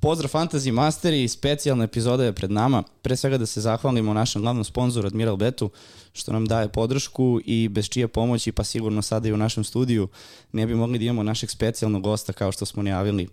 [0.00, 2.82] Pozdrav Fantasy Masteri, specijalna epizoda je pred nama.
[3.02, 5.70] Pre svega da se zahvalimo našem glavnom sponzoru Admiral Betu,
[6.12, 10.08] što nam daje podršku i bez čije pomoći, pa sigurno sada i u našem studiju,
[10.52, 13.28] ne bi mogli da imamo našeg specijalnog gosta kao što smo najavili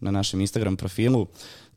[0.00, 1.26] na našem Instagram profilu.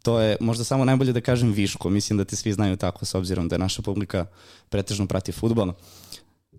[0.01, 3.15] To je možda samo najbolje da kažem Viško, mislim da te svi znaju tako s
[3.15, 4.25] obzirom da naša publika
[4.69, 5.73] pretežno prati futbol.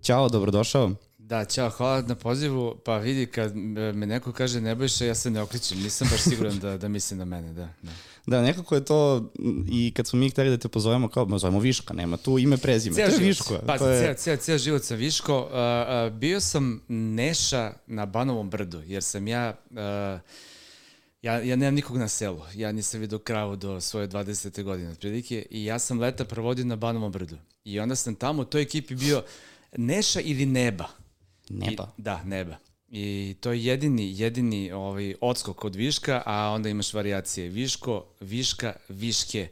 [0.01, 0.91] Ćao, dobrodošao.
[1.27, 2.75] Da, čao, hvala na pozivu.
[2.83, 5.77] Pa vidi, kad me neko kaže Nebojša, ja se ne okričem.
[5.77, 7.69] Nisam baš siguran da, da misli na mene, da.
[7.81, 7.91] Da,
[8.25, 9.31] da nekako je to,
[9.69, 12.95] i kad smo mi hteli da te pozovemo, kao, zovemo Viška, nema tu ime prezime.
[12.95, 13.59] Cijel to je Viško.
[13.65, 13.99] Pa, to je...
[14.01, 15.39] cijel, cijel, cijel život sam Viško.
[15.39, 19.55] Uh, uh, bio sam Neša na Banovom brdu, jer sam ja...
[19.69, 19.77] Uh,
[21.21, 22.41] ja, ja nemam nikog na selu.
[22.55, 24.63] Ja nisam vidio kravu do svoje 20.
[24.63, 27.37] godine otprilike i ja sam leta provodio na Banovom brdu.
[27.63, 29.23] I onda sam tamo u toj ekipi bio
[29.77, 31.04] Neša ili Neba.
[31.49, 31.91] Neba.
[31.97, 32.57] I, da, neba.
[32.89, 38.73] I to je jedini, jedini ovaj, odskok od viška, a onda imaš variacije viško, viška,
[38.89, 39.47] viške,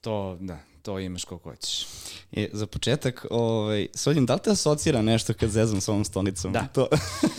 [0.00, 1.86] to, da, to imaš koliko hoćeš.
[2.32, 6.52] E, za početak, ovaj, Soljim, da li te asocira nešto kad zezam s ovom stolicom?
[6.52, 6.66] Da.
[6.66, 6.88] To,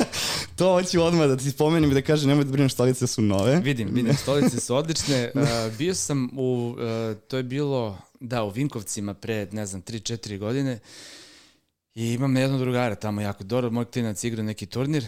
[0.57, 3.59] to hoću odmah da ti spomenem i da kažem, nemoj da brinem, stolice su nove.
[3.63, 5.31] Vidim, vidim, stolice su odlične.
[5.35, 10.37] Uh, bio sam u, uh, to je bilo, da, u Vinkovcima pre, ne znam, 3-4
[10.37, 10.73] godine.
[10.73, 11.18] Uh,
[11.95, 15.05] I imam jedno drugara tamo jako dobro, moj klinac igra neki turnir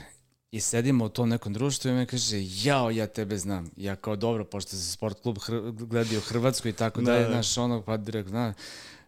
[0.51, 3.71] i sedimo u tom nekom društvu i me kaže, jao, ja tebe znam.
[3.77, 7.27] Ja kao dobro, pošto se sport klub hr gledaju u Hrvatsku i tako da, je,
[7.27, 8.55] znaš, ono, pa direkt, znaš,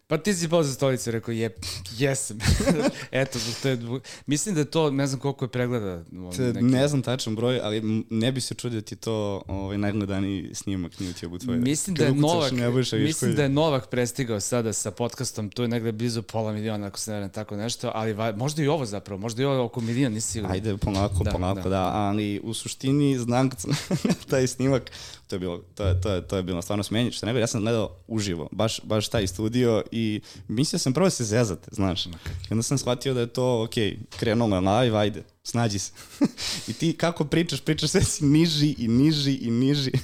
[0.06, 1.56] Pa ti si pao za stolicu, rekao je,
[1.98, 2.38] jesam.
[3.10, 3.78] Eto, to je,
[4.26, 6.04] mislim da je to, ne znam koliko je pregleda.
[6.36, 6.64] Te, neki...
[6.64, 11.06] Ne znam tačan broj, ali ne bi se čudio ti to ovaj, najgledani snimak na
[11.06, 11.58] YouTube-u tvoje.
[11.58, 12.52] Mislim da je Novak,
[12.92, 16.98] mislim da je Novak prestigao sada sa podcastom, tu je negde blizu pola miliona, ako
[16.98, 19.80] se ne vrem tako nešto, ali va, možda i ovo zapravo, možda i ovo oko
[19.80, 20.54] milion, nisi sigurno.
[20.54, 21.68] Ajde, polako, da, polako, da.
[21.68, 23.50] da, ali u suštini znam
[24.30, 24.90] taj snimak,
[25.26, 27.46] to je bilo, to je, to je, to je bilo stvarno smenje, što nego, ja
[27.46, 32.06] sam gledao uživo, baš, baš taj studio i mislio sam prvo da se zezate, znaš.
[32.06, 32.10] I
[32.50, 33.74] onda sam shvatio da je to, ok,
[34.18, 35.92] krenulo na live, ajde, snađi se.
[36.68, 39.90] I ti kako pričaš, pričaš sve si niži i niži i niži.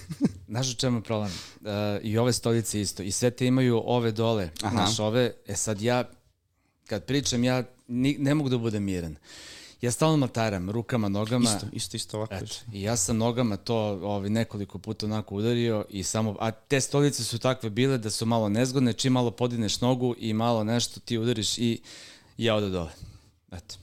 [0.49, 1.33] Znaš u čemu je problem?
[1.61, 1.69] Uh,
[2.03, 3.03] I ove stolice isto.
[3.03, 4.51] I sve te imaju ove dole.
[4.63, 4.71] Aha.
[4.71, 6.11] Znaš, ove, e sad ja,
[6.87, 9.13] kad pričam, ja ni, ne mogu da budem miran.
[9.13, 9.19] Uh,
[9.81, 11.51] ja stalno mataram rukama, nogama.
[11.51, 12.35] Isto, isto, isto ovako.
[12.35, 16.81] Eto, I ja sam nogama to ovaj, nekoliko puta onako udario i samo, a te
[16.81, 21.01] stolice su takve bile da su malo nezgodne, čim malo podineš nogu i malo nešto
[21.01, 21.81] ti udariš i
[22.37, 22.91] ja ode dole.
[23.53, 23.75] Eto.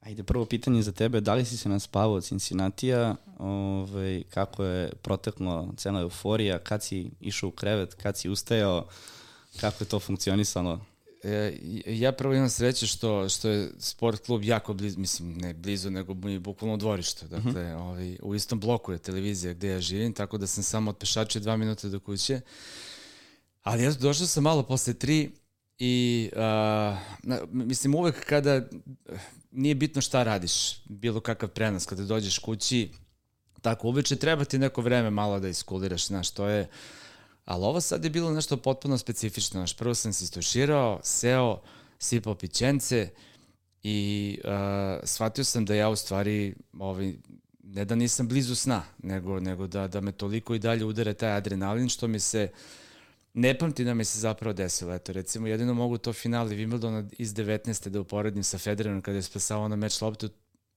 [0.00, 4.92] Ajde, prvo pitanje za tebe, da li si se naspavao od Cincinnatija, ovaj, kako je
[5.02, 8.86] proteklo cena euforija, kad si išao u krevet, kad si ustajao,
[9.60, 10.80] kako je to funkcionisalo?
[11.26, 15.90] E, ja prvo imam sreće što, što je sport klub jako blizu, mislim ne blizu,
[15.90, 17.28] nego mi bukvalno dvorište.
[17.28, 17.58] Dakle, uh mhm.
[17.58, 17.76] -huh.
[17.76, 21.40] ovaj, u istom bloku je televizija gde ja živim, tako da sam samo od pešača
[21.40, 22.40] dva minuta do kuće.
[23.62, 25.30] Ali ja došao sam malo posle tri
[25.78, 28.62] i a, na, mislim uvek kada
[29.50, 32.90] nije bitno šta radiš, bilo kakav prenos, kada dođeš kući,
[33.62, 36.68] tako uveče treba ti neko vreme malo da iskuliraš, znaš, to je
[37.46, 39.60] Ali ovo sad je bilo nešto potpuno specifično.
[39.60, 41.60] Znaš, prvo sam se istuširao, seo,
[41.98, 43.10] sipao pićence
[43.82, 44.50] i uh,
[45.04, 47.14] shvatio sam da ja u stvari ovaj,
[47.62, 51.32] ne da nisam blizu sna, nego, nego da, da me toliko i dalje udare taj
[51.32, 52.50] adrenalin što mi se
[53.34, 54.94] ne pamti da mi se zapravo desilo.
[54.94, 57.88] Eto, recimo, jedino mogu to finale Wimbledona iz 19.
[57.88, 60.28] da uporedim sa Federerom kada je spasao na meč loptu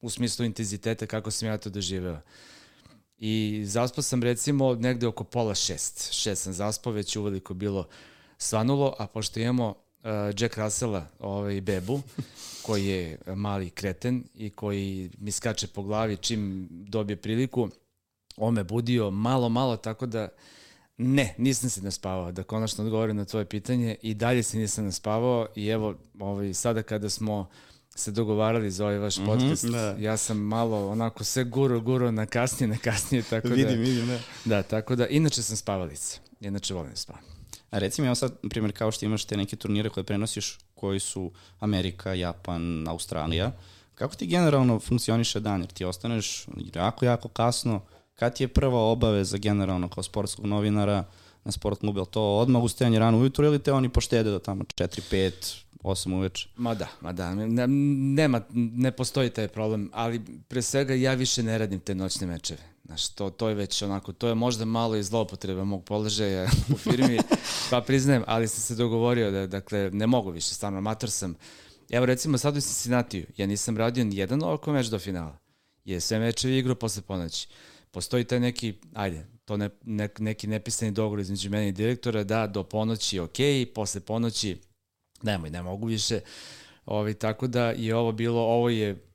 [0.01, 2.21] u smislu intenziteta kako sam ja to doživeo.
[3.19, 6.11] I zaspao sam recimo negde oko pola šest.
[6.13, 7.87] Šest sam zaspao, već uveliko bilo
[8.37, 10.09] svanulo, a pošto imamo uh,
[10.39, 12.01] Jack Russella, ovaj bebu,
[12.65, 17.69] koji je mali kreten i koji mi skače po glavi čim dobije priliku,
[18.37, 20.29] on me budio malo, malo, tako da
[20.97, 25.47] ne, nisam se naspavao, da konačno odgovorim na tvoje pitanje i dalje se nisam naspavao
[25.55, 27.47] i evo, ovaj, sada kada smo uh,
[27.99, 29.63] se dogovarali za ovaj vaš mhm, podcast.
[29.63, 29.95] Mm -hmm, da.
[29.99, 33.69] Ja sam malo onako sve guro, guro na kasnije, na kasnije, tako vidim, da...
[33.69, 34.19] Vidim, vidim, da.
[34.45, 36.19] Da, tako da, inače sam spavalica.
[36.39, 37.23] Inače volim da spavam.
[37.69, 40.57] A reci mi, evo sad, na primjer, kao što imaš te neke turnire koje prenosiš,
[40.75, 43.51] koji su Amerika, Japan, Australija,
[43.95, 45.61] kako ti generalno funkcioniše dan?
[45.61, 47.81] Jer ti ostaneš jako, jako kasno.
[48.15, 51.03] Kad ti je prva obaveza generalno kao sportskog novinara
[51.43, 51.99] na sport klubu?
[51.99, 56.15] Je to odmah ustajanje rano ujutru ili te oni poštede do tamo 4, 5, 8
[56.15, 56.49] uveče.
[56.55, 61.43] Ma da, ma da, ne, nema, ne postoji taj problem, ali pre svega ja više
[61.43, 62.59] ne radim te noćne mečeve.
[62.85, 66.77] Znaš, to, to je već onako, to je možda malo i zloupotreba mog položaja u
[66.77, 67.19] firmi,
[67.69, 71.35] pa priznajem, ali sam se dogovorio da, dakle, ne mogu više, stvarno, amator sam.
[71.89, 75.37] Evo recimo sad u Cincinnatiju, ja nisam radio ni jedan ovako meč do finala.
[75.85, 77.47] Je sve mečevi igru posle ponoći.
[77.91, 82.47] postoji taj neki, ajde, to ne, ne, neki nepisani dogovor između mene i direktora da
[82.47, 84.57] do ponoći okay, posle ponoći
[85.23, 86.19] nemoj, ne mogu više.
[86.85, 89.09] Ovi, tako da je ovo bilo, ovo je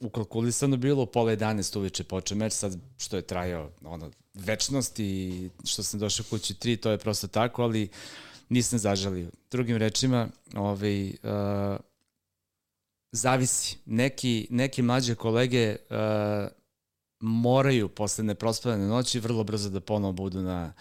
[0.00, 5.82] ukalkulisano bilo, pola 11 uveče počeo meč, sad što je trajao ono, večnost i što
[5.82, 7.88] sam došao kući 3, to je prosto tako, ali
[8.48, 9.30] nisam zažalio.
[9.50, 11.12] Drugim rečima, ovaj, uh,
[13.12, 13.78] zavisi.
[13.86, 15.96] Neki, neki mlađe kolege uh,
[17.20, 20.72] moraju posle neprospavane noći vrlo brzo da ponovo budu na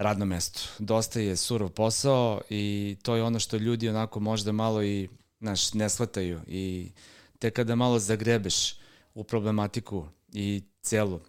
[0.00, 0.60] radnom mestu.
[0.78, 5.08] Dosta je surov posao i to je ono što ljudi onako možda malo i
[5.40, 6.90] znaš, ne shvataju i
[7.38, 8.74] te kada malo zagrebeš
[9.14, 11.20] u problematiku i celu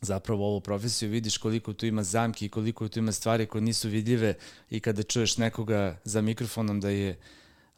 [0.00, 3.88] zapravo ovu profesiju, vidiš koliko tu ima zamki i koliko tu ima stvari koje nisu
[3.88, 4.34] vidljive
[4.70, 7.18] i kada čuješ nekoga za mikrofonom da je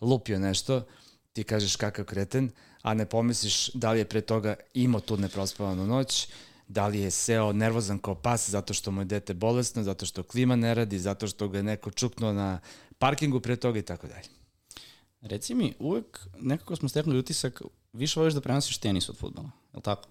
[0.01, 0.87] lupio nešto,
[1.33, 2.51] ti kažeš kakav kreten,
[2.83, 6.29] a ne pomisliš da li je pre toga imao tu neprospavanu noć,
[6.69, 10.23] da li je seo nervozan kao pas zato što mu je dete bolesno, zato što
[10.23, 12.61] klima ne radi, zato što ga je neko čuknuo na
[12.99, 14.29] parkingu pre toga i tako dalje.
[15.21, 19.77] Reci mi, uvek nekako smo stekli utisak, više voliš da prenosiš tenis od futbola, je
[19.77, 20.09] li tako?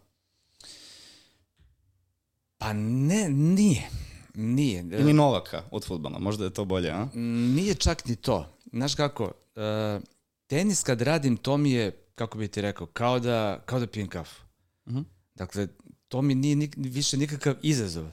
[2.57, 3.89] Pa ne, nije.
[4.33, 4.85] Nije.
[4.91, 7.07] Ili Novaka od futbola, možda je to bolje, a?
[7.55, 8.57] Nije čak ni to.
[8.73, 10.03] Znaš kako, uh,
[10.47, 14.07] tenis kad radim, to mi je, kako bi ti rekao, kao da, kao da pijem
[14.07, 14.41] kafu.
[14.85, 15.01] Uh mhm.
[15.01, 15.05] -huh.
[15.35, 15.67] Dakle,
[16.07, 18.05] to mi nije nik, više nikakav izazov.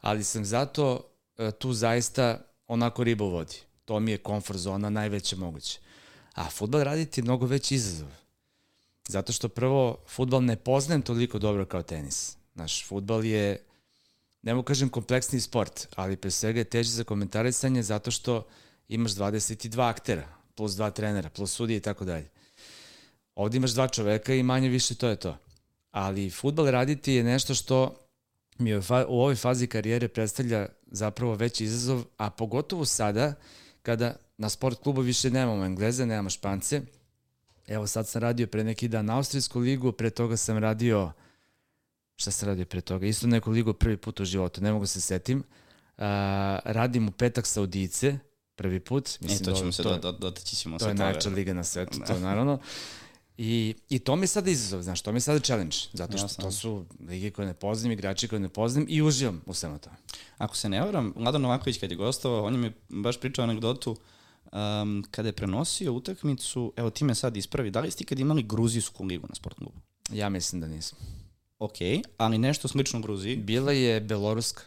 [0.00, 1.00] Ali sam zato
[1.38, 3.56] uh, tu zaista onako riba u vodi.
[3.84, 5.80] To mi je komfort zona najveća moguće.
[6.34, 8.08] A futbal raditi je mnogo veći izazov.
[9.08, 12.36] Zato što prvo, futbal ne poznajem toliko dobro kao tenis.
[12.54, 13.64] Naš futbal je,
[14.42, 18.46] ne mogu kažem kompleksni sport, ali pre svega je teži za komentarisanje zato što
[18.88, 22.28] imaš 22 aktera, plus dva trenera, plus sudije i tako dalje.
[23.34, 25.38] Ovde imaš dva čoveka i manje više to je to.
[25.90, 27.94] Ali futbal raditi je nešto što
[28.58, 33.34] mi u, u ovoj fazi karijere predstavlja zapravo veći izazov, a pogotovo sada
[33.82, 36.80] kada na sport klubu više nemamo Engleze, nemamo Špance.
[37.66, 41.12] Evo sad sam radio pre neki dan Austrijsku ligu, pre toga sam radio
[42.16, 43.06] šta sam radio pre toga?
[43.06, 45.38] Isto neku ligu prvi put u životu, ne mogu da se setim.
[45.38, 46.02] Uh,
[46.64, 48.18] radim u petak Saudice,
[48.54, 49.20] prvi put.
[49.20, 51.64] Mislim, e, to ćemo da, se to, do, dotaći ćemo to je najjača liga na
[51.64, 52.58] svetu, to naravno.
[53.38, 56.24] I, I to mi je sada izazov, znaš, to mi je sada challenge, zato što
[56.24, 56.44] Jasno.
[56.44, 59.90] to su lige koje ne poznam, igrači koje ne poznam i uživam u svema to.
[60.38, 63.96] Ako se ne varam, Vladan Novaković kad je gostovao, on je mi baš pričao anegdotu
[64.52, 68.42] um, kada je prenosio utakmicu, evo ti me sad ispravi, da li ste kad imali
[68.42, 69.80] gruzijsku ligu na klubu?
[70.12, 70.98] Ja mislim da nisam.
[71.58, 71.76] Ok,
[72.16, 73.36] ali nešto slično Gruziji?
[73.36, 74.62] Bila je Beloruska.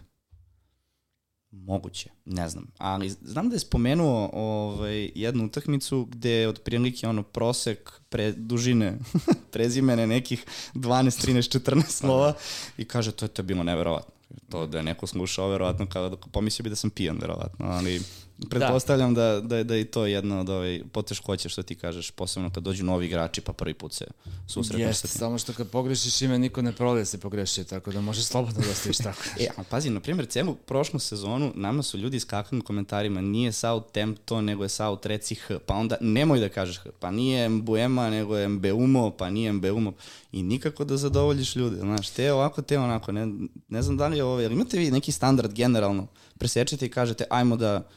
[1.52, 2.68] Moguće, ne znam.
[2.78, 8.98] Ali znam da je spomenuo ovaj, jednu utakmicu gde je otprilike ono prosek pre, dužine
[9.52, 12.34] prezimene nekih 12, 13, 14 slova
[12.78, 14.14] i kaže to je to bilo neverovatno.
[14.50, 18.02] To da je neko slušao, verovatno, kada pomislio bi da sam pijan, verovatno, ali
[18.50, 19.34] Pretpostavljam da.
[19.34, 22.86] da, da, da je to jedna od ovaj poteškoća što ti kažeš, posebno kad dođu
[22.86, 24.06] novi igrači pa prvi put se
[24.48, 28.26] susretnu Jeste, samo što kad pogrešiš ime niko ne da se pogreši, tako da možeš
[28.26, 29.22] slobodno da ostaviš tako.
[29.40, 33.52] e, a pazi, na primjer, celu prošlu sezonu nama su ljudi iskakali u komentarima nije
[33.52, 38.10] Southampton, nego je South reci H, pa onda nemoj da kažeš H, pa nije Mbuema,
[38.10, 39.94] nego je Mbeumo, pa nije Mbeumo
[40.32, 43.28] i nikako da zadovoljiš ljude, znaš, te ovako, te onako, ne,
[43.68, 47.56] ne znam da li je ovo, imate vi neki standard generalno, presečete i kažete ajmo
[47.56, 47.90] da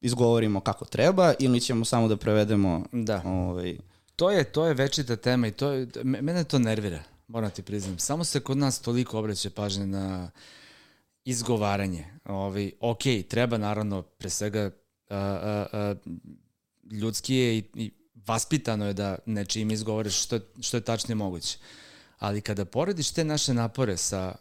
[0.00, 3.22] izgovorimo kako treba ili ćemo samo da prevedemo da.
[3.24, 3.78] ovaj
[4.16, 7.98] to je to je večita tema i to je, mene to nervira moram ti priznam
[7.98, 10.30] samo se kod nas toliko obraća pažnje na
[11.24, 14.70] izgovaranje ovaj ok, treba naravno pre svega
[15.10, 15.94] a, a, a,
[16.90, 17.90] ljudski je i, i
[18.26, 21.58] vaspitano je da nečim izgovoriš što, što je tačnije moguće.
[22.18, 24.34] Ali kada porediš te naše napore sa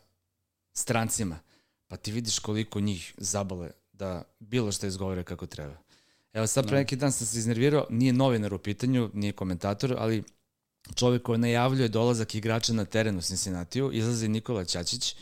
[0.74, 1.40] strancima,
[1.88, 5.78] pa ti vidiš koliko njih zabole da bilo što izgovore kako treba.
[6.34, 6.80] Evo sad pre da.
[6.80, 10.24] neki dan sam se iznervirao, nije novinar u pitanju, nije komentator, ali
[10.96, 15.16] čovjek koji najavljuje dolazak igrača na teren u Cincinnatiju, izlazi Nikola Ćačić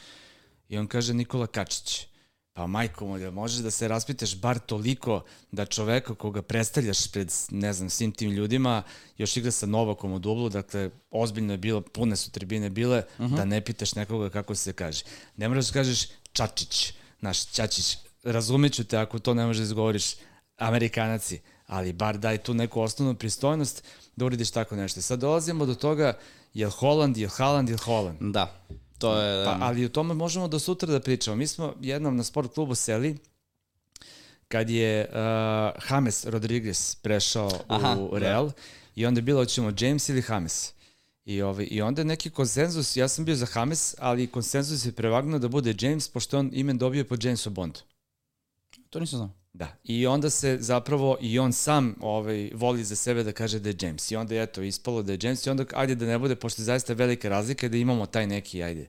[0.69, 2.07] i on kaže Nikola Kačić.
[2.53, 7.73] Pa majko da možeš da se raspitaš bar toliko da čoveka koga predstavljaš pred, ne
[7.73, 8.83] znam, svim tim ljudima,
[9.17, 13.25] još igra sa Novakom u dublu, dakle, ozbiljno je bilo, pune su tribine bile, uh
[13.25, 13.35] -huh.
[13.35, 15.03] da ne pitaš nekoga kako se kaže.
[15.37, 20.15] Ne moraš da kažeš Čačić, naš Čačić, razumeću te ako to ne možeš da izgovoriš
[20.57, 23.83] Amerikanaci, ali bar daj tu neku osnovnu pristojnost
[24.15, 25.01] da urediš tako nešto.
[25.01, 26.17] Sad dolazimo do toga
[26.53, 28.17] je li Holland, je li Haaland, je li Holland.
[28.21, 28.65] Da,
[28.97, 29.45] to je...
[29.45, 31.35] Pa, ali o tome možemo do sutra da pričamo.
[31.35, 33.17] Mi smo jednom na sport klubu seli
[34.47, 35.15] kad je uh,
[35.91, 38.19] James Rodriguez prešao Aha, u da.
[38.19, 38.53] Real da.
[38.95, 40.71] i onda je bilo hoćemo James ili James.
[41.25, 45.39] I, ovaj, I onda neki konsenzus, ja sam bio za Hames, ali konsenzus je prevagnuo
[45.39, 47.79] da bude James, pošto on imen dobio po Jamesu Bondu.
[48.89, 49.29] To nisam znao.
[49.53, 49.67] Da.
[49.83, 53.75] I onda se zapravo i on sam ovaj, voli za sebe da kaže da je
[53.81, 54.11] James.
[54.11, 56.61] I onda je eto ispalo da je James i onda ajde da ne bude, pošto
[56.61, 58.87] je zaista velika razlika da imamo taj neki, ajde,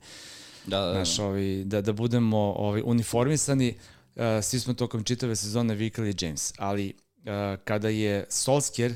[0.66, 0.98] Da, da, da.
[0.98, 3.74] naš, ovaj, da, da budemo ovaj, uniformisani.
[4.16, 6.52] Uh, svi smo tokom čitave sezone vikali James.
[6.58, 8.94] Ali uh, kada je Solskjaer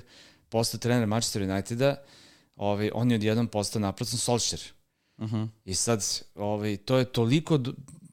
[0.49, 1.97] postao trener Manchester Uniteda,
[2.57, 4.62] ovaj, on je odjednom postao naprotno Solskjaer.
[5.19, 5.49] Uh -huh.
[5.64, 6.04] I sad,
[6.35, 7.59] ovaj, to je toliko,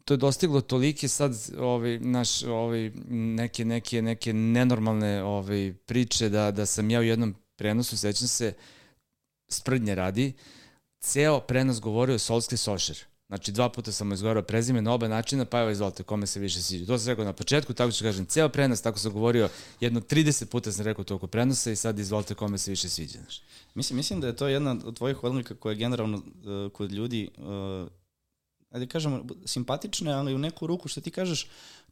[0.07, 6.51] to je dostiglo tolike sad, ovaj, naš, ovaj, neke, neke, neke nenormalne ovaj, priče da,
[6.51, 8.53] da sam ja u jednom prenosu, sećam se,
[9.49, 10.33] sprdnje radi,
[10.99, 12.97] ceo prenos govorio Solski Solšer.
[13.27, 16.39] Znači, dva puta sam mu izgovorio prezime na oba načina, pa evo izvolite, kome se
[16.39, 16.85] više sviđa.
[16.85, 19.49] To sam rekao na početku, tako ću kažem, ceo prenos, tako sam govorio,
[19.79, 23.19] jedno 30 puta sam rekao toliko prenosa i sad izvolite kome se više sviđa.
[23.75, 27.87] Mislim, mislim da je to jedna od tvojih odlika koja generalno uh, kod ljudi, uh,
[28.77, 31.47] ajde kažemo, simpatične, ali u neku ruku što ti kažeš,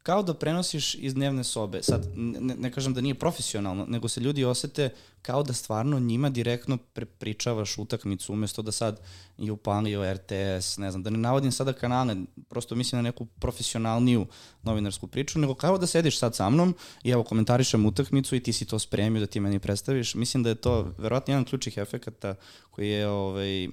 [0.06, 1.82] kao da prenosiš iz dnevne sobe.
[1.82, 4.90] Sad, ne, ne kažem da nije profesionalno, nego se ljudi osete
[5.22, 9.00] kao da stvarno njima direktno prepričavaš utakmicu, umesto da sad
[9.38, 12.16] i upalio RTS, ne znam, da ne navodim sada kanale,
[12.48, 14.26] prosto mislim na neku profesionalniju
[14.62, 16.74] novinarsku priču, nego kao da sediš sad sa mnom
[17.04, 20.14] i evo komentarišem utakmicu i ti si to spremio da ti meni predstaviš.
[20.14, 22.34] Mislim da je to verovatno jedan ključih efekata
[22.70, 23.68] koji je ovaj,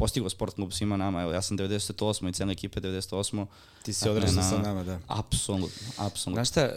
[0.00, 1.22] postigao sport klub svima nama.
[1.22, 2.28] Evo, ja sam 98.
[2.28, 3.46] i cena ekipe 98.
[3.82, 5.00] Ti si odrastao sa nama, da.
[5.06, 6.44] Apsolutno, apsolutno.
[6.44, 6.68] Znaš šta,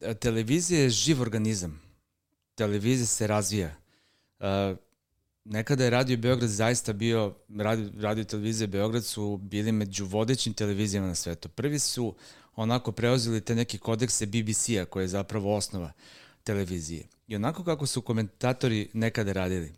[0.00, 1.80] uh, televizija je živ organizam.
[2.54, 3.74] Televizija se razvija.
[4.38, 4.46] Uh,
[5.44, 11.08] nekada je Radio Beograd zaista bio, radio, radio televizije Beograd su bili među vodećim televizijama
[11.08, 11.48] na svetu.
[11.48, 12.14] Prvi su
[12.56, 15.92] onako preuzeli te neke kodekse BBC-a koje je zapravo osnova
[16.44, 17.06] televizije.
[17.28, 19.72] I onako kako su komentatori nekada radili,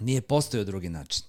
[0.00, 1.24] nije postojao drugi način.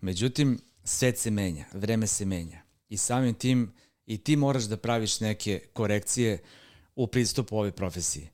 [0.00, 2.62] Međutim, svet se menja, vreme se menja.
[2.88, 3.72] I samim tim
[4.06, 6.38] i ti moraš da praviš neke korekcije
[6.96, 8.30] u pristupu ove profesije.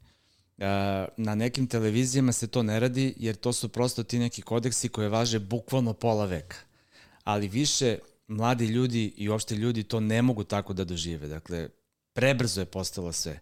[1.16, 5.08] Na nekim televizijama se to ne radi jer to su prosto ti neki kodeksi koje
[5.08, 6.56] važe bukvalno pola veka.
[7.24, 11.28] Ali više mladi ljudi i uopšte ljudi to ne mogu tako da dožive.
[11.28, 11.68] Dakle,
[12.12, 13.40] prebrzo je postalo sve.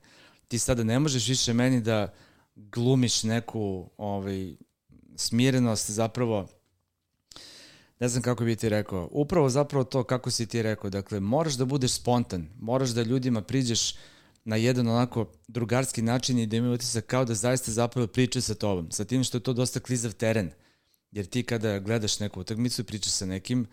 [0.48, 2.14] Ti sada ne možeš više meni da
[2.56, 4.54] glumiš neku ovaj,
[5.18, 6.48] smirenost zapravo
[8.00, 11.54] ne znam kako bi ti rekao, upravo zapravo to kako si ti rekao, dakle moraš
[11.54, 13.94] da budeš spontan, moraš da ljudima priđeš
[14.44, 18.54] na jedan onako drugarski način i da imaju utisak kao da zaista zapravo pričaju sa
[18.54, 20.50] tobom, sa tim što je to dosta klizav teren,
[21.10, 23.66] jer ti kada gledaš neku utakmicu i pričaš sa nekim,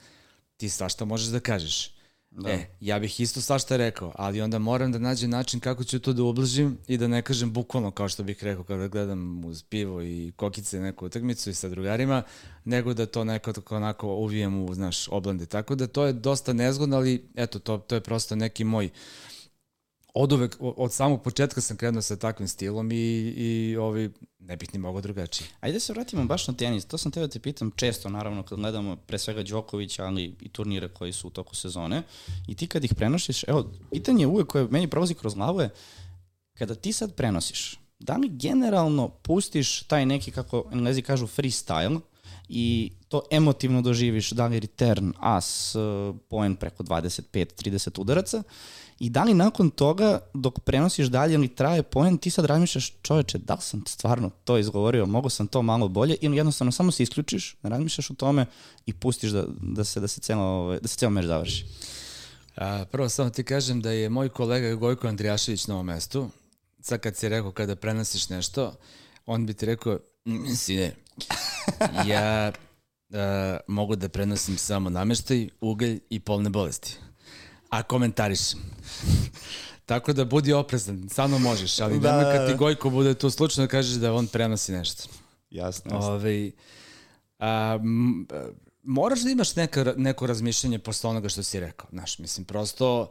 [0.58, 1.95] ti svašta možeš da kažeš.
[2.38, 2.50] Da.
[2.50, 6.14] E, ja bih isto svašta rekao, ali onda moram da nađem način kako ću to
[6.14, 10.02] da ublažim i da ne kažem bukvalno kao što bih rekao kada gledam uz pivo
[10.02, 12.24] i kokice neku utakmicu i sa drugarima,
[12.66, 15.46] nego da to neko tako onako uvijem u, znaš, oblande.
[15.46, 18.90] Tako da to je dosta nezgodno, ali eto, to, to je prosto neki moj
[20.16, 22.96] od uvek, od samog početka sam krenuo sa takvim stilom i,
[23.38, 25.50] i ovi, ne bih ni mogao drugačije.
[25.60, 26.86] Ajde da se vratimo baš na tenis.
[26.86, 30.50] To sam teo da te pitam često, naravno, kad gledamo pre svega Đokovića, ali i
[30.50, 32.04] turnire koji su u toku sezone.
[32.48, 35.70] I ti kad ih prenošiš, evo, pitanje uvek koje meni prolazi kroz glavu je,
[36.54, 42.00] kada ti sad prenosiš, da li generalno pustiš taj neki, kako englezi kažu, freestyle,
[42.50, 45.76] i to emotivno doživiš, da li return, as,
[46.30, 48.44] point preko 25-30 udaraca,
[49.00, 53.38] I da li nakon toga, dok prenosiš dalje ili traje poen, ti sad razmišljaš, čoveče,
[53.38, 57.04] da li sam stvarno to izgovorio, mogo sam to malo bolje, ili jednostavno samo se
[57.04, 58.46] isključiš, ne razmišljaš o tome
[58.86, 61.66] i pustiš da, da se, da se, celo, ovaj, da se celo meč završi.
[62.56, 66.30] A, prvo samo ti kažem da je moj kolega Gojko Andrijašević na ovom mestu,
[66.82, 68.74] sad kad si rekao kada prenosiš nešto,
[69.26, 70.00] on bi ti rekao,
[70.56, 70.96] sine,
[72.08, 72.52] ja
[73.14, 76.98] a, mogu da prenosim samo nameštaj, ugalj i polne bolesti
[77.78, 78.60] a komentarišem.
[79.86, 83.68] Tako da budi oprezan, samo možeš, ali da, nemoj kad ti Gojko bude tu slučajno
[83.68, 85.04] da kažeš da on prenosi nešto.
[85.50, 85.96] Jasno.
[85.96, 86.12] jasno.
[86.12, 86.52] Ove,
[87.40, 88.28] a, m,
[88.84, 91.88] moraš da imaš neka, neko razmišljanje posle onoga što si rekao.
[91.92, 93.10] Znaš, mislim, prosto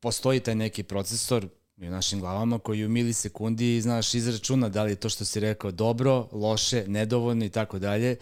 [0.00, 4.96] postoji taj neki procesor u našim glavama koji u milisekundi, znaš, izračuna da li je
[4.96, 8.16] to što si rekao dobro, loše, nedovoljno i tako dalje.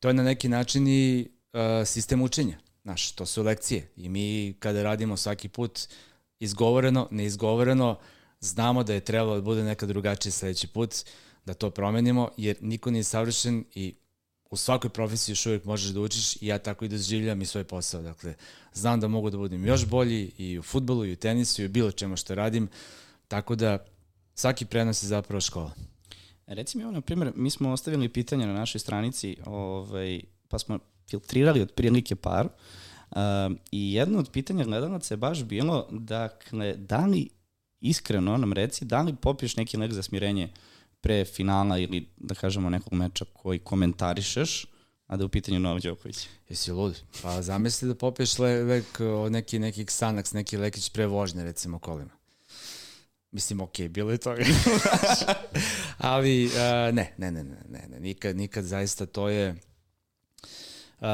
[0.00, 2.58] To je na neki način i uh, sistem učenja.
[2.84, 5.80] Znaš, to su lekcije i mi kada radimo svaki put
[6.40, 7.98] izgovoreno, neizgovoreno,
[8.40, 10.94] znamo da je trebalo da bude neka drugačije sledeći put,
[11.44, 13.94] da to promenimo, jer niko nije savršen i
[14.50, 17.64] u svakoj profesiji još uvijek možeš da učiš i ja tako i doživljam i svoj
[17.64, 18.02] posao.
[18.02, 18.34] Dakle,
[18.72, 21.68] znam da mogu da budem još bolji i u futbolu i u tenisu i u
[21.68, 22.68] bilo čemu što radim,
[23.28, 23.84] tako da
[24.34, 25.72] svaki prenos je zapravo škola.
[26.46, 30.78] Reci mi evo, na primjer, mi smo ostavili pitanje na našoj stranici, ovaj, pa smo
[31.10, 32.46] filtrirali od prilike par,
[33.10, 33.18] uh,
[33.70, 37.28] i jedno od pitanja gledalaca je baš bilo, dakle, da li
[37.80, 40.48] iskreno nam reci, da li popiješ neki lek za smirenje
[41.00, 44.66] pre finala ili, da kažemo, nekog meča koji komentarišeš,
[45.06, 46.28] a da je u pitanju Novak Đoković.
[46.48, 47.02] Jesi lud?
[47.22, 48.98] Pa zamisli da popiješ le, lek,
[49.30, 52.10] neki, neki Xanax, neki lekić pre vožnje, recimo, kolima.
[53.30, 54.44] Mislim, ok, bilo je toga.
[55.98, 59.54] Ali, uh, ne, ne, ne, ne, ne, nikad, nikad zaista to je...
[61.04, 61.08] Uh,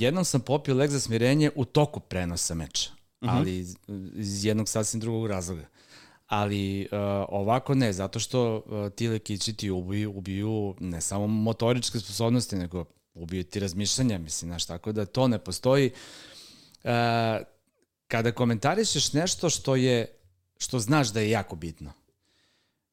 [0.00, 3.36] jednom sam popio lek za smirenje u toku prenosa meča, uh mhm.
[3.36, 3.38] -huh.
[3.38, 3.66] ali
[4.14, 5.66] iz jednog sasvim drugog razloga.
[6.26, 6.98] Ali uh,
[7.28, 12.84] ovako ne, zato što uh, ti lekići ti ubiju, ubiju ne samo motoričke sposobnosti, nego
[13.14, 15.90] ubiju ti razmišljanja, mislim, znaš, tako da to ne postoji.
[16.84, 16.90] Uh,
[18.08, 20.06] kada komentarišeš nešto što je
[20.58, 21.92] što znaš da je jako bitno.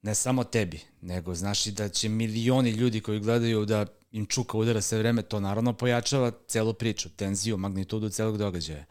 [0.02, 4.58] Ne samo tebi, nego znaš i da će milioni ljudi koji gledaju da im čuka
[4.58, 8.84] udara sve vreme, to naravno pojačava celu priču, tenziju, magnitudu celog događaja.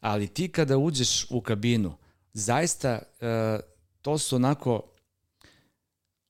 [0.00, 1.96] Ali ti kada uđeš u kabinu,
[2.32, 3.60] zaista uh,
[4.02, 4.82] to su onako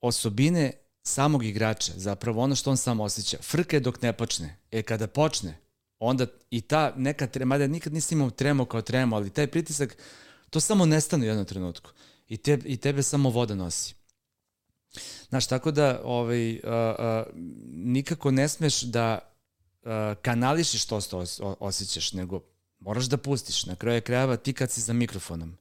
[0.00, 3.38] osobine samog igrača, zapravo ono što on sam osjeća.
[3.42, 4.56] Frka je dok ne počne.
[4.70, 5.58] E kada počne,
[5.98, 9.96] onda i ta neka trema, mada nikad nisam imao tremo kao tremo, ali taj pritisak
[10.50, 11.90] To samo nestane u jednom trenutku.
[12.28, 13.94] I, te, i tebe samo voda nosi.
[15.28, 17.32] Znaš, tako da ovaj, uh, uh,
[17.66, 19.18] nikako ne smeš da
[19.82, 19.90] uh,
[20.22, 22.40] kanališiš to što os, osjećaš, nego
[22.78, 23.66] moraš da pustiš.
[23.66, 25.56] Na kraju krajeva ti kad si za mikrofonom,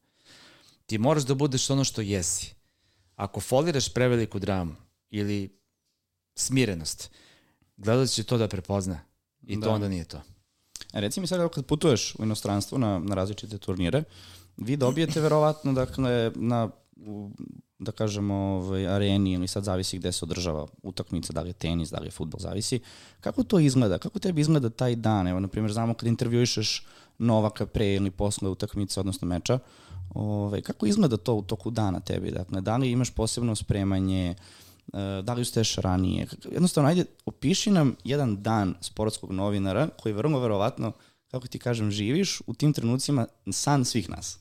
[0.85, 2.55] ti moraš da budeš ono što jesi.
[3.15, 4.75] Ako foliraš preveliku dramu
[5.09, 5.59] ili
[6.35, 7.11] smirenost,
[7.77, 8.99] gledač će to da prepozna
[9.43, 9.65] i da.
[9.65, 10.21] to onda nije to.
[10.93, 14.03] E, reci mi sad, kad putuješ u inostranstvu na, na različite turnire,
[14.57, 16.69] vi dobijete verovatno dakle na
[17.79, 21.89] da kažemo ovaj, areni ili sad zavisi gde se održava utakmica, da li je tenis,
[21.89, 22.79] da li je futbol, zavisi.
[23.19, 23.97] Kako to izgleda?
[23.97, 25.27] Kako tebi izgleda taj dan?
[25.27, 26.85] Evo, na primjer, znamo kad intervjuišeš
[27.17, 29.59] Novaka pre ili posle utakmice, odnosno meča,
[30.13, 32.31] ovaj, kako izgleda to u toku dana tebi?
[32.31, 34.35] Dakle, da li imaš posebno spremanje,
[34.93, 36.27] eh, da li ustaješ ranije?
[36.51, 40.91] Jednostavno, ajde, opiši nam jedan dan sportskog novinara koji vrlo verovatno,
[41.31, 44.39] kako ti kažem, živiš u tim trenucima san svih nas.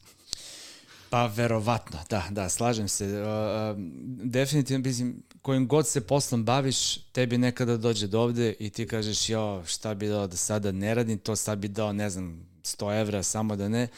[1.10, 3.04] Pa verovatno, da, da, slažem se.
[3.04, 3.84] Uh, uh,
[4.24, 9.28] definitivno, mislim, kojim god se poslom baviš, tebi nekada dođe do ovde i ti kažeš,
[9.28, 13.00] jo, šta bi dao da sada ne radim, to sad bi dao, ne znam, 100
[13.00, 13.88] evra, samo da ne,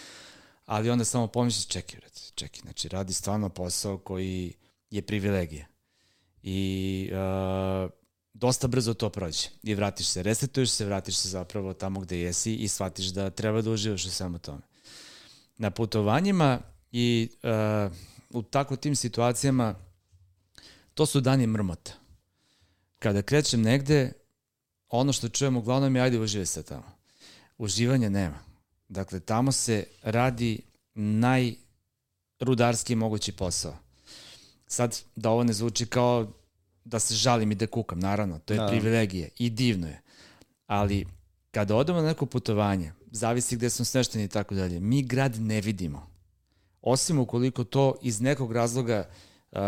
[0.64, 2.00] ali onda samo pomisliš, čekaj,
[2.34, 4.54] čekaj, znači radi stvarno posao koji
[4.90, 5.66] je privilegija.
[6.42, 7.90] I uh,
[8.34, 12.54] dosta brzo to prođe i vratiš se, resetuješ se, vratiš se zapravo tamo gde jesi
[12.54, 14.62] i shvatiš da treba da uživaš u svemu tome.
[15.58, 16.60] Na putovanjima
[16.92, 17.92] I uh,
[18.30, 19.74] u tako tim situacijama
[20.94, 21.92] to su dani mrmota.
[22.98, 24.12] Kada krećem negde,
[24.88, 26.96] ono što čujem uglavnom je ajde uživaj se tamo.
[27.58, 28.38] Uživanja nema.
[28.88, 30.60] Dakle, tamo se radi
[32.38, 33.76] najrudarski mogući posao.
[34.66, 36.32] Sad, da ovo ne zvuči kao
[36.84, 38.66] da se žalim i da kukam, naravno, to je da.
[38.66, 40.02] privilegije i divno je.
[40.66, 41.06] Ali,
[41.50, 45.60] kada odemo na neko putovanje, zavisi gde smo smešteni i tako dalje, mi grad ne
[45.60, 46.15] vidimo
[46.86, 49.08] osim ukoliko to iz nekog razloga
[49.52, 49.58] uh,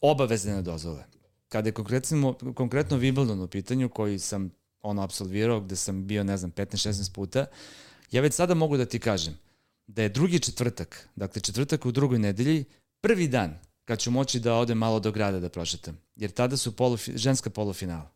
[0.00, 1.04] obavezne ne dozvole.
[1.48, 4.50] Kada je konkretno, konkretno Wimbledon u pitanju, koji sam
[4.82, 7.46] ono absolvirao, gde sam bio, ne znam, 15-16 puta,
[8.10, 9.38] ja već sada mogu da ti kažem
[9.86, 12.64] da je drugi četvrtak, dakle četvrtak u drugoj nedelji,
[13.00, 15.98] prvi dan kad ću moći da odem malo do grada da prošetam.
[16.16, 18.10] Jer tada su polufi, ženska polufinala.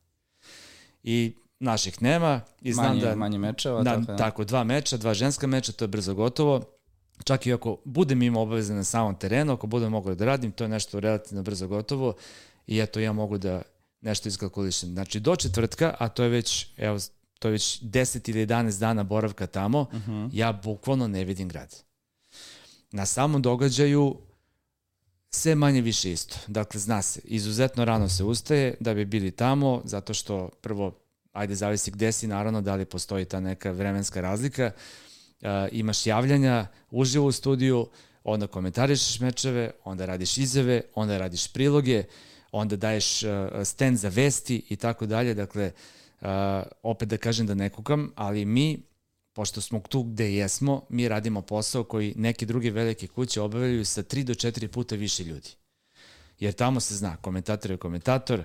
[1.02, 2.40] I naših nema.
[2.60, 3.82] I znam manje, da, manje mečeva.
[3.82, 4.16] Da, tako, da.
[4.16, 6.79] tako, dva meča, dva ženska meča, to je brzo gotovo
[7.24, 10.64] čak i ako budem imao obaveze na samom terenu, ako budem mogao da radim, to
[10.64, 12.14] je nešto relativno brzo gotovo
[12.66, 13.62] i eto ja mogu da
[14.00, 14.92] nešto iskalkulišem.
[14.92, 16.98] Znači do četvrtka, a to je već, evo,
[17.38, 20.12] to je već 10 ili 11 dana boravka tamo, uh mhm.
[20.12, 20.30] -huh.
[20.32, 21.76] ja bukvalno ne vidim grad.
[22.92, 24.16] Na samom događaju
[25.30, 26.36] sve manje više isto.
[26.46, 30.92] Dakle, zna se, izuzetno rano se ustaje da bi bili tamo, zato što prvo,
[31.32, 35.09] ajde zavisi gde si, naravno, da li postoji ta neka vremenska razlika, uh,
[35.72, 37.88] imaš javljanja uživo u studiju,
[38.24, 42.04] onda komentarišeš mečeve, onda radiš izjave, onda radiš priloge,
[42.52, 43.20] onda daješ
[43.64, 45.34] stand za vesti i tako dalje.
[45.34, 45.72] Dakle,
[46.82, 48.82] opet da kažem da ne kukam, ali mi,
[49.32, 54.02] pošto smo tu gde jesmo, mi radimo posao koji neke druge velike kuće obavljaju sa
[54.02, 55.48] 3 do 4 puta više ljudi.
[56.38, 58.44] Jer tamo se zna, komentator je komentator,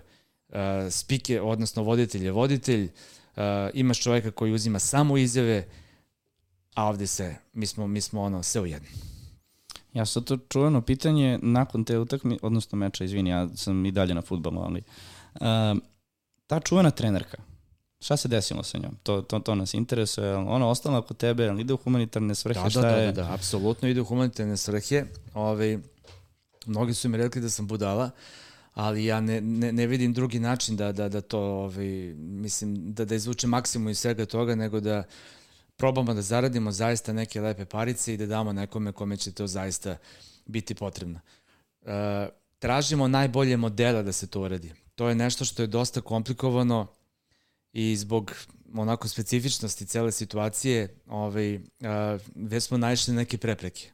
[0.89, 2.89] speaker, odnosno voditelj je voditelj,
[3.73, 5.67] imaš čoveka koji uzima samo izjave,
[6.75, 8.91] a ovde se, mi smo, mi smo ono, sve u jednom.
[9.93, 14.13] Ja sam to čuveno pitanje nakon te utakme, odnosno meča, izvini, ja sam i dalje
[14.13, 14.83] na futbolu, ali
[15.33, 15.41] uh,
[16.47, 17.37] ta čuvena trenerka,
[17.99, 18.95] šta se desilo sa njom?
[19.03, 20.35] To, to, to nas interesuje.
[20.35, 22.63] Ona ostala kod tebe, ali ide u humanitarne svrhe?
[22.63, 23.11] Da, šta da, je?
[23.11, 25.05] da, da, apsolutno ide u humanitarne svrhe.
[25.33, 25.79] Ove, ovaj,
[26.65, 28.09] mnogi su mi rekli da sam budala,
[28.73, 33.05] ali ja ne, ne, ne vidim drugi način da, da, da to, ovaj, mislim, da,
[33.05, 35.03] da izvuče maksimum iz svega toga, nego da
[35.77, 39.97] probamo da zaradimo zaista neke lepe parice i da damo nekome kome će to zaista
[40.45, 41.19] biti potrebno.
[41.85, 44.73] E, tražimo najbolje modela da se to uradi.
[44.95, 46.87] To je nešto što je dosta komplikovano
[47.73, 48.31] i zbog
[48.73, 53.89] onako specifičnosti cele situacije ovaj, a, već smo naišli neke prepreke.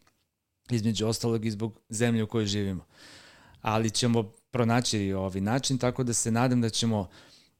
[0.69, 2.85] Između ostalog i zbog zemlje u kojoj živimo.
[3.61, 7.09] Ali ćemo pronaći ovaj način, tako da se nadam da ćemo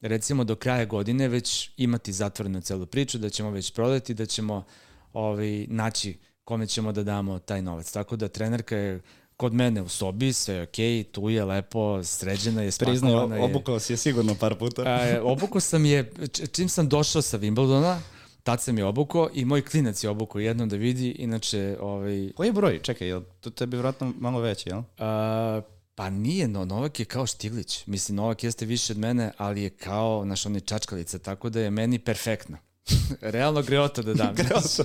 [0.02, 4.66] recimo do kraja godine već imati zatvorenu celu priču, da ćemo već prodati, da ćemo
[5.14, 7.92] ovaj, naći kome ćemo da damo taj novac.
[7.92, 9.02] Tako da trenerka je
[9.38, 13.42] kod mene u sobi, sve je okej, okay, tu je lepo, sređena je, spakovana Priznaj,
[13.42, 14.82] obukao si je sigurno par puta.
[14.86, 16.12] A, obukao sam je,
[16.52, 18.00] čim sam došao sa Wimbledona,
[18.44, 21.78] tad sam je obukao i moj klinac je obukao jednom da vidi, inače...
[21.80, 22.80] Ovaj, Koji je broj?
[22.82, 24.82] Čekaj, je to tebi vratno malo veći, jel?
[24.98, 25.62] A,
[25.96, 27.88] pa nije, no, Novak je kao Štiglić.
[27.88, 31.60] Mislim, Novak jeste više od mene, ali je kao, naš on je čačkalica, tako da
[31.60, 32.58] je meni perfektno.
[33.22, 34.36] Realno greota da dam.
[34.42, 34.84] greota.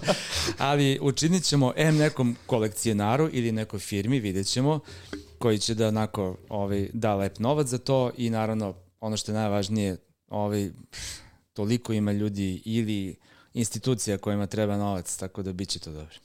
[0.59, 4.81] Ali učinit ćemo M nekom kolekcionaru ili nekoj firmi, vidjet ćemo,
[5.39, 9.37] koji će da onako ovaj, da lep novac za to i naravno ono što je
[9.37, 9.97] najvažnije,
[10.29, 10.71] ovaj,
[11.53, 13.17] toliko ima ljudi ili
[13.55, 16.17] institucija kojima treba novac, tako da bit će to dobro.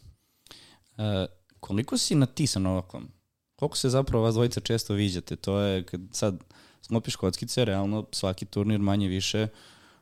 [0.97, 1.27] E,
[1.59, 3.20] koliko si na ti sa Novakom?
[3.61, 5.35] Koliko se zapravo vas dvojica često viđate?
[5.35, 6.43] To je kad sad
[6.81, 9.47] sklopiš kockice, realno svaki turnir manje više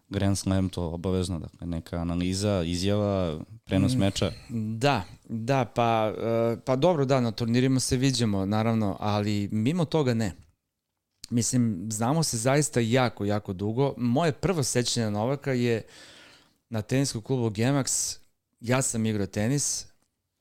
[0.09, 4.31] Grand Slam to obavezno, dakle neka analiza, izjava, prenos mm, meča.
[4.77, 10.13] Da, da, pa, e, pa dobro, da, na turnirima se viđamo, naravno, ali mimo toga
[10.13, 10.33] ne.
[11.29, 13.93] Mislim, znamo se zaista jako, jako dugo.
[13.97, 15.85] Moje prvo sećanje Novaka je
[16.69, 18.17] na teniskom klubu Gemax,
[18.59, 19.88] ja sam igrao tenis,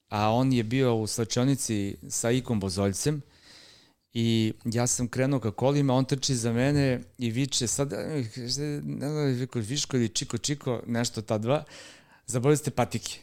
[0.09, 3.23] a on je bio u slačionici sa Ikom Bozoljcem
[4.13, 7.93] i ja sam krenuo ka kolima, on trči za mene i viče sad,
[8.83, 11.65] ne znam, Viko Viško ili Čiko Čiko, nešto ta dva,
[12.27, 13.19] zaboravili ste patike.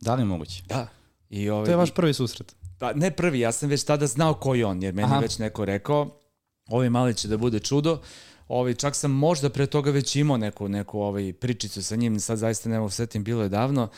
[0.00, 0.62] Da li je moguće?
[0.66, 0.88] Da.
[1.30, 2.54] I ovaj, to je vaš prvi susret?
[2.78, 5.18] Pa ne prvi, ja sam već tada znao ko je on, jer meni Aha.
[5.18, 6.20] već neko rekao,
[6.68, 8.00] ovaj mali će da bude čudo,
[8.48, 12.38] Ovaj, čak sam možda pre toga već imao neku, neku ovaj, pričicu sa njim, sad
[12.38, 13.88] zaista ne mogu setim, bilo je davno,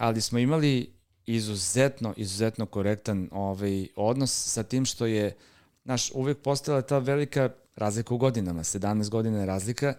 [0.00, 0.92] ali smo imali
[1.26, 5.36] izuzetno, izuzetno korektan ovaj, odnos sa tim što je,
[5.84, 9.94] naš, uvek postala ta velika razlika u godinama, 17 godina je razlika,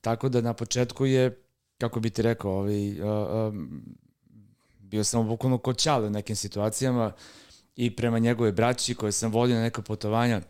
[0.00, 1.42] tako da na početku je,
[1.78, 3.54] kako bi ti rekao, ovaj, uh, uh,
[4.78, 7.12] bio sam bukvalno koćale u nekim situacijama
[7.76, 10.40] i prema njegove braći koje sam vodio na neka putovanja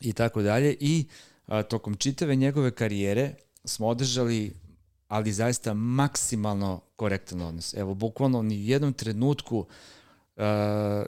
[0.00, 1.06] i tako dalje i
[1.46, 4.52] a, tokom čitave njegove karijere smo održali
[5.14, 7.74] ali zaista maksimalno korektan odnos.
[7.74, 10.44] Evo, bukvalno ni u jednom trenutku uh,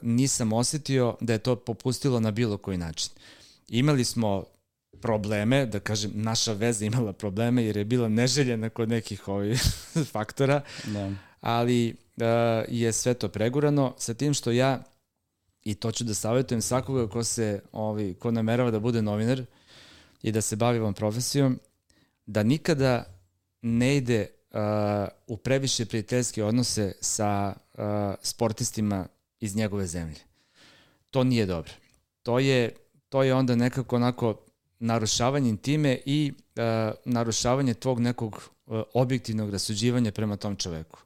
[0.02, 3.10] nisam osetio da je to popustilo na bilo koji način.
[3.68, 4.44] Imali smo
[5.00, 9.62] probleme, da kažem, naša veza imala probleme jer je bila neželjena kod nekih ovih
[10.12, 11.10] faktora, da.
[11.40, 12.24] ali uh,
[12.68, 14.82] je sve to pregurano sa tim što ja
[15.62, 19.44] i to ću da savjetujem svakoga ko se, ovi, ko namerava da bude novinar
[20.22, 21.58] i da se bavi ovom profesijom,
[22.26, 23.15] da nikada
[23.66, 24.58] ne ide uh,
[25.26, 27.84] u previše prijateljske odnose sa uh,
[28.22, 29.06] sportistima
[29.40, 30.20] iz njegove zemlje.
[31.10, 31.72] To nije dobro.
[32.22, 32.72] To je,
[33.08, 34.36] to je onda nekako onako
[34.78, 36.62] narušavanje intime i uh,
[37.04, 40.98] narušavanje tvog nekog uh, objektivnog rasuđivanja prema tom čoveku.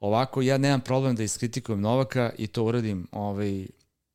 [0.00, 3.66] Ovako, ja nemam problem da iskritikujem Novaka i to uradim ovaj,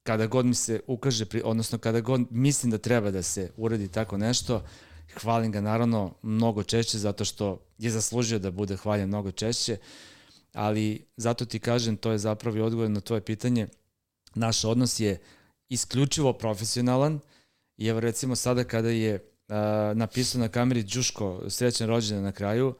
[0.03, 4.17] kada god mi se ukaže, odnosno kada god mislim da treba da se uradi tako
[4.17, 4.63] nešto,
[5.21, 9.77] Hvalim ga naravno mnogo češće zato što je zaslužio da bude hvaljen mnogo češće,
[10.53, 13.67] ali zato ti kažem, to je zapravo i odgovor na tvoje pitanje.
[14.35, 15.19] Naš odnos je
[15.69, 17.19] isključivo profesionalan
[17.77, 19.55] i evo recimo sada kada je uh,
[19.97, 22.75] napisao na kameri Đuško, srećan rođendan na kraju,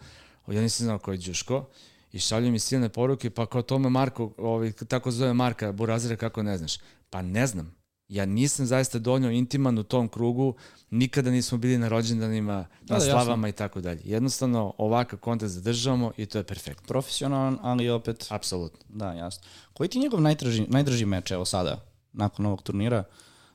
[0.48, 1.66] ja nisam znao ko je Đuško,
[2.12, 6.44] i šalju mi silne poruke, pa kao tome Marko, ovaj, tako zove Marka Burazira, kako
[6.44, 6.78] ne znaš?
[7.10, 7.77] Pa ne znam.
[8.10, 10.56] Ja nisam zaista dovoljno intiman u tom krugu,
[10.90, 14.02] nikada nismo bili na rođendanima, na da, da slavama i tako dalje.
[14.04, 16.88] Jednostavno, ovakav kontakt zadržavamo i to je perfektno.
[16.88, 18.28] Profesionalan, ali opet...
[18.30, 18.80] Apsolutno.
[18.90, 19.48] Da, jasno.
[19.74, 23.04] Koji ti njegov najdraži, najdraži meč, evo sada, nakon ovog turnira?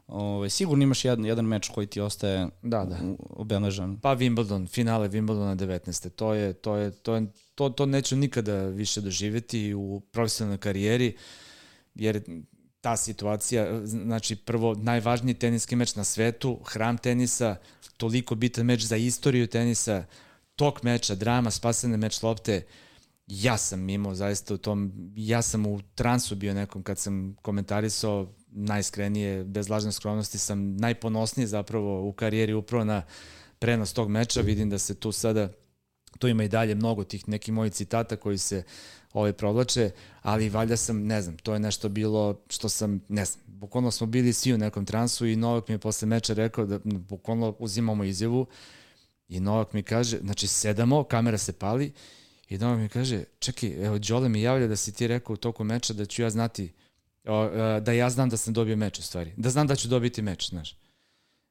[0.07, 2.99] Ove, ovaj, sigurno imaš jedan, jedan meč koji ti ostaje da, da.
[3.31, 4.01] obeležan.
[4.01, 6.11] Pa Wimbledon, finale Wimbledona 19.
[6.11, 11.17] To je, to je, to je, to, to neću nikada više doživeti u profesionalnoj karijeri.
[11.95, 12.23] jer
[12.83, 17.57] ta situacija, znači prvo najvažniji teniski meč na svetu, hram tenisa,
[17.97, 20.05] toliko bitan meč za istoriju tenisa,
[20.57, 22.67] tok meča, drama, spasene meč lopte,
[23.27, 28.33] ja sam imao zaista u tom, ja sam u transu bio nekom kad sam komentarisao
[28.47, 33.03] najiskrenije, bez lažne skromnosti, sam najponosniji zapravo u karijeri upravo na
[33.59, 35.49] prenos tog meča, vidim da se tu sada,
[36.19, 38.63] tu ima i dalje mnogo tih nekih mojih citata koji se
[39.13, 39.91] ovaj provlače,
[40.23, 44.07] ali valjda sam, ne znam, to je nešto bilo što sam, ne znam, bukvalno smo
[44.07, 48.05] bili svi u nekom transu i Novak mi je posle meča rekao da bukvalno uzimamo
[48.05, 48.47] izjavu
[49.29, 51.93] i Novak mi kaže, znači sedamo, kamera se pali
[52.49, 55.65] i Novak mi kaže, čekaj, evo Đole mi javlja da si ti rekao u toku
[55.65, 56.73] meča da ću ja znati,
[57.25, 60.23] e, da ja znam da sam dobio meč u stvari, da znam da ću dobiti
[60.23, 60.77] meč, znaš.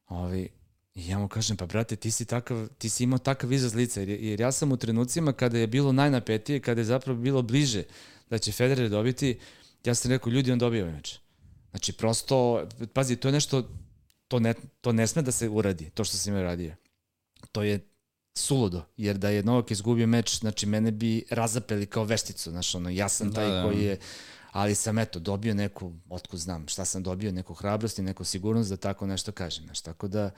[0.08, 0.50] Ovi,
[0.96, 4.00] I ja mu kažem, pa brate, ti si, takav, ti si imao takav izraz lica,
[4.00, 7.84] jer, jer ja sam u trenucima kada je bilo najnapetije, kada je zapravo bilo bliže
[8.30, 9.40] da će Federer dobiti,
[9.86, 11.20] ja sam rekao, ljudi, on dobio ovaj meč.
[11.72, 13.70] Znači, prosto, pazi, to je nešto,
[14.28, 16.76] to ne, to ne sme da se uradi, to što sam je radio.
[17.52, 17.80] To je
[18.36, 22.90] suludo, jer da je Novak izgubio meč, znači mene bi razapeli kao vešticu, znači ono,
[22.90, 23.64] ja sam taj da, da.
[23.64, 24.00] koji je,
[24.52, 28.70] ali sam eto, dobio neku, otko znam, šta sam dobio, neku hrabrost i neku sigurnost
[28.70, 30.32] da tako nešto kažem, znači, tako da,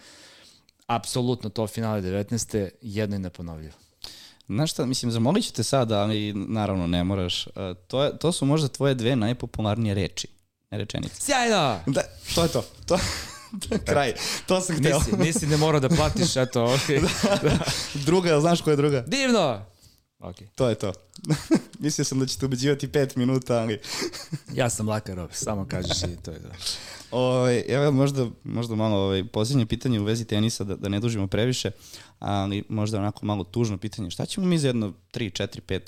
[0.87, 2.69] apsolutno to finale 19.
[2.81, 3.73] jedno i neponovljivo.
[4.47, 7.47] Znaš šta, mislim, zamolit ću te sad, ali naravno ne moraš.
[7.47, 7.53] Uh,
[7.87, 10.27] to, je, to su možda tvoje dve najpopularnije reči,
[10.71, 11.21] ne rečenice.
[11.21, 11.79] Sjajno!
[11.85, 12.01] Da,
[12.35, 12.63] to je to.
[12.87, 12.97] To,
[13.85, 14.13] kraj.
[14.47, 14.99] To sam hteo.
[14.99, 17.03] Nisi, nisi ne mora da platiš, eto, ok.
[17.43, 17.57] da.
[17.93, 19.01] Druga, znaš koja je druga?
[19.01, 19.65] Divno!
[20.23, 20.35] Ok.
[20.55, 20.93] To je to.
[21.79, 23.79] Mislio sam da ćete ubeđivati pet minuta, ali...
[24.59, 26.49] ja sam laka rob, samo kažeš i to je to.
[27.11, 30.99] Ove, ovaj, evo možda, možda malo ovaj, posljednje pitanje u vezi tenisa, da, da ne
[30.99, 31.71] dužimo previše,
[32.19, 34.11] ali možda onako malo tužno pitanje.
[34.11, 35.79] Šta ćemo mi za jedno 3, 4, 5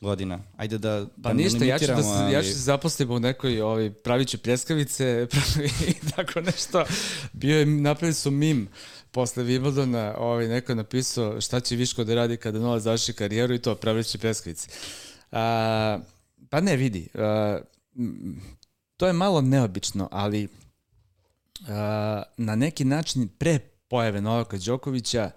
[0.00, 0.38] godina.
[0.56, 2.32] Ajde da, pa da ništa, ja ću da se, ali...
[2.32, 5.26] ja ću se zaposlim u nekoj, ovaj, pravit ću pljeskavice
[5.88, 6.84] i tako nešto.
[7.32, 8.68] Bio je, napravili su mim
[9.14, 13.54] posle Wimbledona, ovaj, neko je napisao šta će Viško da radi kada Nova završi karijeru
[13.54, 14.68] i to, pravit će pljeskavice.
[15.32, 15.98] A,
[16.50, 17.58] pa ne, vidi, a,
[18.96, 21.68] to je malo neobično, ali uh,
[22.36, 25.30] na neki način pre pojave Novaka Đokovića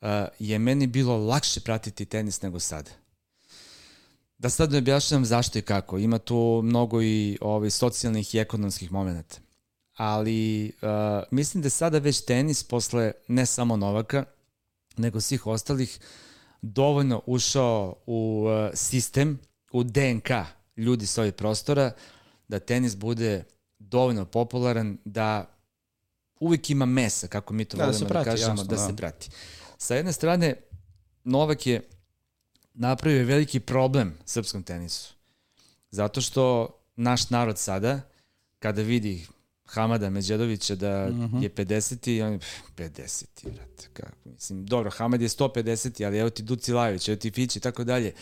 [0.00, 2.90] uh, je meni bilo lakše pratiti tenis nego sada.
[4.38, 5.98] Da sad ne objašnjam zašto i kako.
[5.98, 9.45] Ima tu mnogo i ovaj, socijalnih i ekonomskih momenta.
[9.96, 10.88] Ali uh,
[11.30, 14.24] mislim da sada već tenis posle ne samo Novaka,
[14.96, 15.98] nego svih ostalih
[16.62, 19.38] dovoljno ušao u uh, sistem,
[19.72, 20.30] u DNK
[20.76, 21.92] ljudi s ovih prostora,
[22.48, 23.44] da tenis bude
[23.78, 25.56] dovoljno popularan da
[26.40, 28.76] uvijek ima mesa, kako mi to da, da volimo da, prati, da kažemo, jasno, da,
[28.76, 29.30] da se prati.
[29.78, 30.56] Sa jedne strane,
[31.24, 31.88] Novak je
[32.74, 35.14] napravio veliki problem srpskom tenisu.
[35.90, 38.00] Zato što naš narod sada,
[38.58, 39.26] kada vidi
[39.66, 41.42] Hamada Međedovića da mm -hmm.
[41.42, 42.38] je 50 i on je
[42.76, 47.30] 50 brate, kako mislim, dobro, Hamad je 150 ali evo ti Duci Lajović, evo ti
[47.30, 48.12] Fići i tako dalje.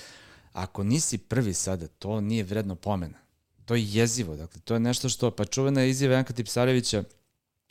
[0.53, 3.19] Ako nisi prvi sada, to nije vredno pomena.
[3.65, 7.05] To je jezivo, dakle, to je nešto što, pa čuvena je izjava Janka Tipsarevića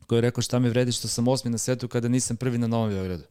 [0.08, 2.68] koji je rekao šta mi vredi što sam osmi na svetu kada nisam prvi na
[2.68, 3.24] Novom Beogradu.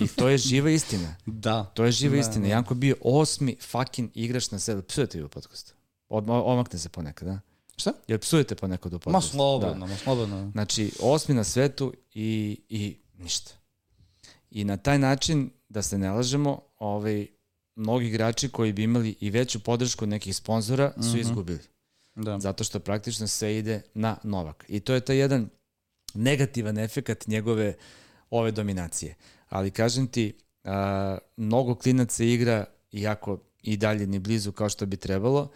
[0.00, 1.16] I to je živa istina.
[1.26, 1.64] da.
[1.64, 2.46] To je živa da, istina.
[2.46, 2.50] Da.
[2.50, 4.82] Janko bio osmi fucking igrač na svetu.
[4.82, 5.74] Psujete vi u podcastu.
[6.08, 7.40] Od, omakne se ponekad, da?
[7.80, 7.92] Šta?
[8.08, 9.36] Jel psujete ponekad u podcastu?
[9.36, 9.92] Ma slobodno, da.
[9.92, 10.50] ma slobodno.
[10.52, 13.52] Znači, osmi na svetu i, i ništa.
[14.50, 17.26] I na taj način, da se ne lažemo, ovaj,
[17.76, 21.20] mnogi igrači koji bi imali i veću podršku nekih sponzora su mm -hmm.
[21.20, 21.60] izgubili.
[22.14, 22.38] Da.
[22.38, 24.64] Zato što praktično sve ide na Novak.
[24.68, 25.48] I to je taj jedan
[26.14, 27.74] negativan efekat njegove
[28.30, 29.14] ove dominacije.
[29.48, 34.96] Ali kažem ti, a, mnogo klinaca igra iako i dalje ni blizu kao što bi
[34.96, 35.50] trebalo,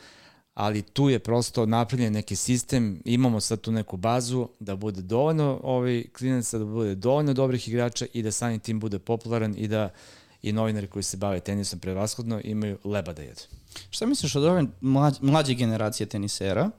[0.54, 5.60] ali tu je prosto napravljen neki sistem, imamo sad tu neku bazu da bude dovoljno
[5.62, 9.90] ovaj klinaca, da bude dovoljno dobrih igrača i da samim tim bude popularan i da
[10.42, 13.40] i novinari koji se bave tenisom prevashodno imaju leba da jedu.
[13.90, 16.70] Šta misliš od ove mlađe, mlađe generacije tenisera?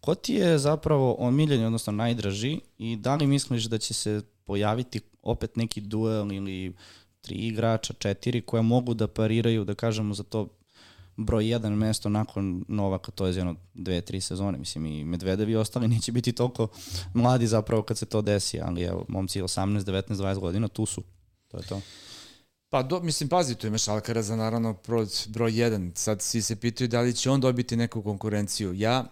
[0.00, 5.00] Ko ti je zapravo omiljen, odnosno najdraži i da li misliš da će se pojaviti
[5.22, 6.74] opet neki duel ili
[7.20, 10.48] tri igrača, četiri koje mogu da pariraju, da kažemo za to
[11.16, 15.56] broj jedan mesto nakon Novaka, to je jedno dve, tri sezone, mislim i Medvedev i
[15.56, 16.68] ostali neće biti toliko
[17.14, 21.02] mladi zapravo kad se to desi, ali evo, momci 18, 19, 20 godina, tu su,
[21.48, 21.80] to je to.
[22.68, 25.92] Pa, do, mislim, pazi, tu imaš Alcaraza, naravno, broj, broj jedan.
[25.94, 28.74] Sad svi se pitaju da li će on dobiti neku konkurenciju.
[28.74, 29.04] Ja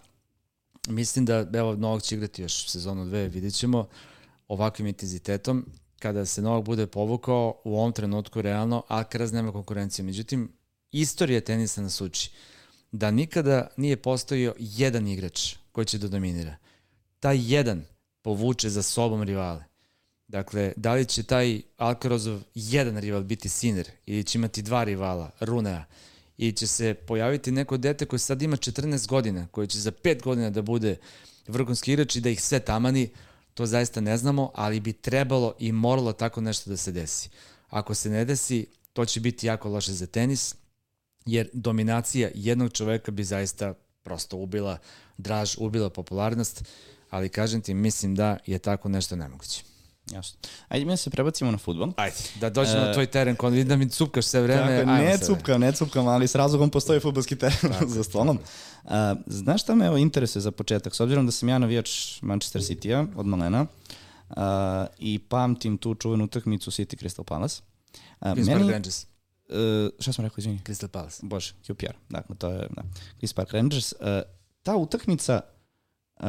[0.88, 3.88] mislim da, evo, Novak će igrati još sezonu dve, vidjet ćemo,
[4.48, 5.66] ovakvim intenzitetom.
[5.98, 10.04] Kada se Novak bude povukao, u ovom trenutku realno, Alcaraz nema konkurencije.
[10.04, 10.52] Međutim,
[10.92, 12.30] istorija tenisa nas uči
[12.92, 16.56] da nikada nije postojio jedan igrač koji će da dominira.
[17.20, 17.84] Taj jedan
[18.22, 19.64] povuče za sobom rivale.
[20.28, 25.30] Dakle, da li će taj Alcarozov jedan rival biti Siner ili će imati dva rivala,
[25.40, 25.84] Runea,
[26.36, 30.22] ili će se pojaviti neko dete koje sad ima 14 godina, koje će za 5
[30.22, 30.96] godina da bude
[31.46, 33.10] vrhunski igrač i da ih sve tamani,
[33.54, 37.28] to zaista ne znamo, ali bi trebalo i moralo tako nešto da se desi.
[37.68, 40.54] Ako se ne desi, to će biti jako loše za tenis,
[41.26, 44.78] jer dominacija jednog čoveka bi zaista prosto ubila
[45.18, 46.64] draž, ubila popularnost,
[47.10, 49.62] ali kažem ti, mislim da je tako nešto nemoguće.
[50.12, 50.38] Jasno.
[50.68, 51.92] Ajde mi da se prebacimo na futbol.
[51.96, 54.78] Ajde, da dođemo e, na tvoj teren, kod vidim da mi cupkaš sve vreme.
[54.78, 58.38] Tako, ne cupkam, ne cupkam, ali s razlogom postoji futbolski teren tako, za stolom.
[58.84, 58.90] Uh,
[59.26, 60.94] znaš šta me evo interesuje za početak?
[60.94, 63.66] S obzirom da sam ja navijač Manchester City-a od malena
[64.30, 64.36] uh,
[64.98, 67.62] i pamtim tu čuvenu utakmicu City Crystal Palace.
[68.20, 69.06] Uh, Queen's meni, Rangers.
[69.50, 70.60] Uh, šta sam rekao, izvini?
[70.64, 71.20] Crystal Palace.
[71.22, 71.94] Bože, QPR.
[72.08, 72.82] Dakle, to je da.
[73.20, 73.92] Queen's Park Rangers.
[73.92, 74.06] Uh,
[74.62, 75.40] ta utakmica,
[76.20, 76.26] uh,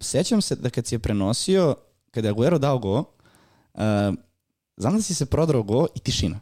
[0.00, 1.76] sećam se da kad si je prenosio,
[2.10, 3.80] kada je Aguero dao go, uh,
[4.76, 6.40] znam da si se prodrao go i tišina.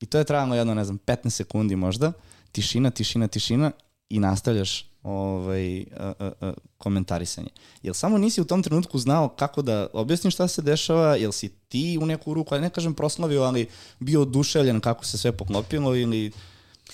[0.00, 2.12] I to je trajalo jedno, ne znam, 15 sekundi možda.
[2.52, 3.70] Tišina, tišina, tišina
[4.08, 5.86] i nastavljaš ovaj, uh,
[6.20, 7.48] uh, uh, komentarisanje.
[7.82, 11.48] Jel samo nisi u tom trenutku znao kako da objasniš šta se dešava, jel si
[11.48, 13.68] ti u neku ruku, ne kažem proslavio, ali
[14.00, 16.32] bio oduševljen kako se sve poklopilo ili...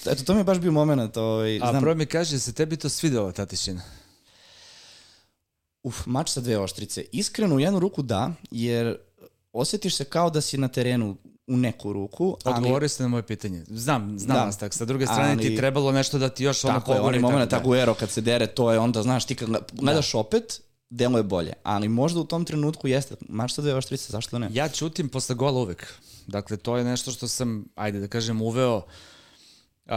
[0.07, 1.17] Eto, to mi je baš bio moment.
[1.17, 1.77] Ovaj, znam...
[1.77, 3.83] A prvo mi kaže, se tebi to svidelo, ta tišina?
[5.83, 7.05] Uf, mač sa dve oštrice.
[7.13, 8.97] Iskreno, u jednu ruku da, jer
[9.53, 11.17] osjetiš se kao da si na terenu
[11.49, 12.37] u neku ruku.
[12.45, 13.65] Odgovorio ste na moje pitanje.
[13.69, 14.45] Znam, znam da.
[14.45, 14.75] vas tako.
[14.75, 15.43] Sa druge strane ali...
[15.43, 16.97] ti trebalo nešto da ti još ono pogore.
[16.97, 20.13] Tako je, onaj moment Aguero kad se dere, to je onda, znaš, ti kad gledaš
[20.13, 20.19] da.
[20.19, 21.53] opet, delo je bolje.
[21.63, 23.15] Ali možda u tom trenutku jeste.
[23.29, 24.49] Mač sa dve oštrice, zašto ne?
[24.53, 25.95] Ja čutim posle gola uvek.
[26.27, 28.83] Dakle, to je nešto što sam, ajde da kažem, uveo
[29.89, 29.95] Uh,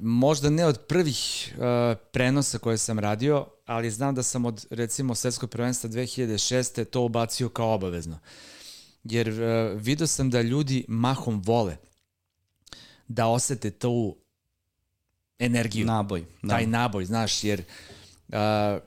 [0.00, 5.14] možda ne od prvih uh, prenosa koje sam radio, ali znam da sam od recimo
[5.14, 6.84] svetskog prvenstva 2006.
[6.84, 8.18] to ubacio kao obavezno.
[9.04, 11.76] Jer uh, vidio sam da ljudi mahom vole
[13.08, 14.16] da osete tu
[15.38, 15.86] energiju.
[15.86, 16.24] Naboj.
[16.42, 16.48] Da.
[16.48, 17.62] Taj naboj, znaš, jer
[18.28, 18.36] uh,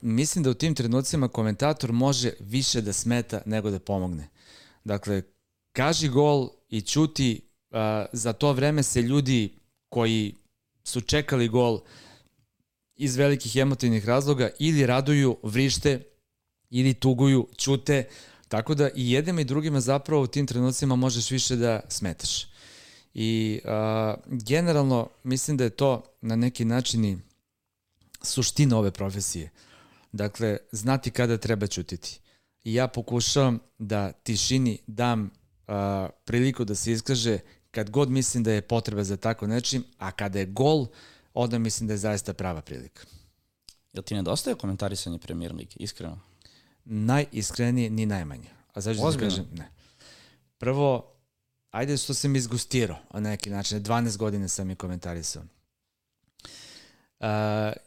[0.01, 4.29] mislim da u tim trenucima komentator može više da smeta nego da pomogne.
[4.83, 5.21] Dakle,
[5.71, 7.77] kaži gol i čuti, uh,
[8.13, 10.35] za to vreme se ljudi koji
[10.83, 11.81] su čekali gol
[12.95, 16.03] iz velikih emotivnih razloga ili raduju, vrište
[16.69, 18.09] ili tuguju, čute,
[18.53, 22.47] tako da i jednima i drugima zapravo u tim trenucima možeš više da smetaš.
[23.13, 27.17] I a, generalno mislim da je to na neki način i
[28.21, 29.49] suština ove profesije.
[30.11, 32.19] Dakle, znati kada treba čutiti.
[32.63, 35.31] I ja pokušavam da tišini dam
[35.67, 37.39] a, priliku da se iskaže
[37.71, 40.87] kad god mislim da je potreba za tako nečim, a kada je gol,
[41.33, 43.03] onda mislim da je zaista prava prilika.
[43.93, 46.32] Jel ti nedostaje komentarisanje premier lige, iskreno?
[46.85, 48.49] Najiskrenije, ni najmanje.
[48.73, 49.45] A zašto da kažem?
[49.53, 49.69] Ne.
[50.57, 51.13] Prvo,
[51.71, 55.43] ajde što sam izgustirao na neki način, 12 godine sam i komentarisao.
[57.19, 57.27] Uh,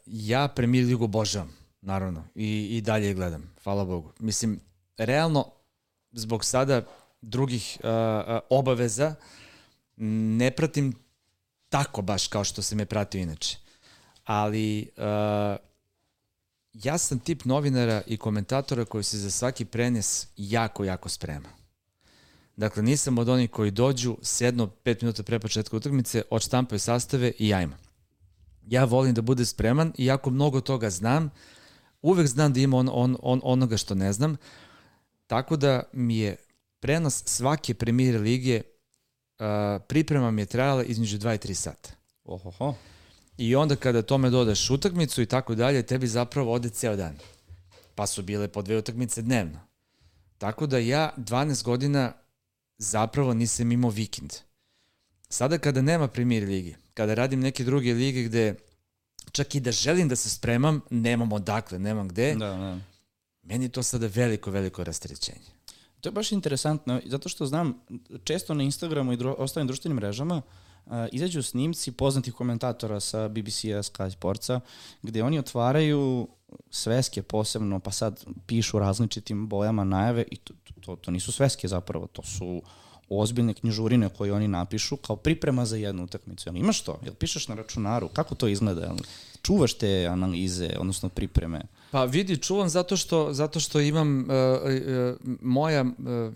[0.05, 4.13] ja premier ligu obožavam, naravno, i, i dalje je gledam, hvala Bogu.
[4.19, 4.59] Mislim,
[4.97, 5.51] realno,
[6.11, 6.85] zbog sada
[7.21, 7.89] drugih uh,
[8.49, 9.15] obaveza,
[9.95, 10.93] ne pratim
[11.69, 13.57] tako baš kao što sam je pratio inače.
[14.23, 15.66] Ali uh,
[16.83, 21.49] ja sam tip novinara i komentatora koji se za svaki prenes jako, jako sprema.
[22.55, 27.53] Dakle, nisam od onih koji dođu, sedno pet minuta pre početka utakmice, odštampaju sastave i
[27.53, 27.75] ajmo.
[28.67, 31.29] Ja volim da bude spreman i jako mnogo toga znam,
[32.01, 34.37] uvek znam da ima on, on, on, onoga što ne znam,
[35.27, 36.35] tako da mi je
[36.79, 38.61] prenos svake premijere lige
[39.39, 39.45] uh,
[39.87, 41.89] priprema mi je trajala između 2 i 3 sata.
[42.23, 42.75] Ohoho.
[43.37, 47.17] I onda kada tome dodaš utakmicu i tako dalje, tebi zapravo ode ceo dan.
[47.95, 49.59] Pa su bile po dve utakmice dnevno.
[50.37, 52.13] Tako da ja 12 godina
[52.77, 54.33] zapravo nisam imao vikend.
[55.29, 58.55] Sada kada nema premier ligi, kada radim neke druge lige gde
[59.31, 62.79] čak i da želim da se spremam, nemam odakle, nemam gde, da, da.
[63.43, 65.57] meni to sada veliko, veliko rastrećenje.
[66.01, 67.81] To je baš interesantno, zato što znam,
[68.23, 70.43] često na Instagramu i dru ostalim društvenim mrežama uh,
[71.11, 74.59] izađu snimci poznatih komentatora sa BBC-a, Sky Sportsa,
[75.01, 76.27] gde oni otvaraju
[76.69, 82.07] sveske posebno, pa sad pišu različitim bojama najave i to, to, to nisu sveske zapravo,
[82.07, 82.61] to su
[83.09, 86.49] ozbiljne knjižurine koje oni napišu kao priprema za jednu utakmicu.
[86.49, 86.99] Jel imaš to?
[87.03, 88.07] Jel pišeš na računaru?
[88.07, 88.81] Kako to izgleda?
[88.81, 88.97] Jel
[89.41, 91.61] čuvaš te analize, odnosno pripreme?
[91.91, 95.89] Pa vidi, čuvam zato što, zato što imam, uh, uh, moja, uh,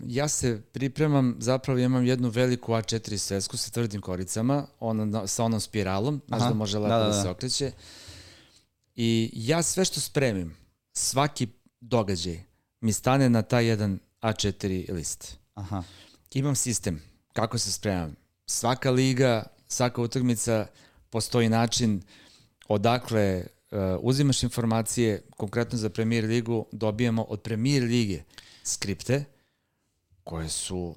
[0.06, 5.60] ja se pripremam, zapravo imam jednu veliku A4 svesku sa tvrdim koricama, ona, sa onom
[5.60, 7.16] spiralom, znaš da može lepo da, da, da.
[7.16, 7.72] da se okreće.
[8.94, 10.56] I ja sve što spremim,
[10.92, 11.48] svaki
[11.80, 12.40] događaj
[12.80, 15.36] mi stane na taj jedan A4 list.
[15.54, 15.82] Aha.
[16.34, 17.02] Imam sistem
[17.32, 18.14] kako se spremam.
[18.46, 20.66] Svaka liga, svaka utakmica,
[21.10, 22.02] postoji način
[22.68, 28.22] odakle uh, uzimaš informacije, konkretno za Premier ligu, dobijamo od Premier lige
[28.64, 29.24] skripte
[30.24, 30.96] koje su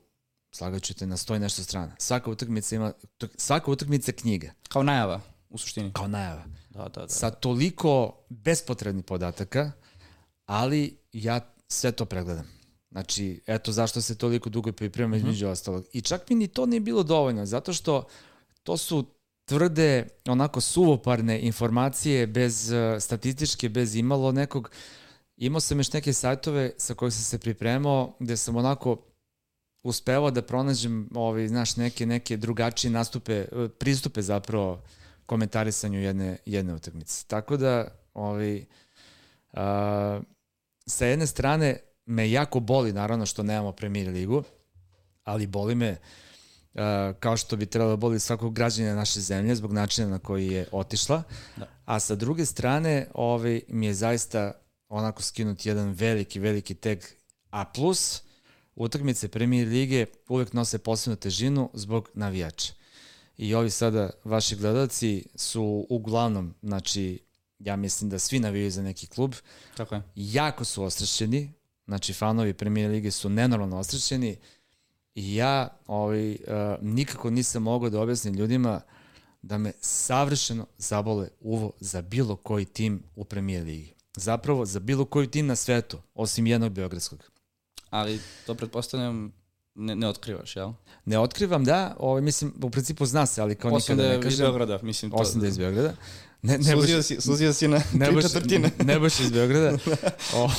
[0.52, 1.96] slagaću te na stoj nešto strana.
[2.00, 2.94] Svaka utakmica ima,
[3.38, 4.52] svaka utakmica knjiga.
[4.70, 5.94] Kao najava, u suštini.
[5.94, 6.46] Kao najava.
[6.70, 7.08] Da, da, da.
[7.08, 9.72] Sa toliko bespotrebnih podataka,
[10.46, 12.55] ali ja sve to pregledam.
[12.92, 15.18] Znači, eto zašto se toliko dugo pripremam mm -hmm.
[15.18, 15.86] između ostalog.
[15.94, 18.08] I čak mi ni to nije bilo dovoljno, zato što
[18.64, 19.06] to su
[19.46, 24.72] tvrde, onako suvoparne informacije bez uh, statističke, bez imalo nekog.
[25.38, 28.98] Imao sam još neke sajtove sa kojih sam se pripremao, gde sam onako
[29.84, 33.48] uspevao da pronađem ovaj, znaš, neke, neke drugačije nastupe, e,
[33.80, 34.82] pristupe zapravo
[35.26, 37.26] komentarisanju jedne, jedne utakmice.
[37.28, 38.58] Tako da, ovaj,
[39.54, 40.24] uh,
[40.88, 44.43] sa jedne strane, me jako boli, naravno, što nemamo premier ligu,
[45.24, 45.91] ali boli me
[46.74, 46.82] uh,
[47.20, 50.68] kao što bi trebalo da boli svakog građana naše zemlje zbog načina na koji je
[50.72, 51.24] otišla.
[51.58, 51.68] Da.
[51.86, 54.51] A sa druge strane, ovaj, mi je zaista
[54.89, 57.03] onako skinut jedan veliki, veliki teg
[57.51, 57.66] A+,
[58.76, 62.74] utakmice premier lige uvek nose posebnu težinu zbog navijača.
[63.38, 67.20] I ovi sada vaši gledalci su uglavnom, znači,
[67.60, 69.34] ja mislim da svi navijaju za neki klub.
[69.78, 70.01] Tako je.
[70.16, 71.53] Jako su ostrašćeni,
[71.88, 74.38] Znači, fanovi premijer lige su nenormalno osrećeni
[75.16, 76.38] i ja ovaj, uh,
[76.82, 78.82] nikako nisam mogao da objasnim ljudima
[79.42, 83.94] da me savršeno zabole uvo za bilo koji tim u premijer ligi.
[84.18, 87.32] Zapravo, za bilo koji tim na svetu, osim jednog Beogradskog.
[87.90, 89.34] Ali to pretpostavljam
[89.76, 90.72] ne, ne otkrivaš, jel?
[91.06, 91.96] Ne otkrivam, da.
[92.00, 94.28] Ovaj, mislim, u principu zna se, ali kao Osim nikada da ne kažem.
[94.28, 95.12] Osim da je iz Beograda, mislim.
[95.12, 95.94] To, osim da je iz Beograda.
[96.46, 98.72] Ne, ne suzio, baš, si, suzio si na ne tri četvrtine.
[98.84, 99.78] Ne baš iz Beograda.
[100.36, 100.50] o,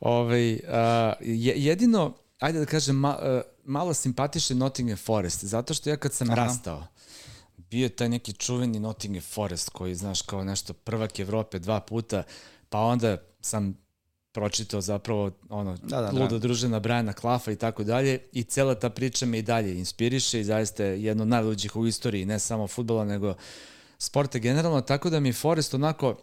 [0.00, 5.96] ovaj, a, jedino, ajde da kažem, ma, a, malo simpatiše Nottingham Forest, zato što ja
[5.96, 6.44] kad sam Aha.
[6.44, 6.86] rastao,
[7.56, 12.22] bio je taj neki čuveni Nottingham Forest koji, znaš, kao nešto prvak Evrope dva puta,
[12.68, 13.74] pa onda sam
[14.32, 16.38] pročitao zapravo ono, da, da, luda da.
[16.38, 20.44] družina Briana Klafa i tako dalje i cela ta priča me i dalje inspiriše i
[20.44, 23.34] zaista je jedno od najluđih u istoriji, ne samo futbola, nego
[23.98, 26.16] sporta generalno, tako da mi je Forest onako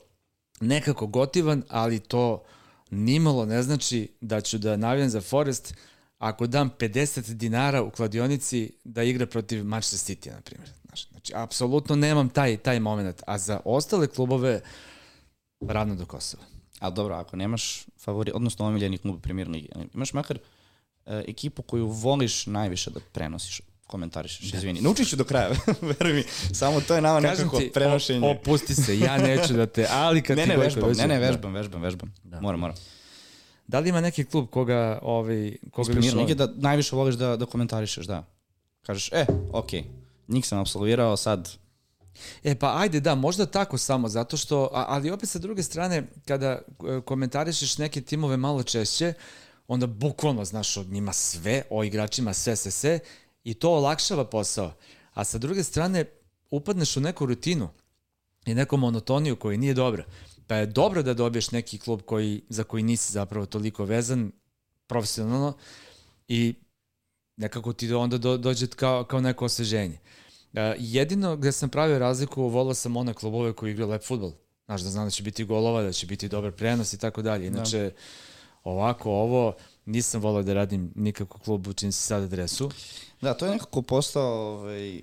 [0.59, 2.43] nekako gotivan, ali to
[2.89, 5.76] nimalo ne znači da ću da navijam za Forest
[6.17, 10.69] ako dam 50 dinara u kladionici da igra protiv Manchester City, na primjer.
[11.11, 13.23] Znači, apsolutno nemam taj, taj moment.
[13.28, 14.61] A za ostale klubove,
[15.67, 16.43] ravno do Kosova.
[16.80, 21.88] Ali dobro, ako nemaš favori, odnosno omiljeni klub premier ligi, imaš makar e, ekipu koju
[21.88, 24.57] voliš najviše da prenosiš komentarišeš, da.
[24.57, 24.81] izvini.
[24.81, 25.49] Naučit ću do kraja,
[25.99, 26.23] veruj mi.
[26.53, 28.29] Samo to je nama Kažem nekako ti, prenošenje.
[28.29, 31.53] opusti se, ja neću da te, ali kad ne, ti ne, vežbam, ne, ne, vežbam,
[31.53, 31.59] da.
[31.59, 32.13] vežbam, vežbam.
[32.23, 32.41] Da.
[32.41, 32.75] Moram, moram.
[33.67, 36.36] Da li ima neki klub koga, ovaj, koga više voliš?
[36.36, 38.23] da najviše voliš da, da komentarišeš, da.
[38.81, 39.86] Kažeš, e, okej, okay,
[40.27, 41.57] njih sam absolvirao, sad
[42.43, 46.47] E pa ajde da, možda tako samo, zato što, ali opet sa druge strane, kada
[46.47, 46.61] e,
[47.05, 49.13] komentarišeš neke timove malo češće,
[49.67, 52.99] onda bukvalno znaš od njima sve, o igračima sve, sve, sve
[53.45, 54.73] i to olakšava posao.
[55.13, 56.05] A sa druge strane,
[56.51, 57.69] upadneš u neku rutinu
[58.45, 60.03] i neku monotoniju koja nije dobra.
[60.47, 64.31] Pa je dobro da dobiješ neki klub koji, za koji nisi zapravo toliko vezan
[64.87, 65.53] profesionalno
[66.27, 66.53] i
[67.37, 69.99] nekako ti onda do, dođe kao, kao neko osveženje.
[70.53, 74.31] Uh, jedino gde sam pravio razliku, volao sam one klubove koji igraju lep futbol.
[74.65, 77.49] Znaš, da znam da će biti golova, da će biti dobar prenos i tako dalje.
[77.49, 77.57] Da.
[77.57, 77.89] Inače, da.
[78.63, 79.53] ovako, ovo,
[79.86, 82.71] nisam volao da radim nikako klub u čim se sad adresu.
[83.21, 85.01] Da, to je nekako postao ovaj,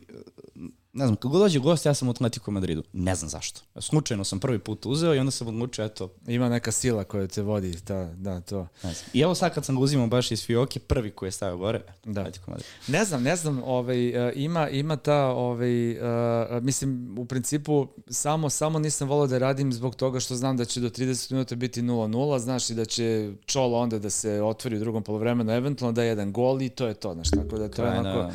[0.93, 2.82] ne znam, kako dođe gost, ja sam u Atletico Madridu.
[2.93, 3.61] Ne znam zašto.
[3.80, 6.11] Slučajno sam prvi put uzeo i onda sam odlučio, eto...
[6.26, 8.61] Ima neka sila koja te vodi, ta, da, to.
[8.61, 9.11] Ne znam.
[9.12, 11.82] I evo sad kad sam ga uzimao baš iz Fioke, prvi koji je stavio gore,
[12.05, 12.20] da.
[12.20, 12.66] Atletico Madrid.
[12.86, 18.51] Ne znam, ne znam, ovaj, uh, ima, ima ta, ovaj, uh, mislim, u principu, samo,
[18.51, 21.82] samo nisam volao da radim zbog toga što znam da će do 30 minuta biti
[21.82, 26.03] 0-0, znaš, i da će čolo onda da se otvori u drugom polovremenu, eventualno da
[26.03, 28.32] je jedan gol i to je to, znaš, tako da to je onako...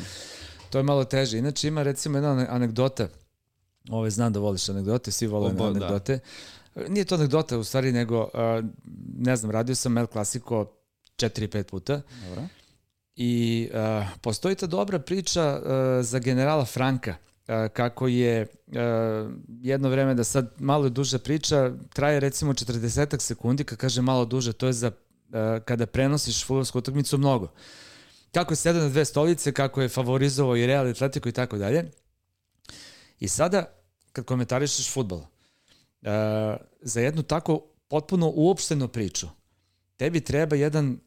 [0.70, 1.38] To je malo teže.
[1.38, 3.08] Inače ima recimo jedna anegdota,
[3.90, 5.70] Ove, znam da voliš anegdote, svi vole Obo, da.
[5.70, 6.18] anegdote.
[6.74, 6.88] Da.
[6.88, 8.64] Nije to anegdota u stvari, nego, uh,
[9.18, 10.66] ne znam, radio sam El Clasico
[11.16, 12.00] 4-5 puta.
[12.28, 12.42] Dobro.
[13.16, 15.70] I uh, postoji ta dobra priča uh,
[16.04, 17.14] za generala Franka,
[17.48, 18.76] uh, kako je uh,
[19.48, 24.52] jedno vreme da sad malo duža priča, traje recimo 40 sekundi, kad kaže malo duže,
[24.52, 27.48] to je za uh, kada prenosiš futbolsku utakmicu mnogo.
[28.32, 31.90] Kako je sedao na dve stolice, kako je favorizovao i Real Atletico i tako dalje.
[33.20, 33.64] I sada,
[34.12, 35.26] kad komentarišeš futbol, uh,
[36.80, 39.28] za jednu tako potpuno uopštenu priču,
[39.96, 41.00] tebi treba jedan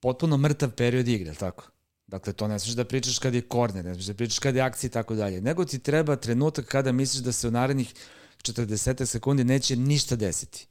[0.00, 1.64] potpuno mrtav period igre, tako?
[2.06, 4.62] Dakle, to ne smiješ da pričaš kad je korner, ne smiješ da pričaš kad je
[4.62, 5.40] akcija i tako dalje.
[5.40, 7.94] Nego ti treba trenutak kada misliš da se u narednih
[8.42, 10.66] 40 sekundi neće ništa desiti.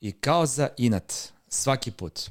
[0.00, 1.12] I kao za inat,
[1.48, 2.30] svaki put,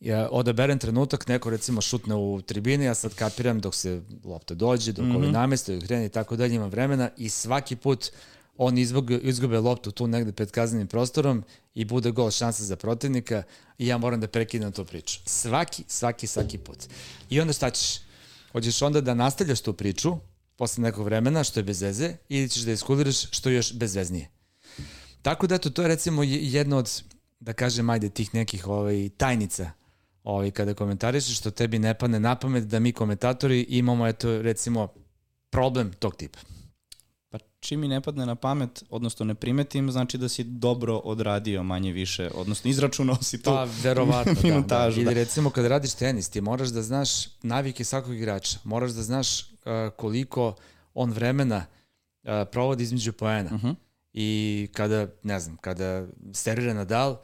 [0.00, 4.92] ja odaberem trenutak, neko recimo šutne u tribini, ja sad kapiram dok se lopta dođe,
[4.92, 5.16] dok mm -hmm.
[5.16, 8.10] ovi nameste, dok krene i tako dalje, ima vremena i svaki put
[8.56, 11.44] on izgube, izgube loptu tu negde pred kaznenim prostorom
[11.74, 13.42] i bude gol šansa za protivnika
[13.78, 15.20] i ja moram da prekidam tu priču.
[15.26, 16.78] Svaki, svaki, svaki put.
[17.30, 18.00] I onda šta ćeš?
[18.52, 20.16] Hoćeš onda da nastavljaš tu priču
[20.56, 24.30] posle nekog vremena, što je bez veze, ili ćeš da iskuliraš što je još bezveznije.
[25.22, 27.02] Tako da eto, to je recimo jedna od,
[27.40, 29.70] da kažem, ajde, tih nekih ovaj, tajnica
[30.24, 34.88] ovaj, kada komentarišeš, što tebi ne pane na pamet da mi komentatori imamo, eto, recimo,
[35.50, 36.38] problem tog tipa
[37.60, 41.92] čim mi ne padne na pamet, odnosno ne primetim, znači da si dobro odradio manje
[41.92, 43.50] više, odnosno izračunao si to.
[43.50, 45.10] Pa, verovatno, minutažu, da, da.
[45.10, 45.20] Ili da.
[45.20, 47.08] recimo kada radiš tenis, ti moraš da znaš
[47.42, 49.48] navike svakog igrača, moraš da znaš uh,
[49.96, 50.54] koliko
[50.94, 51.66] on vremena
[52.22, 53.50] uh, provodi između poena.
[53.54, 53.66] Uh mhm.
[53.66, 53.74] -huh.
[54.12, 57.16] I kada, ne znam, kada servira Nadal,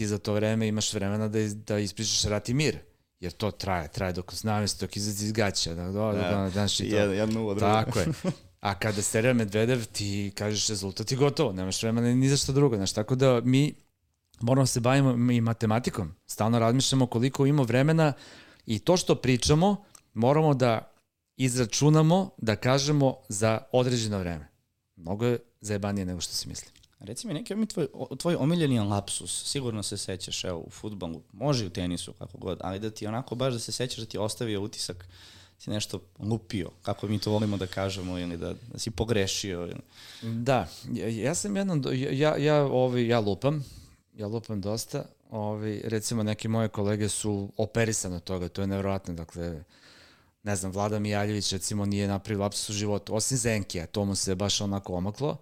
[0.00, 2.78] ti za to vreme imaš vremena da, iz, da ispričaš rat i mir
[3.20, 7.12] jer to traje, traje dok znamesti, dok izađe iz gaća, da, da, da, da, da,
[7.12, 8.06] jedno, da, Tako je.
[8.60, 12.76] A kada Serija Medvedev, ti kažeš rezultat i gotovo, nemaš vremena ni za što drugo.
[12.76, 13.74] Znaš, tako da mi
[14.40, 16.14] moramo se bavimo i matematikom.
[16.26, 18.12] Stalno razmišljamo koliko ima vremena
[18.66, 19.84] i to što pričamo
[20.14, 20.92] moramo da
[21.36, 24.48] izračunamo, da kažemo za određeno vreme.
[24.96, 26.79] Mnogo je zajebanije nego što se misli.
[27.00, 27.86] Reci mi, neki mi tvoj,
[28.18, 32.78] tvoj omiljeni lapsus, sigurno se sećaš, evo, u futbolu, može u tenisu, kako god, ali
[32.78, 35.08] da ti onako baš da se sećaš da ti ostavio utisak
[35.58, 39.60] si nešto lupio, kako mi to volimo da kažemo, ili da, da si pogrešio.
[39.60, 39.80] Ili...
[40.22, 43.64] Da, ja, ja sam jednom, ja, ja, ovi, ja lupam,
[44.16, 49.14] ja lupam dosta, ovi, recimo neki moje kolege su operisane od toga, to je nevjerojatno,
[49.14, 49.64] dakle,
[50.42, 54.34] ne znam, Vlada Mijaljević recimo nije napravio lapsus u životu, osim Zenkija, to mu se
[54.34, 55.38] baš onako omaklo.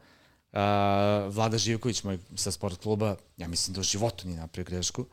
[0.53, 5.07] Uh, Vlada Živković, moj sa sport kluba, ja mislim da u životu nije napravio grešku.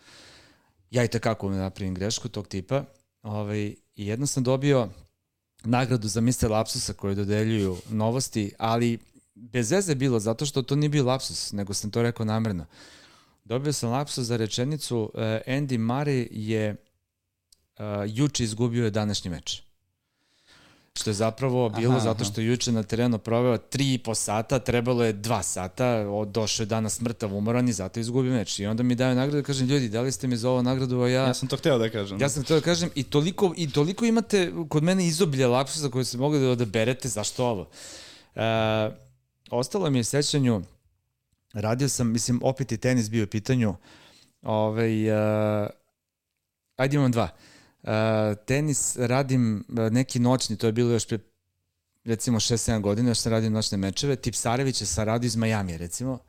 [0.92, 2.84] Ja i takako ne napravim grešku tog tipa.
[3.22, 4.90] Ovaj, I jedno sam dobio
[5.64, 6.50] nagradu za Mr.
[6.50, 9.00] Lapsusa koju dodeljuju novosti, ali
[9.36, 12.66] bez veze bilo, zato što to nije bio lapsus, nego sam to rekao namerno.
[13.44, 16.76] Dobio sam lapsus za rečenicu uh, Andy Murray je
[17.78, 19.64] uh, juče izgubio je današnji meč.
[20.98, 24.60] Što je zapravo bilo aha, zato što juče na terenu proveo tri i po sata,
[24.60, 28.60] trebalo je dva sata, došao je danas mrtav umoran i zato izgubio meč.
[28.60, 31.10] I onda mi daju nagradu, kažem, ljudi, da li ste mi za ovo nagradu, a
[31.10, 31.24] ja...
[31.24, 32.22] Ja sam to hteo da kažem.
[32.22, 36.06] Ja sam hteo da kažem i toliko, i toliko imate kod mene izobilje lapsusa koje
[36.06, 37.62] se mogli da odaberete, zašto ovo?
[38.36, 38.42] Uh,
[39.52, 40.62] ostalo mi je sećanju,
[41.54, 43.76] radio sam, mislim, opet i tenis bio u pitanju,
[44.42, 45.70] ovaj, uh,
[46.76, 47.24] ajde imam dva.
[47.24, 47.55] Uh,
[47.86, 47.92] Uh,
[48.46, 51.20] tenis radim uh, neki noćni, to je bilo još pre
[52.04, 54.16] recimo 6-7 godina, još sam radio noćne mečeve.
[54.16, 56.20] Tipsarević je saradio iz Majamija, recimo.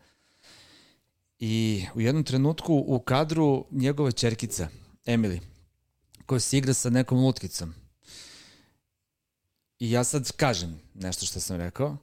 [1.39, 4.69] I u jednom trenutku u kadru njegova čerkica,
[5.07, 5.41] Emily,
[6.27, 7.75] koja se igra sa nekom lutkicom.
[9.79, 11.97] I ja sad kažem nešto što sam rekao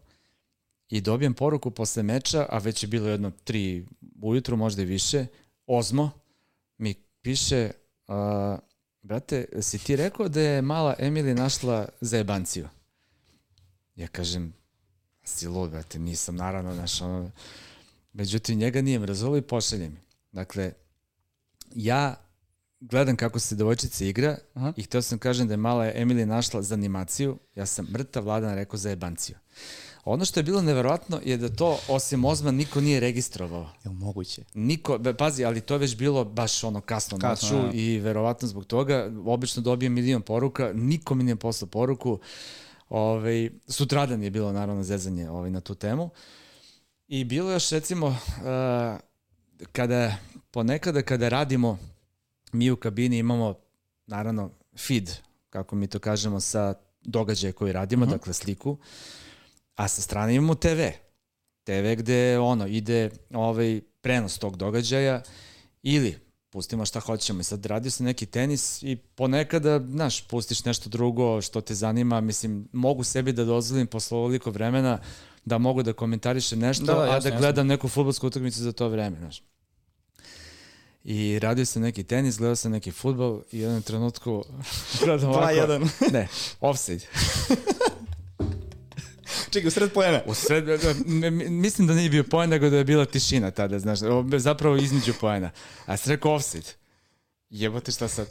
[0.90, 3.86] i dobijem poruku posle meča, a već je bilo jedno tri
[4.22, 5.26] ujutru, možda i više,
[5.68, 6.12] Ozmo
[6.78, 7.72] mi piše
[8.08, 8.16] uh,
[9.04, 12.68] brate, si ti rekao da je mala Emily našla zajebanciju?
[13.96, 14.54] Ja kažem,
[15.24, 17.32] si lud, brate, nisam, naravno, znaš, ono,
[18.14, 20.00] međutim, njega nije mrazolo i pošalje mi.
[20.32, 20.74] Dakle,
[21.76, 22.16] ja
[22.80, 24.74] gledam kako se devojčica igra Aha.
[24.78, 28.56] i hteo sam kažem da je mala Emily našla za animaciju, ja sam mrtav vladan
[28.56, 29.36] rekao za jebanciju.
[30.06, 33.70] Ono što je bilo neverovatno je da to, osim Ozma, niko nije registrovao.
[33.84, 34.44] Je li moguće?
[34.54, 37.72] Niko, pazi, ali to je već bilo baš ono kasno, kasno noću ja.
[37.74, 42.20] i verovatno zbog toga, obično dobijem milion poruka, niko mi nije poslao poruku.
[42.90, 46.10] Ove, ovaj, sutradan je bilo naravno zezanje ovaj, na tu temu.
[47.08, 48.16] I bilo još recimo, uh,
[49.72, 50.16] kada,
[50.52, 51.78] ponekada kada radimo,
[52.52, 53.56] mi u kabini imamo
[54.08, 55.12] naravno feed,
[55.50, 58.16] kako mi to kažemo, sa događaje koji radimo, uh mhm.
[58.16, 58.20] -huh.
[58.20, 58.78] dakle sliku.
[59.76, 60.82] A sa strane imamo TV.
[61.64, 65.22] TV gde ono, ide ovaj prenos tog događaja
[65.84, 66.20] ili
[66.50, 67.40] pustimo šta hoćemo.
[67.40, 72.22] I sad radio sam neki tenis i ponekada, znaš, pustiš nešto drugo što te zanima.
[72.22, 75.00] Mislim, mogu sebi da dozvolim posle ovoliko vremena
[75.46, 77.74] da mogu da komentarišem nešto, da, da, jasno, a da gledam jasno.
[77.74, 79.44] neku futbolsku utakmicu za to vreme, znaš.
[81.04, 84.44] I radio sam neki tenis, gledao sam neki futbol i u jednom trenutku
[85.06, 85.54] gledam ovako.
[85.54, 86.12] 2-1.
[86.14, 86.28] ne,
[86.62, 87.06] offside.
[89.52, 90.22] Čekaj, u sred pojena.
[90.26, 90.66] U sred,
[91.50, 94.00] mislim da nije bio poen, nego da je bila tišina tada, znaš,
[94.38, 95.52] zapravo između pojena.
[95.86, 96.68] A sam rekao offside.
[97.50, 98.28] Jebote šta sad?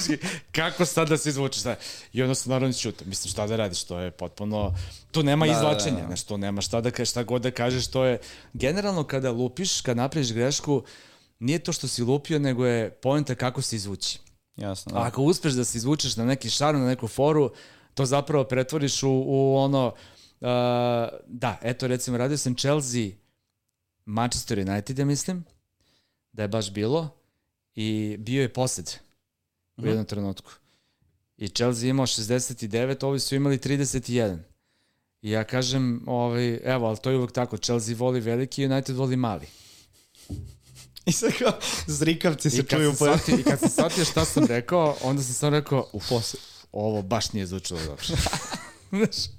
[0.56, 1.60] Kako sad da se izvučeš?
[1.60, 1.76] Šta?
[2.12, 3.04] I onda sam naravno čuta.
[3.04, 4.74] Mislim šta da radiš, to je potpuno...
[5.10, 6.06] Tu nema da, izvlačenja, da, da.
[6.06, 8.18] znaš, tu nema šta da šta god da kažeš, to je...
[8.52, 10.82] Generalno kada lupiš, kad napraviš grešku,
[11.38, 14.18] nije to što si lupio, nego je poenta kako se izvući.
[14.56, 14.92] Jasno.
[14.92, 14.98] Da.
[14.98, 17.50] A ako uspeš da se izvučeš na neki šaru, na neku foru,
[17.94, 19.94] to zapravo pretvoriš u, u ono
[20.40, 20.48] Uh,
[21.26, 23.10] da, eto recimo radio sam Chelsea
[24.04, 25.44] Manchester United, ja mislim,
[26.32, 27.08] da je baš bilo
[27.74, 28.90] i bio je posed
[29.76, 29.88] u mhm.
[29.88, 30.50] jednom trenutku.
[31.36, 34.38] I Chelsea imao 69, ovi su imali 31.
[35.22, 39.16] I ja kažem, ovaj, evo, ali to je uvek tako, Chelsea voli veliki, United voli
[39.16, 39.46] mali.
[41.06, 41.52] I sad kao,
[41.86, 42.94] zrikavci se čuju.
[42.98, 43.06] Po...
[43.38, 46.40] I kad sam shvatio šta sam rekao, onda sam sam rekao, u posle,
[46.72, 48.04] ovo baš nije zvučilo dobro.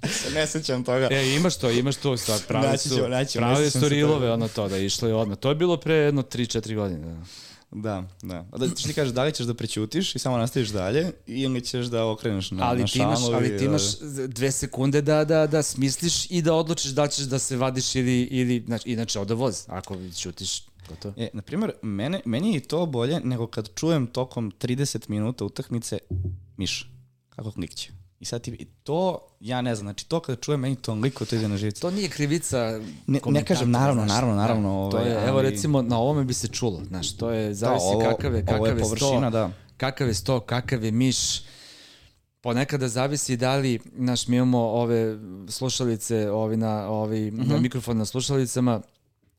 [0.08, 1.08] se ne sećam toga.
[1.10, 4.68] E, imaš to, imaš to, stvar, pravi su, ćemo, naći, pravi su rilove, ono to,
[4.68, 5.38] da išlo je odmah.
[5.38, 7.14] To je bilo pre jedno 3-4 godine.
[7.14, 7.24] Da.
[7.70, 8.46] Da, da.
[8.52, 11.86] A da ti kažeš da li ćeš da prećutiš i samo nastaviš dalje ili ćeš
[11.86, 14.26] da okreneš na, ali na ti imaš, Ali ti imaš da...
[14.26, 18.22] dve sekunde da, da, da smisliš i da odlučiš da ćeš da se vadiš ili,
[18.22, 19.64] ili znači, inače ode voz.
[19.66, 21.14] Ako ćutiš, gotovo.
[21.16, 25.98] E, na primjer, mene, meni je to bolje nego kad čujem tokom 30 minuta utakmice
[26.56, 26.90] miš,
[27.36, 27.97] kako klikće.
[28.20, 31.36] I sad ti, to, ja ne znam, znači to kad čujem meni to liko to
[31.36, 31.80] ide na živce.
[31.80, 34.68] To nije krivica Ne, ne kažem, naravno, znaš, naravno, naravno.
[34.68, 35.28] Da, ovaj, to je, ali...
[35.28, 38.40] evo recimo, na ovome bi se čulo, znaš, to je, zavisi da, ovo, kakav je,
[38.44, 39.50] kakav ovo je, površina, sto, da.
[39.76, 41.42] kakav je sto, kakav je miš,
[42.40, 47.48] ponekada zavisi da li, znaš, mi imamo ove slušalice, ovi na, ovi, uh -huh.
[47.48, 47.62] na mhm.
[47.62, 48.80] mikrofon na slušalicama,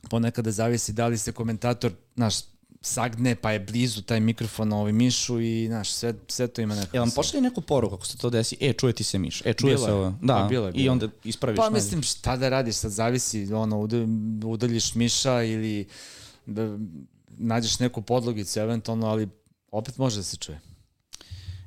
[0.10, 2.36] ponekada zavisi da li se komentator, znaš,
[2.82, 6.98] sagne, pa je blizu taj mikrofon ovaj mišu i, znaš, sve, sve to ima neko.
[6.98, 8.58] Jel vam pošli neku poruku ako se to desi?
[8.60, 9.42] E, čuje ti se miš.
[9.46, 10.14] E, čuje bilo se ovo.
[10.22, 10.86] Da, pa, bilo je, bilo.
[10.86, 11.58] i onda ispraviš.
[11.58, 13.88] Pa, mislim, šta da radiš, sad zavisi, ono,
[14.46, 15.88] udaljiš miša ili
[16.46, 16.78] da
[17.28, 19.30] nađeš neku podlogicu eventualno, ali
[19.72, 20.60] opet može da se čuje.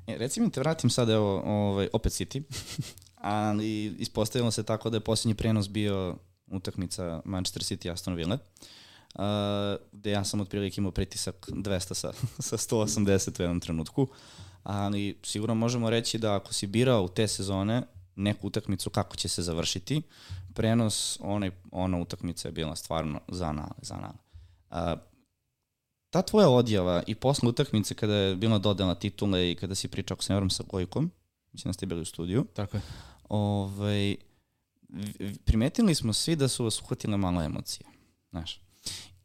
[0.07, 2.43] E, reci mi te vratim sad, evo, ovaj, opet City,
[3.17, 6.17] ali ispostavilo se tako da je posljednji prenos bio
[6.51, 8.35] utakmica Manchester City Aston Villa.
[8.35, 8.69] Uh,
[9.15, 9.23] uh,
[9.93, 12.13] gde ja sam otprilike imao pritisak 200 sa,
[12.49, 14.09] sa 180 u jednom trenutku,
[14.63, 17.83] ali sigurno možemo reći da ako si birao u te sezone
[18.17, 20.03] neku utakmicu kako će se završiti,
[20.55, 24.15] prenos onaj, ona utakmica je bila stvarno za anale, za anale.
[24.71, 25.01] Uh,
[26.11, 30.17] ta tvoja odjava i posle utakmice kada je bila dodela titule i kada si pričao,
[30.21, 31.11] se ne sa Gojkom,
[31.53, 32.45] mislim da ste bili u studiju.
[32.55, 32.83] Tako je.
[33.29, 34.17] Ovaj,
[35.45, 37.87] primetili smo svi da su vas uhvatile malo emocije.
[38.31, 38.62] Znaš,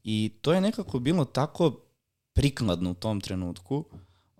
[0.03, 1.79] I to je nekako bilo tako
[2.33, 3.85] prikladno u tom trenutku,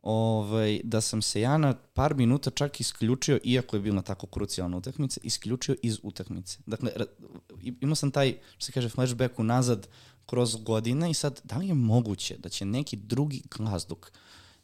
[0.02, 4.78] ovaj, da sam se ja na par minuta čak isključio, iako je bila tako krucijalna
[4.78, 6.60] utakmica, isključio iz utakmice.
[6.66, 6.92] Dakle,
[7.82, 9.88] imao sam taj, što se kaže, flashback unazad
[10.26, 14.12] kroz godine i sad, da li je moguće da će neki drugi glas dok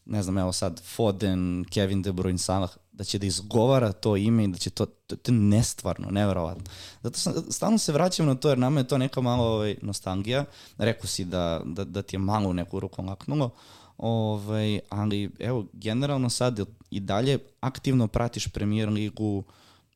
[0.06, 4.44] ne znam, evo sad, Foden, Kevin De Bruyne, Salah, da će da izgovara to ime
[4.44, 6.64] i da će to, to, to je nestvarno, neverovatno.
[7.02, 10.46] Zato sam, stalno se vraćam na to, jer nama je to neka malo ovaj, nostalgija.
[10.78, 13.50] Rekao si da, da, da ti je malo u neku ruku laknulo,
[13.98, 19.44] ovaj, ali evo, generalno sad i dalje aktivno pratiš premier ligu,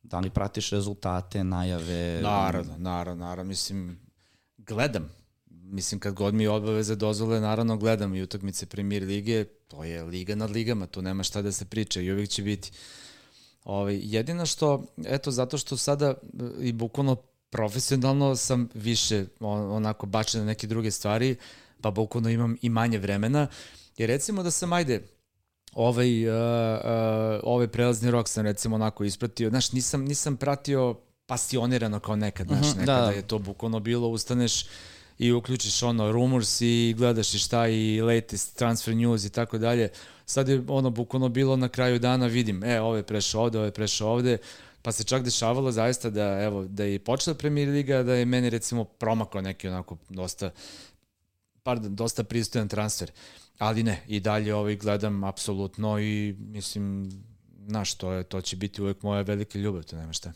[0.03, 2.21] da li pratiš rezultate, najave?
[2.21, 3.99] Naravno, naravno, naravno, mislim,
[4.57, 5.09] gledam,
[5.49, 10.35] mislim kad god mi obaveze dozvole, naravno gledam i utakmice premier lige, to je liga
[10.35, 12.71] nad ligama, tu nema šta da se priča i uvijek će biti.
[13.63, 16.13] Ovaj, jedino što, eto, zato što sada
[16.59, 17.15] i bukvalno
[17.49, 21.35] profesionalno sam više on, onako bačen na neke druge stvari,
[21.81, 23.47] pa bukvalno imam i manje vremena.
[23.97, 25.07] I recimo da sam, ajde,
[25.73, 30.95] ovaj, uh, uh, ovaj prelazni rok sam recimo onako ispratio, znaš, nisam, nisam pratio
[31.25, 33.11] pasionirano kao nekad, znaš, uh mhm, -huh, nekada da.
[33.11, 34.65] je to bukvalno bilo, ustaneš,
[35.17, 39.89] i uključiš ono rumors i gledaš i šta i latest transfer news i tako dalje.
[40.25, 43.65] Sad je ono bukvalno bilo na kraju dana vidim, e, ovo je prešao ovde, ovo
[43.65, 44.37] je prešao ovde,
[44.81, 48.49] pa se čak dešavalo zaista da, evo, da je počela Premier Liga, da je meni
[48.49, 50.51] recimo promakao neki onako dosta,
[51.63, 53.11] pardon, dosta pristojan transfer.
[53.57, 57.11] Ali ne, i dalje ovaj gledam apsolutno i mislim,
[57.67, 60.33] znaš, to, je, to će biti uvek moja velika ljubav, to nema šta.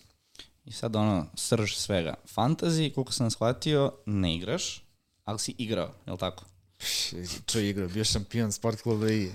[0.66, 2.14] I sad ono, srž svega.
[2.36, 4.84] Fantasy, koliko sam shvatio, ne igraš,
[5.24, 6.46] ali si igrao, je li tako?
[7.46, 9.32] Čo je igrao, bio šampion sport kluba Ligi.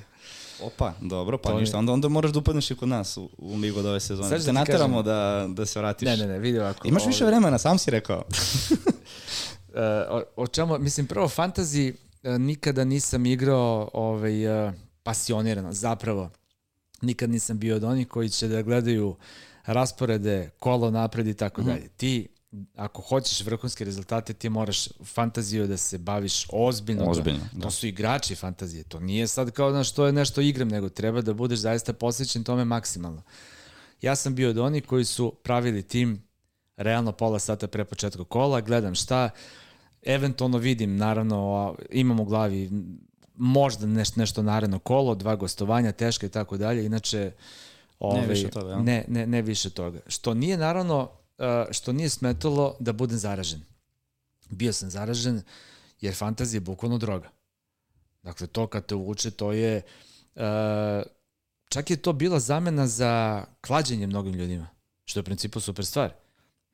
[0.63, 1.79] Opa, dobro, pa To ništa.
[1.79, 4.29] Onda, onda moraš da upadneš i kod nas u, u ligu od ove sezone.
[4.29, 5.05] Sad Da te nateramo kažem.
[5.05, 6.07] da, da se vratiš.
[6.07, 6.89] Ne, ne, ne, vidi ovako.
[6.89, 8.25] Imaš više ovaj, vremena, sam si rekao.
[8.29, 8.77] Uh,
[10.17, 14.73] o, o čemu, mislim, prvo, fantasy uh, nikada nisam igrao ovaj, uh,
[15.03, 16.31] pasionirano, zapravo.
[17.03, 19.17] Nikad nisam bio od onih koji će da gledaju
[19.67, 21.89] rasporede, kolo napred i tako dalje.
[21.89, 22.29] Ti,
[22.77, 27.05] ako hoćeš vrhunske rezultate, ti moraš fantaziju da se baviš ozbiljno.
[27.05, 27.71] da- Ozbiljno, To da.
[27.71, 28.85] su igrači fantazije.
[28.85, 32.45] To nije sad kao da što je nešto igram, nego treba da budeš zaista posvećen
[32.45, 33.23] tome maksimalno.
[34.03, 36.23] Ja sam bio od onih koji su pravili tim
[36.77, 39.31] realno pola sata pre početka kola, gledam šta,
[40.03, 41.37] eventualno vidim, naravno,
[41.91, 42.71] imam u glavi
[43.35, 47.33] možda neš, nešto naredno kolo, dva gostovanja, teška i tako dalje, inače
[47.99, 48.85] ovaj, više toga, jel?
[48.85, 50.01] ne, ne, ne više toga.
[50.07, 53.63] Što nije naravno, a, što nije smetalo da budem zaražen.
[54.51, 55.43] Bio sam zaražen
[56.01, 57.29] jer fantazija je bukvalno droga.
[58.23, 59.83] Dakle, to kad te uvuče, to je...
[60.35, 60.43] Uh,
[61.69, 64.69] čak je to bila zamena za klađenje mnogim ljudima,
[65.05, 66.13] što je u principu super stvar.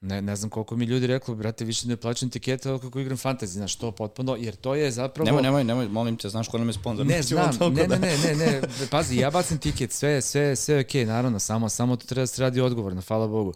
[0.03, 3.17] Ne, ne znam koliko mi ljudi reklo, brate, više ne plaćam tikete ali kako igram
[3.17, 5.27] fantasy, znaš, to potpuno, jer to je zapravo...
[5.27, 7.07] Nemoj, nemoj, nemoj, molim te, znaš ko nam je sponsor.
[7.07, 10.57] Ne znam, toliko ne, da- ne, ne, ne, ne, pazi, ja bacim tiket, sve, sve,
[10.57, 13.53] sve je okej, naravno, samo, samo to treba da se radi odgovorno, hvala Bogu.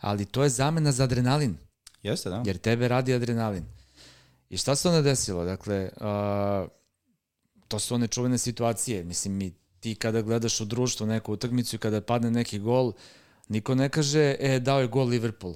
[0.00, 1.56] Ali to je zamena za adrenalin,
[2.02, 2.42] Jeste, da.
[2.46, 3.64] jer tebe radi adrenalin.
[4.50, 5.44] I šta se onda desilo?
[5.44, 6.68] Dakle, uh,
[7.68, 9.04] to su one čuvene situacije.
[9.04, 12.92] Mislim, mi, ti kada gledaš u društvu neku utakmicu i kada padne neki gol,
[13.48, 15.54] niko ne kaže, e, dao je gol Liverpool.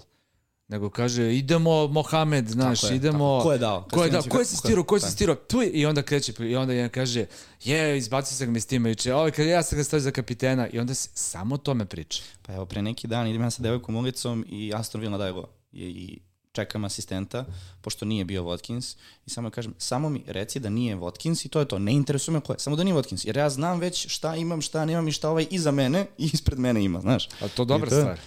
[0.69, 3.39] Nego kaže, idemo Mohamed, znaš, Tako je, idemo...
[3.39, 3.43] tako.
[3.43, 3.85] Ko je dao?
[3.85, 4.21] Ko je dao?
[4.21, 4.85] Ko je- Ko je asistirao?
[4.85, 5.35] Ko je ko je- asistirao?
[5.37, 7.27] Tu je, I onda kreće, i onda jedan kaže,
[7.62, 10.69] je, izbacio sam ga s tima juče, ovaj kaže, ja sam ga stavio za kapitena.
[10.69, 12.23] I onda se samo o tome priča.
[12.43, 15.47] Pa evo, pre neki dan idem ja sa devojkom ulicom i Aston Villa daje gol.
[15.73, 16.19] I, i
[16.59, 17.45] čekam asistenta,
[17.81, 18.97] pošto nije bio Watkins,
[19.27, 22.33] i samo kažem, samo mi reci da nije Watkins i to je to, ne interesuje
[22.33, 25.09] me ko je, samo da nije Watkins, jer ja znam već šta imam, šta nemam
[25.09, 27.29] i šta ovaj iza mene i ispred mene ima, znaš.
[27.41, 28.19] A to dobra I je- stvar.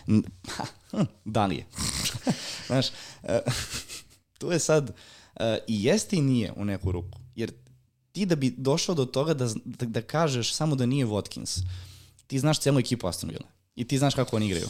[0.92, 1.66] Hm, da li je?
[2.68, 2.88] znaš,
[3.24, 3.40] e,
[4.40, 4.94] tu je sad,
[5.36, 7.52] e, i jeste i nije u neku ruku, jer
[8.12, 11.60] ti da bi došao do toga da, da, da kažeš samo da nije Watkins,
[12.28, 14.68] ti znaš celu ekipu Aston Villa i ti znaš kako oni igraju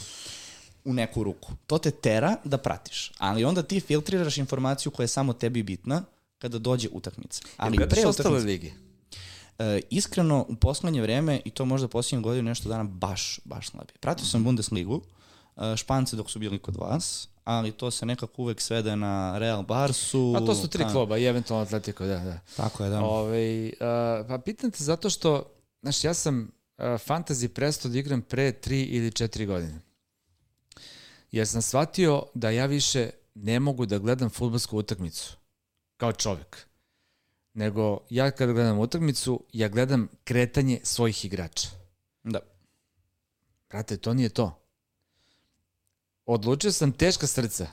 [0.84, 1.52] u neku ruku.
[1.66, 6.02] To te tera da pratiš, ali onda ti filtriraš informaciju koja je samo tebi bitna
[6.38, 7.42] kada dođe utakmica.
[7.56, 8.72] Ali Gledaš pre ostale ligi?
[9.58, 13.94] e, iskreno u poslednje vreme i to možda posljednje godinu nešto dana baš, baš slabije.
[14.00, 15.02] Pratio sam Bundesligu,
[15.56, 19.62] e, Špance dok su bili kod vas, ali to se nekako uvek svede na Real
[19.62, 20.34] Barsu.
[20.36, 22.38] A to su tri a, kluba i eventualno Atletico, da, da.
[22.56, 23.00] Tako je, da.
[23.00, 25.52] Ove, uh, pa pitam te zato što,
[25.82, 26.40] znaš, ja sam
[26.78, 29.80] uh, fantasy prestao da igram pre tri ili četiri godine.
[31.32, 35.36] Jer sam shvatio da ja više ne mogu da gledam futbolsku utakmicu
[35.96, 36.66] kao čovek.
[37.54, 41.68] Nego ja kada gledam utakmicu, ja gledam kretanje svojih igrača.
[42.24, 42.40] Da.
[43.70, 44.58] Brate, to nije to.
[46.26, 47.66] Odlučio sam teška srca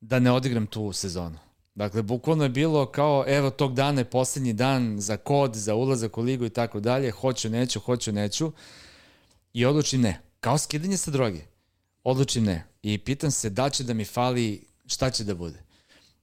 [0.00, 1.38] da ne odigram tu sezonu.
[1.74, 6.18] Dakle, bukvalno je bilo kao, evo, tog dana je poslednji dan za kod, za ulazak
[6.18, 8.52] u ligu i tako dalje, hoću, neću, hoću, neću.
[9.52, 10.20] I odlučim ne.
[10.40, 11.49] Kao skidanje sa droge.
[12.04, 12.64] Odlučim ne.
[12.82, 15.62] I pitam se da će da mi fali, šta će da bude.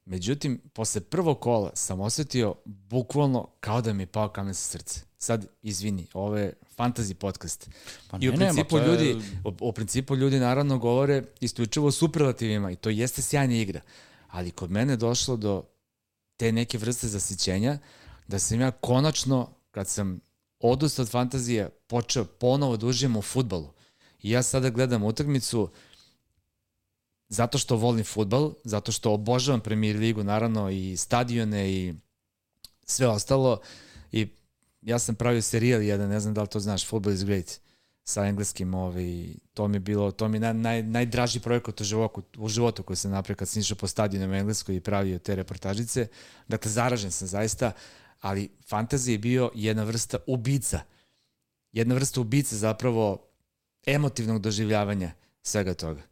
[0.04, 5.00] Međutim, posle prvog kola sam osetio bukvalno kao da mi je pao kamen sa srce.
[5.18, 7.68] Sad, izvini, ovo je fantasy podcast.
[8.10, 11.24] Pa I u ne, nema, principu to je- ljudi, u, u principu ljudi naravno govore
[11.40, 13.80] isključivo o superlativima i to jeste sjajna igra.
[14.28, 15.64] Ali kod mene je došlo do
[16.36, 17.78] te neke vrste zasićenja
[18.28, 20.20] da sam ja konačno, kad sam
[20.60, 23.70] odustao od fantazije, počeo ponovo da uživam u futbolu.
[24.22, 25.70] I ja sada gledam utakmicu
[27.28, 31.94] zato što volim futbal, zato što obožavam premier ligu, naravno i stadione i
[32.84, 33.60] sve ostalo.
[34.12, 34.28] I
[34.82, 37.60] ja sam pravio serijal jedan, ne znam da li to znaš, Football is Great,
[38.04, 41.84] sa engleskim, ovaj, to mi je bilo, to mi je naj, naj, najdraži projekat u
[41.84, 45.18] životu, u životu koji sam napravio kad sam išao po stadionu u Engleskoj i pravio
[45.18, 46.06] te reportažice.
[46.48, 47.72] Dakle, zaražen sam zaista,
[48.20, 50.80] ali fantazija je bio jedna vrsta ubica.
[51.72, 53.27] Jedna vrsta ubice zapravo
[53.88, 55.10] emotivnog doživljavanja
[55.42, 56.02] svega toga.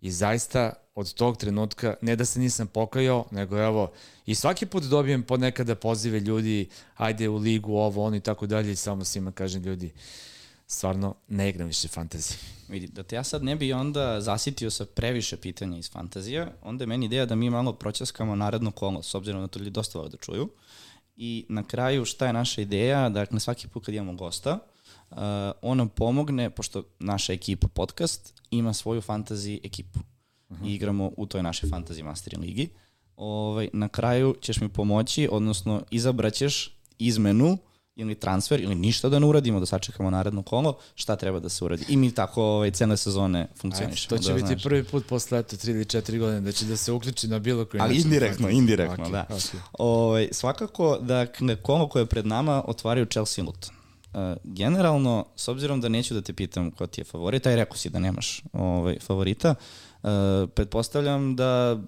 [0.00, 3.92] I zaista od tog trenutka, ne da se nisam pokajao, nego evo,
[4.26, 8.72] i svaki put dobijem ponekada pozive ljudi, ajde u ligu, ovo, ono i tako dalje,
[8.72, 9.92] i samo svima kažem ljudi,
[10.66, 12.38] stvarno ne igram više fantazije.
[12.68, 16.82] Vidi, da te ja sad ne bi onda zasitio sa previše pitanja iz fantazija, onda
[16.82, 19.98] je meni ideja da mi malo proćaskamo naredno kolo, s obzirom na to ljudi dosta
[19.98, 20.48] vole da čuju.
[21.16, 24.58] I na kraju šta je naša ideja, dakle svaki put kad imamo gosta,
[25.16, 25.20] uh,
[25.62, 30.00] on nam pomogne, pošto naša ekipa podcast ima svoju fantasy ekipu.
[30.48, 30.68] Uh -huh.
[30.68, 32.68] I igramo u toj našoj fantasy masteri ligi.
[33.16, 37.58] Ovaj, na kraju ćeš mi pomoći, odnosno izabraćeš izmenu
[37.96, 41.64] ili transfer ili ništa da ne uradimo, da sačekamo naredno kolo, šta treba da se
[41.64, 41.84] uradi.
[41.88, 44.08] I mi tako ovaj, cele sezone funkcionišemo.
[44.08, 44.62] To će da biti znaš.
[44.62, 47.64] prvi put posle eto 3 ili 4 godine da će da se uključi na bilo
[47.64, 48.12] koji Ali način.
[48.12, 49.26] indirektno, Ok, indirektno, ok, da.
[49.30, 49.60] ok.
[49.72, 53.74] Ovaj, svakako, dakle, kolo koje je pred nama otvaraju Chelsea i Luton.
[54.44, 57.90] Generalno, s obzirom da neću da te pitam ko ti je favorit, aj rekao si
[57.90, 59.54] da nemaš ovaj, favorita,
[60.02, 60.10] uh,
[60.54, 61.78] pretpostavljam da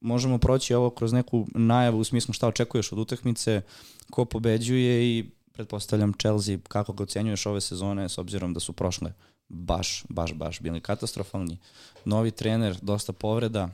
[0.00, 3.62] možemo proći ovo kroz neku najavu u smislu šta očekuješ od utakmice,
[4.10, 9.12] ko pobeđuje i pretpostavljam Chelsea kako ga ocenjuješ ove sezone s obzirom da su prošle
[9.48, 11.58] baš, baš, baš bili katastrofalni.
[12.04, 13.68] Novi trener, dosta povreda.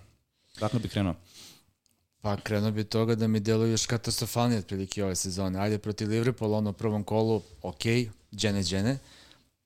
[0.61, 1.15] Dakle bi krenuo.
[2.23, 5.59] Pa krenuo bi toga da mi deluje još katastrofalnije otprilike ove sezone.
[5.59, 7.83] Ajde protiv Liverpoola, ono u prvom kolu, ok,
[8.33, 8.99] džene džene,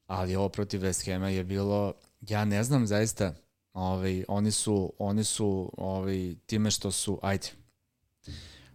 [0.06, 3.34] ali ovo protiv West Hama je bilo, ja ne znam zaista,
[3.72, 7.48] ovaj, oni su, oni su ovaj, time što su, ajde,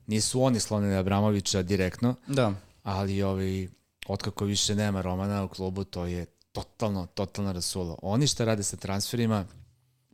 [0.07, 2.53] nisu oni slonili Abramovića direktno, Da,
[2.83, 3.67] ali ovaj,
[4.07, 7.97] otkako više nema Romana u klubu, to je totalno, totalno rasulo.
[8.01, 9.45] Oni šta rade sa transferima,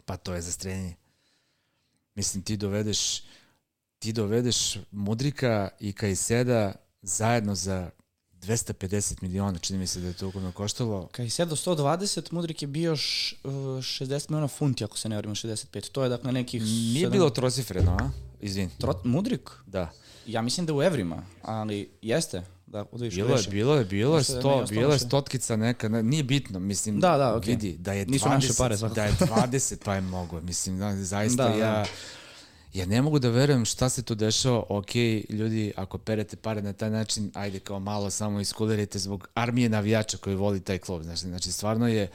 [0.06, 0.96] pa to je za strenje.
[2.16, 3.24] Mislim, ti dovedeš
[4.00, 6.72] ti dovedeš Mudrika i Kajseda
[7.02, 7.90] zajedno za
[8.34, 11.08] 250 miliona, čini mi se da je to ukupno koštalo.
[11.08, 15.16] Kaj se do 120, Mudrik je bio š, uh, 60 miliona funti, ako se ne
[15.16, 15.90] varim, 65.
[15.90, 16.62] To je dakle nekih...
[16.62, 18.10] Nije sedam- bilo trocifreno, a?
[18.42, 18.70] Izvin.
[18.72, 19.50] Trot, Mudrik?
[19.66, 19.92] Da.
[20.26, 22.44] Ja mislim da u evrima, ali jeste.
[22.68, 25.90] Da, da vidiš, Bilo je, bilo je, bilo je da sto, bilo je stotkica neka,
[25.90, 27.52] ne, nije bitno, mislim, Da, da, okej.
[27.52, 28.96] vidi, da je 20, Nisu naše pare, svakako.
[28.96, 31.86] da je 20, pa je mnogo, mislim, da, zaista Da, da.
[32.78, 34.96] Ja, ne mogu da verujem šta se tu dešava, ok,
[35.30, 40.18] ljudi, ako perete pare na taj način, ajde kao malo samo iskulirajte zbog armije navijača
[40.18, 42.10] koji voli taj klub, znači, znači stvarno je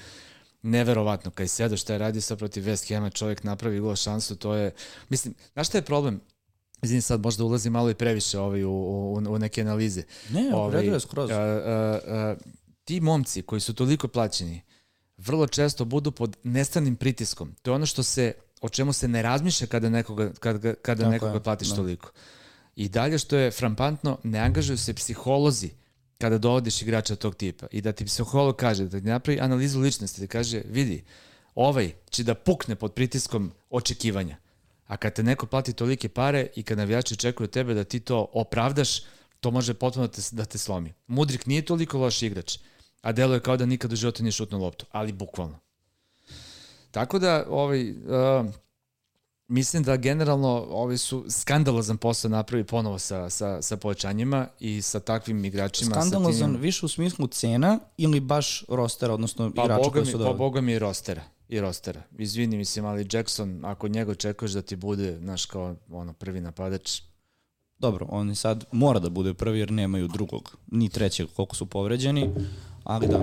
[0.63, 4.55] neverovatno, kaj sedo šta je radio sad protiv West Hama, čovjek napravi gol šansu, to
[4.55, 4.71] je,
[5.09, 6.21] mislim, znaš šta je problem?
[6.83, 10.03] Izvini sad, možda ulazi malo i previše ovaj, u, u, u neke analize.
[10.31, 11.31] Ne, redu je skroz.
[11.31, 12.37] a, a, a,
[12.85, 14.63] ti momci koji su toliko plaćeni
[15.17, 17.55] vrlo često budu pod nestanim pritiskom.
[17.63, 18.33] To je ono što se,
[18.63, 21.77] o čemu se ne razmišlja kada nekoga, kada, kada Tako nekoga je, platiš da.
[21.77, 22.11] toliko.
[22.77, 25.71] I dalje što je frampantno, ne angažuju se psiholozi
[26.19, 30.21] kada dovodiš igrača tog tipa i da ti psiholog kaže, da ti napravi analizu ličnosti,
[30.21, 31.03] da kaže, vidi,
[31.55, 34.37] ovaj će da pukne pod pritiskom očekivanja.
[34.87, 38.01] A kad te neko plati tolike pare i kad navijači čekuju od tebe da ti
[38.01, 39.03] to opravdaš,
[39.41, 40.93] to može potpuno da te, da te slomi.
[41.07, 42.59] Mudrik nije toliko loš igrač,
[43.01, 45.59] a deluje kao da nikad u životu nije šutno loptu, ali bukvalno.
[46.93, 48.47] Tako da, ovaj, uh,
[49.49, 55.01] mislim da generalno ovi su skandalozan posao napravi ponovo sa, sa, sa povećanjima i sa
[55.01, 55.91] takvim igračima.
[55.91, 60.13] Skandalozan sa tim, više u smislu cena ili baš rostera, odnosno pa igrača koji su
[60.13, 60.39] pa dobili.
[60.39, 61.23] boga mi i rostera.
[61.49, 62.03] I rostera.
[62.19, 67.01] Izvini, mislim, ali Jackson, ako njega očekuješ da ti bude, znaš, kao ono, prvi napadač,
[67.79, 72.31] Dobro, oni sad mora da bude prvi jer nemaju drugog, ni trećeg koliko su povređeni,
[72.85, 73.21] ali da.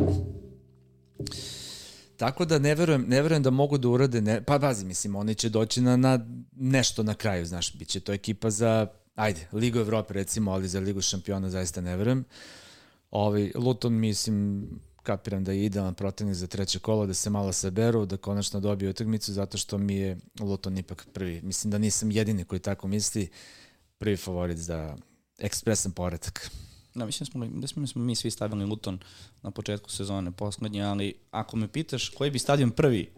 [2.20, 5.36] Tako da ne verujem, ne verujem da mogu da urade, ne, pa bazi, mislim, oni
[5.36, 6.20] će doći na, na
[6.56, 10.80] nešto na kraju, znaš, bit će to ekipa za, ajde, Ligu Evrope recimo, ali za
[10.80, 12.26] Ligu šampiona zaista ne verujem.
[13.12, 14.68] Ovi, Luton, mislim,
[15.04, 18.90] kapiram da je idealan protivnik za treće kolo, da se malo saberu, da konačno dobiju
[18.90, 21.42] utakmicu, zato što mi je Luton ipak prvi.
[21.42, 23.30] Mislim da nisam jedini koji tako misli,
[23.98, 24.96] prvi favorit za
[25.38, 26.52] ekspresan poredak.
[27.00, 29.00] Da, mislim smo, da smo, smo mi svi stavili Luton
[29.42, 33.10] na početku sezone poslednje, ali ako me pitaš koji bi stadion prvi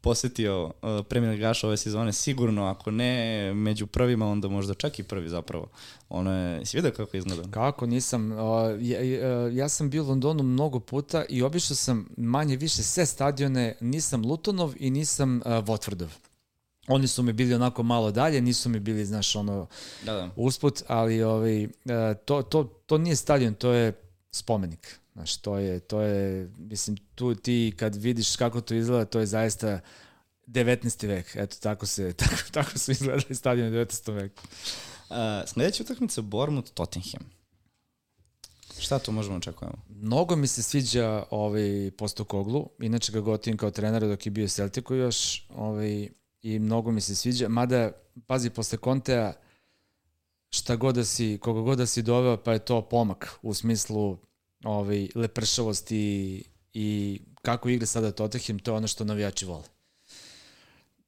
[0.00, 5.02] posetio uh, Premier Ligaša ove sezone, sigurno, ako ne među prvima, onda možda čak i
[5.02, 5.68] prvi zapravo.
[6.08, 7.50] Ono je, si vidio kako izgleda?
[7.50, 8.38] Kako nisam, uh,
[8.80, 13.06] ja, ja, ja sam bio u Londonu mnogo puta i obišao sam manje više sve
[13.06, 16.27] stadione, nisam Lutonov i nisam uh, Watfordov.
[16.88, 19.66] Oni su mi bili onako malo dalje, nisu mi bili, znaš, ono,
[20.04, 20.30] Da, da.
[20.36, 21.70] usput, ali ovaj, uh,
[22.24, 23.92] to, to, to nije stadion, to je
[24.30, 24.98] spomenik.
[25.12, 29.26] Znaš, to je, to je, mislim, tu ti kad vidiš kako to izgleda, to je
[29.26, 29.80] zaista
[30.46, 31.06] 19.
[31.06, 31.36] vek.
[31.36, 34.12] Eto, tako se, tako, tako su izgledali stadion u 19.
[34.12, 34.42] veku.
[35.10, 35.16] Uh,
[35.46, 37.38] sledeća utakmica Bournemouth Tottenham.
[38.78, 39.76] Šta tu možemo očekujemo?
[39.88, 44.94] Mnogo mi se sviđa ovaj Postokoglu, inače ga gotivim kao trenera dok je bio Celticu
[44.94, 46.08] još, ovaj,
[46.42, 47.92] i mnogo mi se sviđa, mada,
[48.26, 49.32] pazi, posle Kontea,
[50.50, 54.18] šta god da si, koga god da si doveo, pa je to pomak u smislu
[54.64, 59.64] ovaj, lepršavosti i kako igra sada Tottenham, to je ono što navijači vole.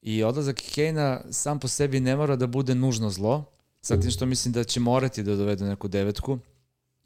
[0.03, 3.45] I odlazak Kejna sam po sebi ne mora da bude nužno zlo,
[3.83, 6.39] sa tim što mislim da će morati da dovedu neku devetku,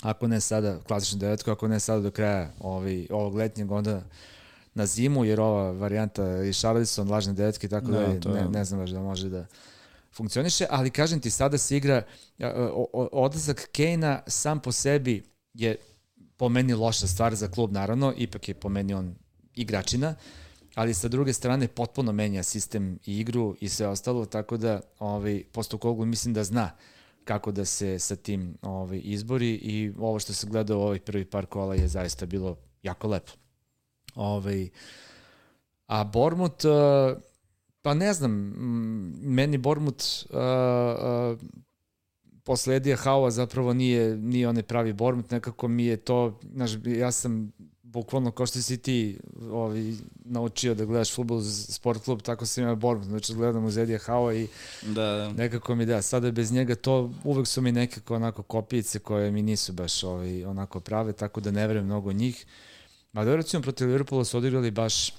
[0.02, 4.02] ako ne sada klasičnu devetku, ako ne sada do kraja ovaj, ovog letnjeg, onda
[4.74, 8.42] na zimu, jer ova varijanta i Charlison, lažne devetke, tako da, Da, da to je-
[8.42, 9.46] ne, ne znam baš da može da
[10.12, 12.02] funkcioniše, ali kažem ti, sada se igra,
[13.12, 15.22] odlazak Kejna sam po sebi
[15.54, 15.76] je
[16.36, 19.14] po meni loša stvar za klub, naravno, ipak je po meni on
[19.54, 20.14] igračina,
[20.74, 25.44] ali sa druge strane potpuno menja sistem i igru i sve ostalo, tako da ovaj,
[25.52, 26.70] posto Koglu mislim da zna
[27.24, 31.24] kako da se sa tim ovaj, izbori i ovo što se gleda u ovih prvi
[31.24, 33.32] par kola je zaista bilo jako lepo.
[34.14, 34.68] Ovaj,
[35.86, 37.22] a Bormut, uh,
[37.82, 38.32] pa ne znam,
[39.22, 41.38] meni Bormut uh, uh,
[42.44, 47.12] posle Edija Haua zapravo nije, nije onaj pravi Bormut, nekako mi je to, znaš, ja
[47.12, 47.52] sam
[47.82, 49.18] bukvalno kao što si ti
[49.50, 49.92] ovaj,
[50.24, 54.34] naučio da gledaš futbol sport klub, tako sam ima Bormut, znači gledam uz Edija Haua
[54.34, 54.48] i
[54.82, 55.32] da, da.
[55.32, 59.42] nekako mi da, sada bez njega to uvek su mi nekako onako kopijice koje mi
[59.42, 62.46] nisu baš ovaj, onako prave, tako da ne verujem mnogo njih.
[62.46, 62.73] Ma
[63.14, 65.12] da recimo protiv Liverpoola su odigrali baš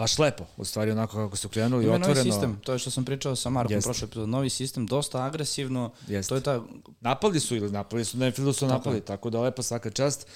[0.00, 2.14] baš lepo, u stvari onako kako su krenuli, Ima otvoreno.
[2.14, 5.92] novi sistem, to je što sam pričao sa Markom prošle epizod, novi sistem, dosta agresivno,
[6.08, 6.28] Jeste.
[6.28, 6.62] to je ta...
[7.00, 10.26] Napali su ili napali su, na Fieldu su napali, tako, tako da lepo svaka čast.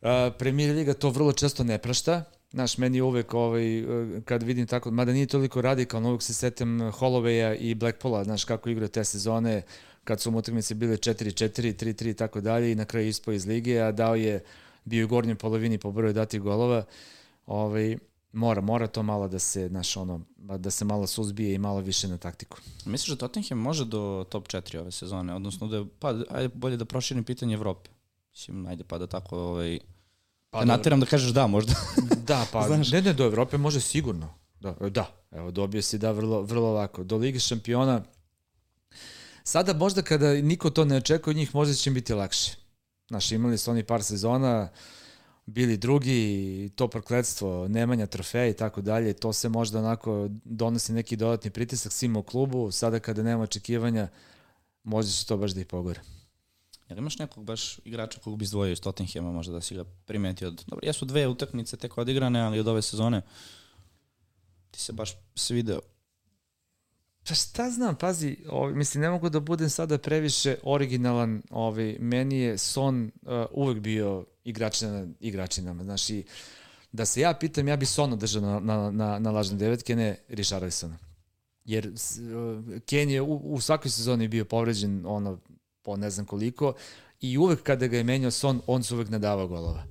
[0.00, 0.08] Uh,
[0.38, 4.90] Premier Liga to vrlo često ne prašta, Znaš, meni uvek ovaj, uh, kad vidim tako,
[4.90, 9.62] mada nije toliko radikalno, uvek se setem Hollowaya i Blackpoola, znaš kako igra te sezone,
[10.04, 13.46] kad su mu utakmice bile 4-4, 3-3 i tako dalje i na kraju ispo iz
[13.46, 14.44] lige, a dao je
[14.84, 16.84] bio u gornjoj polovini po broju datih golova.
[17.46, 17.98] Ovaj,
[18.32, 22.08] mora, mora to malo da se, znaš, ono, da se malo suzbije i malo više
[22.08, 22.58] na taktiku.
[22.84, 26.76] Misliš da Tottenham može do top 4 ove sezone, odnosno da je, pa, ajde bolje
[26.76, 27.90] da proširim pitanje Evrope.
[28.30, 29.78] Mislim, ajde pa da tako, ovaj,
[30.50, 31.74] pa da nateram da kažeš da možda.
[32.28, 32.92] da, pa Znaš?
[32.92, 34.34] ne, ne, do Evrope može sigurno.
[34.60, 37.04] Da, da, evo, dobio si da vrlo, vrlo lako.
[37.04, 38.02] Do Lige šampiona,
[39.44, 42.63] sada možda kada niko to ne očekuje od njih, možda će im biti lakše.
[43.14, 44.68] Znaš, imali su oni par sezona,
[45.46, 51.16] bili drugi, to prokledstvo, nemanja trofeja i tako dalje, to se možda onako donosi neki
[51.16, 54.08] dodatni pritisak svima u klubu, sada kada nema očekivanja,
[54.84, 56.00] možda će to baš da ih pogore.
[56.88, 60.50] Jel imaš nekog baš igrača kog bi izdvojio iz Tottenhama, možda da si ga primetio?
[60.50, 63.22] Dobro, jesu dve utakmice tek odigrane, ali od ove sezone
[64.70, 65.80] ti se baš svideo.
[67.28, 72.38] Pa šta znam, pazi, ovaj, mislim, ne mogu da budem sada previše originalan, ovaj, meni
[72.38, 76.24] je Son uh, uvek bio igračina, igračinama, znaš, i
[76.92, 80.16] da se ja pitam, ja bi Sona držao na, na, na, na lažne devetke, ne
[80.28, 80.98] Richarlisona.
[81.64, 85.38] Jer uh, Ken je u, u svakoj sezoni bio povređen, ono,
[85.82, 86.72] po ne znam koliko,
[87.20, 89.84] i uvek kada ga je menjao Son, on se uvek nadavao golova.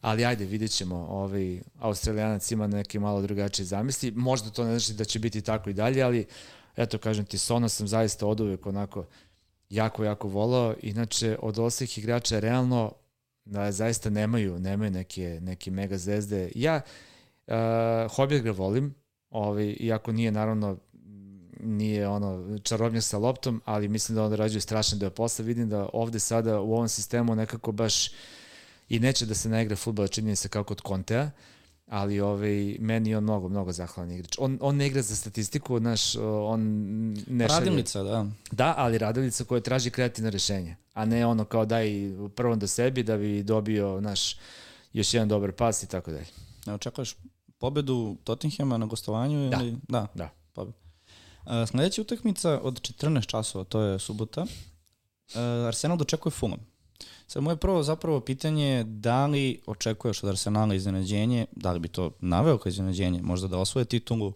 [0.00, 4.92] Ali ajde, vidjet ćemo, ovaj, Australijanac ima neke malo drugačije zamisli, možda to ne znači
[4.92, 6.26] da će biti tako i dalje, ali
[6.78, 9.04] eto, kažem ti, Sona sam zaista od uvek onako
[9.70, 10.74] jako, jako volao.
[10.82, 12.92] Inače, od osih igrača realno
[13.44, 16.50] da zaista nemaju, nemaju neke, neke mega zvezde.
[16.54, 16.80] Ja
[17.46, 17.54] uh,
[18.16, 18.94] Hobjet ga volim,
[19.30, 20.76] ovaj, iako nije naravno
[21.60, 25.44] nije ono čarobnjak sa loptom, ali mislim da on rađuje strašan deo posla.
[25.44, 28.10] Vidim da ovde sada u ovom sistemu nekako baš
[28.88, 31.22] i neće da se naigra futbol, čini se kao kod Kontea.
[31.22, 31.30] Uh,
[31.88, 34.34] ali ovaj, meni je on mnogo, mnogo zahvalan igrač.
[34.38, 36.60] On, on ne igra za statistiku, naš, on
[37.26, 37.64] ne šalje.
[37.64, 38.26] Radilica, da.
[38.50, 41.90] Da, ali radilica koja traži kreativno rešenje, a ne ono kao daj
[42.34, 44.36] prvom do sebi da bi dobio naš
[44.92, 46.26] još jedan dobar pas i tako dalje.
[46.66, 47.16] Ne očekuješ
[47.58, 49.50] pobedu Tottenhama na gostovanju?
[49.50, 49.76] Da, ili?
[49.88, 50.06] da.
[50.14, 50.30] da.
[50.52, 50.74] Pobed.
[51.46, 54.42] Uh, sledeća utakmica od 14 časova, to je subota.
[54.42, 56.60] Uh, Arsenal dočekuje Fulham.
[57.26, 61.88] Sad moje prvo zapravo pitanje je da li očekuješ od Arsenala iznenađenje, da li bi
[61.88, 64.32] to naveo kao iznenađenje, možda da osvoje titulu,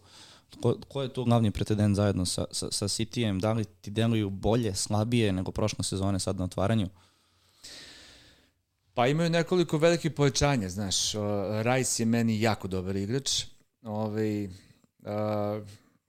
[0.62, 4.30] ko, ko je tu glavni pretendent zajedno sa, sa, sa Cityjem, da li ti deluju
[4.30, 6.88] bolje, slabije nego prošle sezone sad na otvaranju?
[8.94, 11.12] Pa imaju nekoliko velikih povećanja, znaš,
[11.62, 13.44] Rice je meni jako dobar igrač,
[13.82, 14.50] ovaj, uh,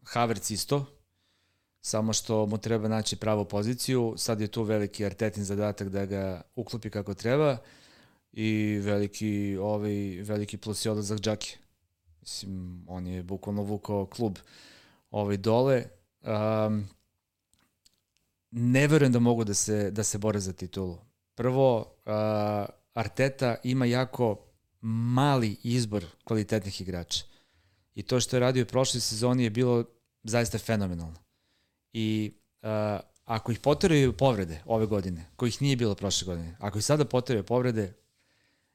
[0.03, 0.85] Havertz isto,
[1.85, 4.13] samo što mu treba naći pravu poziciju.
[4.17, 7.57] Sad je tu veliki Artetin zadatak da ga uklopi kako treba
[8.31, 11.57] i veliki, ovaj, veliki plus je odlazak Džaki.
[12.21, 14.37] Mislim, on je bukvalno vukao klub
[15.11, 15.83] ovaj dole.
[16.21, 16.87] Um,
[18.51, 20.97] ne verujem da mogu da se, da se bore za titulu.
[21.35, 22.13] Prvo, uh,
[22.93, 24.45] Arteta ima jako
[24.81, 27.25] mali izbor kvalitetnih igrača.
[27.95, 29.85] I to što je radio u prošloj sezoni je bilo
[30.23, 31.22] zaista fenomenalno
[31.93, 32.69] i uh,
[33.25, 37.43] ako ih poteraju povrede ove godine, kojih nije bilo prošle godine, ako ih sada poteraju
[37.43, 37.93] povrede,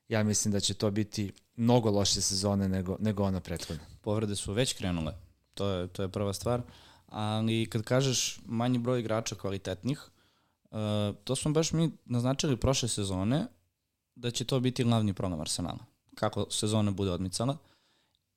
[0.09, 3.85] ja mislim da će to biti mnogo loše sezone nego, nego ona prethodna.
[4.01, 5.14] Povrede su već krenule,
[5.55, 6.62] to je, to je prva stvar,
[7.07, 10.01] ali kad kažeš manji broj igrača kvalitetnih,
[10.71, 10.79] uh,
[11.25, 13.47] to smo baš mi naznačili prošle sezone,
[14.14, 15.79] da će to biti glavni problem Arsenala.
[16.14, 17.57] Kako sezona bude odmicala.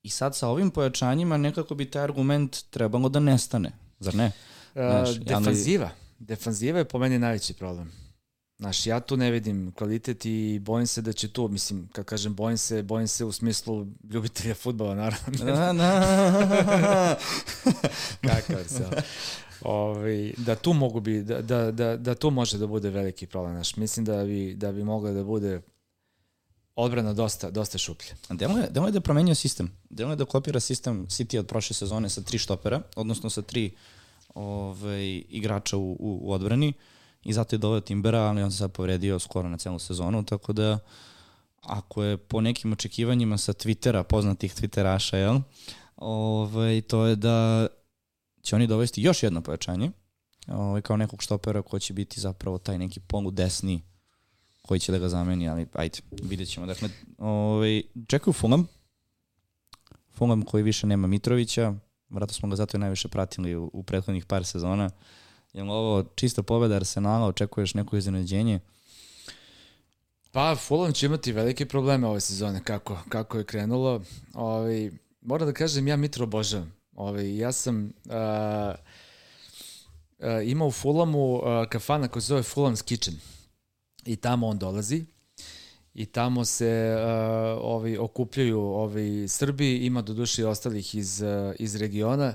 [0.04, 4.32] I sad sa ovim pojačanjima nekako bi taj argument trebalo da nestane zar ne?
[4.74, 5.86] Znaš, uh, defanziva.
[5.86, 5.96] Ali...
[6.20, 7.92] Defanziva je po meni najveći problem.
[8.62, 12.36] Znaš, ja tu ne vidim kvalitet i bojim se da će tu, mislim, kad kažem
[12.36, 15.46] bojim se, bojim se u smislu ljubitelja futbola, naravno.
[15.46, 17.16] Na, na.
[18.28, 18.88] Kakav se.
[19.62, 23.28] Ovi, ovaj, da tu mogu bi, da, da, da, da tu može da bude veliki
[23.28, 23.54] problem.
[23.54, 25.62] Znaš, mislim da bi, da bi mogla da bude
[26.76, 28.16] odbrana dosta, dosta šuplja.
[28.30, 29.72] Demo je, demo je da je promenio sistem.
[29.90, 33.72] Demo je da kopira sistem City od prošle sezone sa tri štopera, odnosno sa tri
[34.36, 36.74] ovaj, igrača u, u, u odbrani
[37.24, 40.54] i zato je doveo Timbera, ali on se sad povredio skoro na celu sezonu, tako
[40.54, 40.80] da
[41.62, 45.40] ako je po nekim očekivanjima sa Twittera, poznatih Twitteraša, jel?
[45.96, 47.68] Ovaj, to je da
[48.42, 49.92] će oni dovesti još jedno pojačanje,
[50.48, 53.82] ovaj, kao nekog štopera ko će biti zapravo taj neki polu desni
[54.62, 56.66] koji će da ga zameni, ali ajde, vidjet ćemo.
[56.66, 58.68] Dakle, ovaj, čekaju Fulham,
[60.14, 61.74] Fulham koji više nema Mitrovića,
[62.12, 64.90] vratno smo ga zato i najviše pratili u, u prethodnih par sezona.
[65.54, 68.60] Je ovo čista pobeda Arsenala, očekuješ neko iznenađenje?
[70.32, 74.02] Pa, Fulham će imati velike probleme ove sezone, kako, kako je krenulo.
[74.34, 74.92] Ovaj,
[75.22, 76.74] moram da kažem, ja Mitro obožavam.
[76.96, 78.76] Ovaj, ja sam uh,
[80.20, 83.16] uh, imao u Fulhamu uh, kafana koja se zove Fulham's Kitchen.
[84.06, 85.06] I tamo on dolazi
[85.94, 87.02] i tamo se uh,
[87.62, 92.34] ovi okupljaju ovi Srbi, ima do duše ostalih iz, uh, iz regiona.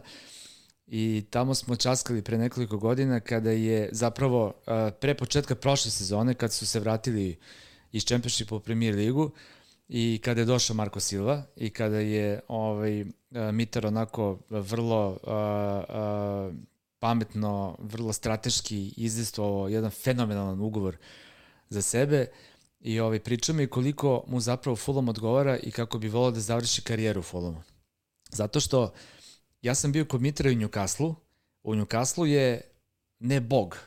[0.87, 4.53] I tamo smo časkali pre nekoliko godina kada je zapravo uh,
[5.01, 7.39] pre početka prošle sezone kad su se vratili
[7.93, 9.31] iz Čempionšipa u Premier ligu
[9.89, 13.09] i kada je došao Marko Silva i kada je ovaj uh,
[13.53, 15.19] Mitar onako vrlo uh,
[16.51, 16.55] uh,
[16.99, 20.97] pametno, vrlo strateški izdestovao jedan fenomenalan ugovor
[21.69, 22.27] za sebe
[22.81, 26.83] i ovaj, priča mi koliko mu zapravo Fulham odgovara i kako bi volao da završi
[26.83, 27.63] karijeru u Fulhamu.
[28.31, 28.93] Zato što
[29.63, 31.15] ja sam bio kod Mitra u Newcastle,
[31.63, 32.61] u Newcastle je
[33.19, 33.79] ne bog,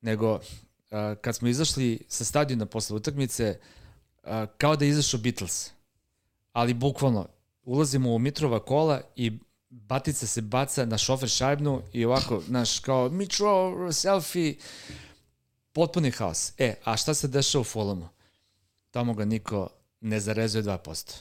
[0.00, 0.40] nego uh,
[1.20, 3.58] kad smo izašli sa stadiona posle utakmice,
[4.22, 5.70] uh, kao da je izašao Beatles.
[6.52, 7.28] Ali bukvalno,
[7.62, 9.38] ulazimo u Mitrova kola i
[9.70, 14.54] batica se baca na šofer šajbnu i ovako, znaš, kao Mitro, selfie,
[15.72, 16.52] potpuni haos.
[16.58, 18.08] E, a šta se dešava u Fulhamu?
[18.90, 19.68] Tamo ga niko
[20.00, 21.12] ne zarezuje 2%.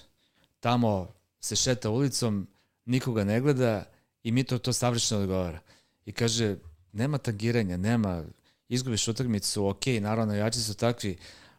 [0.60, 2.47] Tamo se šeta ulicom,
[2.86, 3.84] nikoga ne gleda
[4.24, 5.60] i mi to to savršeno odgovara.
[6.06, 6.56] I kaže,
[6.93, 8.24] nema tangiranja, nema,
[8.70, 11.18] izgubiš utakmicu, ok, naravno navijači su takvi,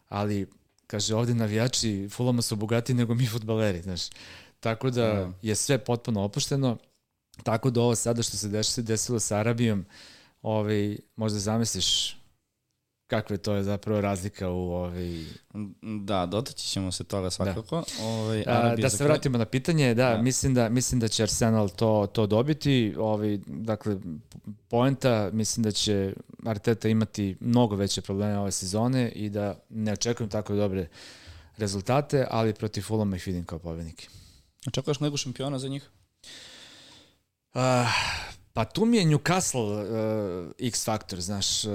[0.08, 0.46] ali
[0.86, 4.02] kaže, ovde navijači Fulama su bogati nego mi futbaleri, znaš.
[4.60, 6.76] Tako da, da je sve potpuno opušteno,
[7.42, 9.84] tako da ovo sada što se desilo sa Arabijom,
[10.42, 12.16] ovaj, možda zamisliš
[13.12, 15.24] kakve to je zapravo razlika u ovaj
[15.82, 17.76] da dotaći ćemo se toga svakako.
[17.76, 18.04] Da.
[18.04, 21.68] ovaj A, da se vratimo na pitanje da, da, mislim da mislim da će Arsenal
[21.68, 22.94] to to dobiti.
[22.98, 23.96] Ovaj dakle
[24.68, 26.14] poenta mislim da će
[26.46, 30.88] Arteta imati mnogo veće probleme ove sezone i da ne očekujem tako dobre
[31.56, 34.08] rezultate ali protiv Fulhama ih vidim kao pobednike
[34.66, 35.90] očekuješ neku šampiona za njih?
[37.54, 37.60] Uh,
[38.52, 41.72] pa tu mi je Newcastle uh, X faktor, znaš, uh,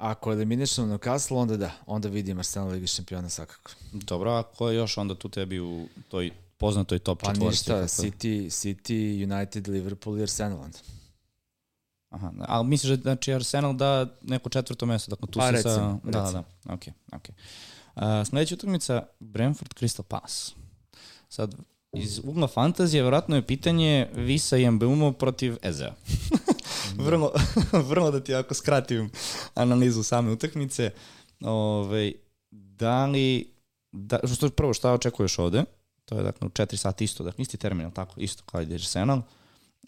[0.00, 3.70] Ako eliminišemo Newcastle, onda da, onda vidim Arsenal Ligi šampiona svakako.
[3.92, 7.64] Dobro, a ko je još onda tu tebi u toj poznatoj top pa četvorci?
[7.66, 10.78] Pa ništa, City, City, United, Liverpool i Arsenal onda.
[12.10, 16.10] Aha, ali misliš da znači Arsenal da neko četvrto mesto, dakle tu pa, recimo, sa...
[16.10, 16.82] Da, da, da, ok,
[17.12, 17.28] ok.
[17.96, 20.52] Uh, sledeća utakmica, Brentford Crystal Palace.
[21.28, 21.54] Sad,
[21.92, 25.94] iz ugla fantazije, verovatno je pitanje Visa i Mbeumo protiv Ezea.
[27.06, 27.32] vrlo,
[27.90, 29.10] vrlo da ti ako skratim
[29.54, 30.90] analizu same utakmice.
[31.40, 32.12] Ovaj,
[32.50, 33.54] da li,
[33.92, 35.64] da, što, prvo šta očekuješ ovde?
[36.04, 39.22] To je dakle u 4 sata isto, dakle isti terminal, tako, isto kao i Arsenal.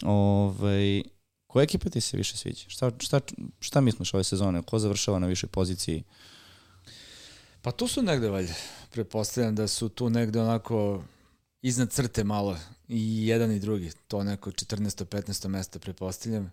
[0.04, 1.02] Ovaj,
[1.46, 2.64] koja ekipa ti se više sviđa?
[2.68, 3.20] Šta, šta,
[3.60, 4.62] šta misliš ove sezone?
[4.62, 6.02] Ko završava na višoj poziciji?
[7.62, 8.54] Pa tu su negde valjda.
[8.90, 11.02] Prepostavljam da su tu negde onako
[11.62, 12.56] iznad crte malo
[12.88, 13.90] i jedan i drugi.
[14.08, 15.04] To neko 14.
[15.04, 15.48] 15.
[15.48, 16.52] mesto prepostavljam.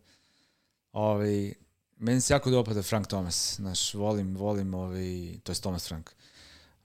[0.91, 1.53] Ovaj,
[1.97, 3.55] meni se jako dopada Frank Thomas.
[3.55, 6.09] Znaš, volim, volim, ovaj, to je Thomas Frank.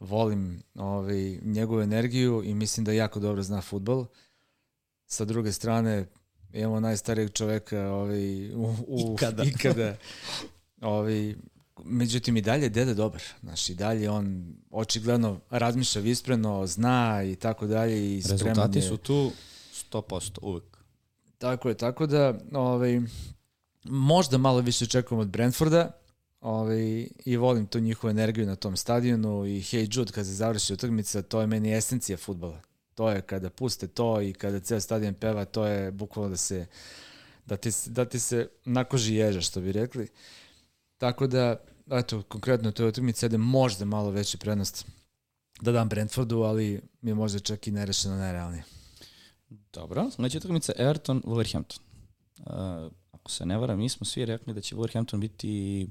[0.01, 4.06] Volim ovaj, njegovu energiju i mislim da jako dobro zna futbol.
[5.06, 6.06] Sa druge strane,
[6.52, 9.44] imamo najstarijeg čoveka ovaj, u, u, ikada.
[9.55, 9.97] ikada
[10.81, 11.35] ovaj,
[11.85, 13.22] međutim i dalje dede dobar.
[13.40, 18.16] Znaš, i dalje on očigledno razmišlja vispreno, zna i tako dalje.
[18.16, 19.32] I Rezultati su tu
[19.93, 20.64] 100% uvek.
[21.39, 23.01] Tako je, tako da ovaj,
[23.85, 25.90] možda malo više čekujem od Brentforda
[26.40, 30.73] ovaj, i volim tu njihovu energiju na tom stadionu i Hey Jude kad se završi
[30.73, 32.61] utakmica, to je meni esencija futbala.
[32.94, 36.66] To je kada puste to i kada ceo stadion peva, to je bukvalno da se
[37.47, 40.09] da ti, da ti se nakoži ježa, što bi rekli.
[40.98, 41.56] Tako da,
[41.90, 44.86] eto, konkretno to je utakmica da možda malo veća prednost
[45.61, 48.65] da dam Brentfordu, ali mi je možda čak i nerešeno najrealnije.
[49.73, 51.78] Dobro, znači utakmica Everton, Wolverhampton.
[52.39, 52.93] Uh,
[53.25, 55.87] ako se ne varam, mi smo svi rekli da će Wolverhampton biti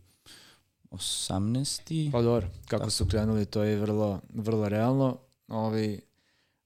[0.91, 2.11] 18.
[2.11, 2.91] Pa dobro, kako tako.
[2.91, 5.17] su krenuli, to je vrlo, vrlo realno.
[5.47, 6.01] Ovi,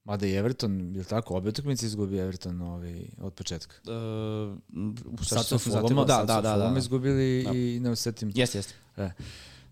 [0.04, 3.74] Mada i Everton, je li tako, obe utakmice izgubi Everton ovaj, od početka?
[3.82, 6.78] Uh, sad su Fulham, da, da, da, da, da.
[6.78, 7.50] izgubili da.
[7.52, 8.32] i ne osetim.
[8.34, 8.74] Jeste, jeste.
[8.96, 9.10] E,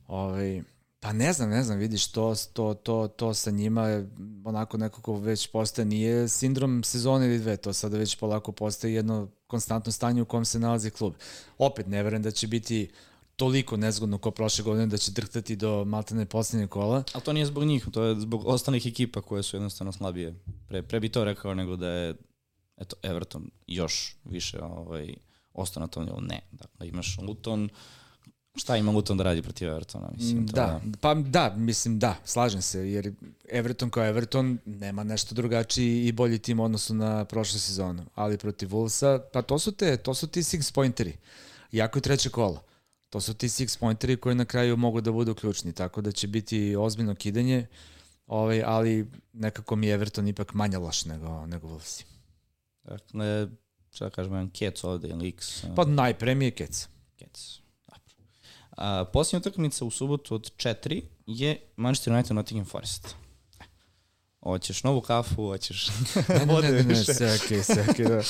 [0.07, 0.63] ovaj,
[1.07, 4.05] pa ne znam, ne znam, vidiš, to, to, to, to sa njima
[4.45, 9.29] onako nekako već postaje, nije sindrom sezone ili dve, to sada već polako postaje jedno
[9.47, 11.15] konstantno stanje u kom se nalazi klub.
[11.59, 12.91] Opet, ne verujem da će biti
[13.37, 17.05] toliko nezgodno kao prošle godine da će drhtati do maltene poslednje kola.
[17.13, 20.35] Ali to nije zbog njih, to je zbog ostalih ekipa koje su jednostavno slabije.
[20.69, 22.15] Pre, pre bi to rekao nego da je
[22.77, 25.15] eto, Everton još više ovaj,
[25.53, 26.21] ostao na tom nivou.
[26.21, 27.69] Ne, dakle imaš Luton,
[28.57, 30.11] šta ima Luton da radi protiv Evertona?
[30.17, 30.93] Mislim, to da, je...
[31.01, 33.13] pa da, mislim da, slažem se, jer
[33.49, 38.69] Everton kao Everton nema nešto drugačiji i bolji tim odnosu na prošlu sezonu, ali protiv
[38.69, 41.17] Wolvesa, pa to su, te, to su ti six pointeri,
[41.73, 42.63] jako je treće kolo.
[43.11, 46.27] To su ti six pointeri koji na kraju mogu da budu ključni, tako da će
[46.27, 47.67] biti ozbiljno kidanje,
[48.27, 52.05] ovaj, ali nekako mi je Everton ipak manje loš nego, nego Wolves.
[52.85, 53.49] Dakle,
[53.91, 55.65] šta kažem, jedan Kec ovde, jedan X.
[55.77, 56.89] Pa najpremije Kec.
[57.17, 57.66] Kec.
[58.77, 63.17] A, posljednja utakmica u subotu od 4 je Manchester United Nottingham Forest.
[64.43, 65.89] Hoćeš novu kafu, hoćeš
[66.29, 68.23] ne, ne, ne, ne, ne, seke, seke, da.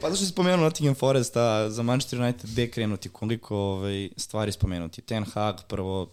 [0.00, 4.08] pa da što si spomenuo Nottingham Forest, a za Manchester United gde krenuti, koliko ovaj,
[4.16, 5.02] stvari spomenuti.
[5.02, 6.10] Ten Hag, prvo,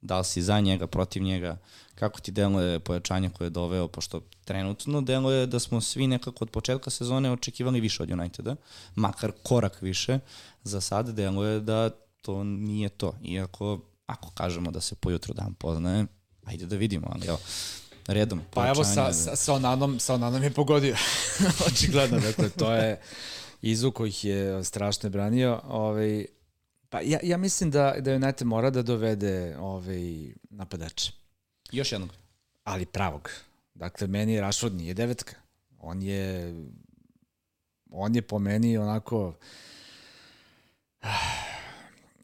[0.00, 1.58] da li si za njega, protiv njega,
[1.94, 6.50] kako ti deluje pojačanje koje je doveo, pošto trenutno deluje da smo svi nekako od
[6.50, 8.56] početka sezone očekivali više od Uniteda,
[8.94, 10.18] makar korak više,
[10.62, 11.90] za sad deluje da
[12.26, 13.14] to nije to.
[13.24, 16.06] Iako, ako kažemo da se pojutro dan poznaje,
[16.44, 17.38] ajde da vidimo, ali evo,
[18.06, 18.40] redom.
[18.50, 20.96] Pa evo sa, sa, sa, onanom, sa onanom je pogodio.
[21.68, 23.00] Očigledno, dakle, to je
[23.62, 25.60] izu kojih je strašno branio.
[25.68, 26.26] Ovaj,
[26.88, 31.12] pa ja, ja mislim da, da United mora da dovede ovaj, napadača.
[31.72, 32.10] Još jednog.
[32.64, 33.30] Ali pravog.
[33.74, 35.34] Dakle, meni Rashford nije devetka.
[35.78, 36.54] On je
[37.90, 39.34] on je po meni onako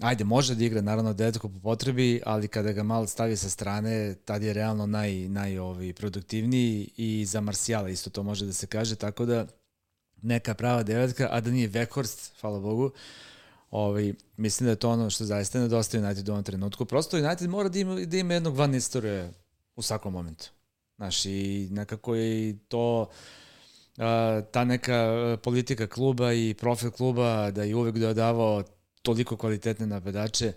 [0.03, 4.15] ajde, može da igra naravno devetku po potrebi, ali kada ga malo stavi sa strane,
[4.15, 8.67] tad je realno naj, naj ovi, produktivniji i za Marsijala isto to može da se
[8.67, 9.47] kaže, tako da
[10.23, 12.91] neka prava devetka, a da nije Weghorst, hvala Bogu,
[13.71, 16.85] ovaj, mislim da je to ono što zaista nedostaje United u ovom trenutku.
[16.85, 19.33] Prosto United mora da ima, da ima jednog van istorije
[19.77, 20.51] u svakom momentu.
[20.97, 23.11] Znaš, i nekako je to
[24.51, 28.63] ta neka politika kluba i profil kluba da je uvek dodavao
[29.03, 30.53] toliko kvalitetne napadače,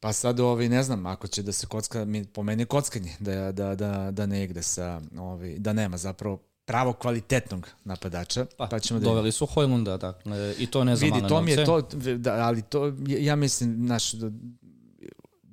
[0.00, 3.16] pa sad ovi, ne znam, ako će da se kocka, mi, po meni je kockanje,
[3.18, 8.46] da, da, da, da ne igra sa, ovi, da nema zapravo pravo kvalitetnog napadača.
[8.56, 11.50] Pa, pa ćemo da doveli su Hojlunda, dakle, i to ne za Vidi, to mi
[11.50, 11.80] je to,
[12.16, 14.30] da, ali to, ja mislim, naš, da,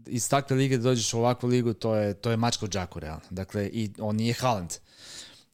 [0.07, 2.99] iz takve lige da dođeš u ovakvu ligu, to je, to je mačka u džaku,
[2.99, 3.25] realno.
[3.29, 4.73] Dakle, i on nije Haaland.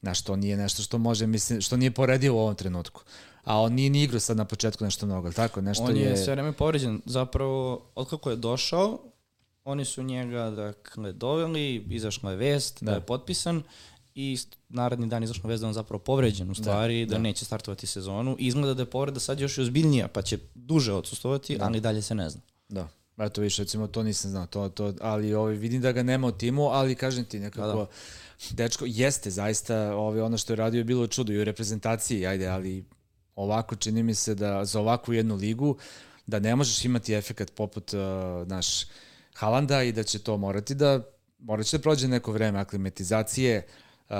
[0.02, 3.02] Znaš, to nije nešto što može, mislim, što nije poredivo u ovom trenutku
[3.44, 5.60] a on nije ni igrao sad na početku nešto mnogo, tako?
[5.60, 7.00] Nešto on je, je sve vreme povređen.
[7.04, 8.98] Zapravo, od kako je došao,
[9.64, 13.62] oni su njega dakle, doveli, izašla je vest da, da je potpisan
[14.14, 14.38] i
[14.68, 17.86] naredni dan izašla vest da on zapravo povređen u stvari, da, da, da neće startovati
[17.86, 18.36] sezonu.
[18.38, 21.64] Izgleda da je povreda sad još i ozbiljnija, pa će duže odsustovati, da.
[21.64, 22.40] ali dalje se ne zna.
[22.68, 22.88] Da.
[23.18, 26.32] Eto više, recimo, to nisam znao, to, to, ali ovaj, vidim da ga nema u
[26.32, 27.86] timu, ali kažem ti nekako, da, da.
[28.50, 32.48] dečko, jeste zaista ovaj, ono što je radio je bilo čudo i u reprezentaciji, ajde,
[32.48, 32.84] ali
[33.42, 35.76] ovako čini mi se da za ovakvu jednu ligu
[36.26, 38.00] da ne možeš imati efekat poput uh,
[38.48, 38.86] naš
[39.34, 41.02] Halanda i da će to morati da
[41.42, 43.66] morat će da prođe neko vreme aklimatizacije,
[44.08, 44.14] uh,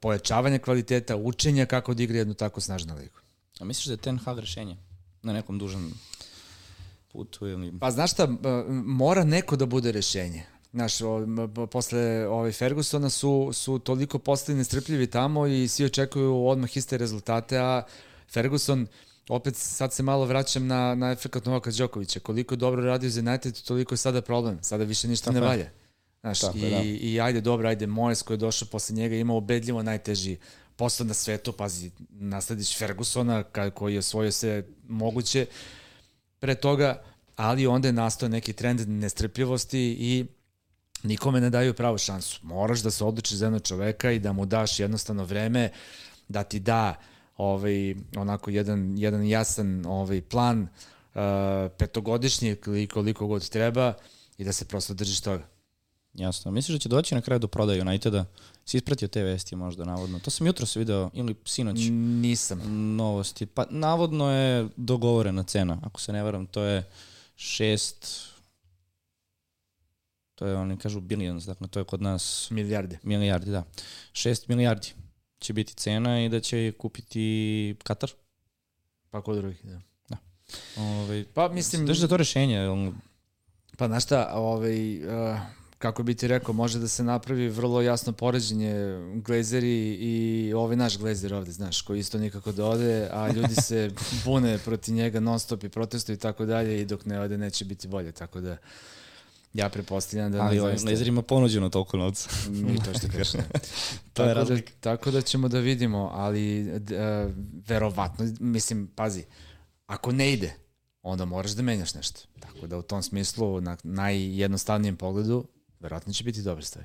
[0.00, 3.18] pojačavanja kvaliteta, učenja kako da igra jednu tako snažnu ligu.
[3.60, 4.76] A misliš da je Ten Hag rešenje
[5.22, 5.94] na nekom dužem
[7.12, 7.78] putu ili...
[7.80, 8.38] Pa znaš šta, uh,
[8.84, 10.42] mora neko da bude rešenje.
[10.72, 10.92] Znaš,
[11.70, 17.58] posle ovaj Fergusona su, su toliko postali nestrpljivi tamo i svi očekuju odmah iste rezultate,
[17.58, 17.82] a
[18.32, 18.86] Ferguson,
[19.28, 22.20] opet sad se malo vraćam na, na efekt Novaka Đokovića.
[22.20, 24.58] Koliko dobro radio za United, toliko je sada problem.
[24.62, 25.70] Sada više ništa Tako ne valja.
[26.20, 26.80] Znaš, Tako, i, da.
[26.82, 30.36] i ajde, dobro, ajde, Mojes koji je došao posle njega imao obedljivo najteži
[30.76, 33.42] posao na svetu, pazi, nasledić Fergusona
[33.74, 35.46] koji je osvojio sve moguće
[36.38, 37.02] pre toga,
[37.36, 40.26] ali onda je nastao neki trend nestrpljivosti i
[41.02, 42.40] nikome ne daju pravu šansu.
[42.42, 45.70] Moraš da se odlučiš za jednog čoveka i da mu daš jednostavno vreme
[46.28, 46.94] da ti da
[47.40, 51.20] ovaj, onako jedan, jedan jasan ovaj, plan uh,
[51.78, 53.94] petogodišnji ili koliko god treba
[54.38, 55.46] i da se prosto držiš toga.
[56.14, 56.50] Jasno.
[56.50, 58.24] Misliš da će doći na kraju do prodaje Uniteda?
[58.64, 60.18] Si ispratio te vesti možda, navodno?
[60.18, 61.78] To sam jutro se video, ili sinoć.
[61.90, 62.60] Nisam.
[62.96, 63.46] Novosti.
[63.46, 65.78] Pa, navodno je dogovorena cena.
[65.82, 66.84] Ako se ne varam, to je
[67.36, 68.30] šest...
[70.34, 72.48] To je, oni kažu billions, dakle, to je kod nas...
[72.50, 72.98] Milijarde.
[73.02, 73.64] Milijardi, da.
[74.12, 74.92] Šest milijardi
[75.40, 78.10] će biti cena i da će kupiti Katar.
[79.10, 79.80] Pa kod drugih, da.
[80.08, 80.16] Da.
[80.76, 81.86] Ove, ovaj, pa mislim...
[81.86, 82.58] Drži da to rešenje?
[83.76, 85.38] Pa znaš šta, ovaj, uh,
[85.78, 88.74] kako bi ti rekao, može da se napravi vrlo jasno poređenje
[89.14, 93.90] glazeri i ovaj naš glazer ovde, znaš, koji isto nikako da ode, a ljudi se
[94.24, 97.64] bune proti njega non stop i protestuju i tako dalje i dok ne ode neće
[97.64, 98.56] biti bolje, tako da
[99.52, 100.42] ja prepostavljam da...
[100.42, 102.30] Ali glazer ima ponuđeno toliko novca.
[102.48, 103.32] Mi to što kažeš.
[104.14, 106.80] to je tako, da, tako da ćemo da vidimo, ali uh,
[107.68, 109.24] verovatno, mislim, pazi,
[109.86, 110.54] ako ne ide,
[111.02, 112.20] onda moraš da menjaš nešto.
[112.40, 115.44] Tako da u tom smislu, na najjednostavnijem pogledu,
[115.80, 116.84] verovatno će biti dobra stvar.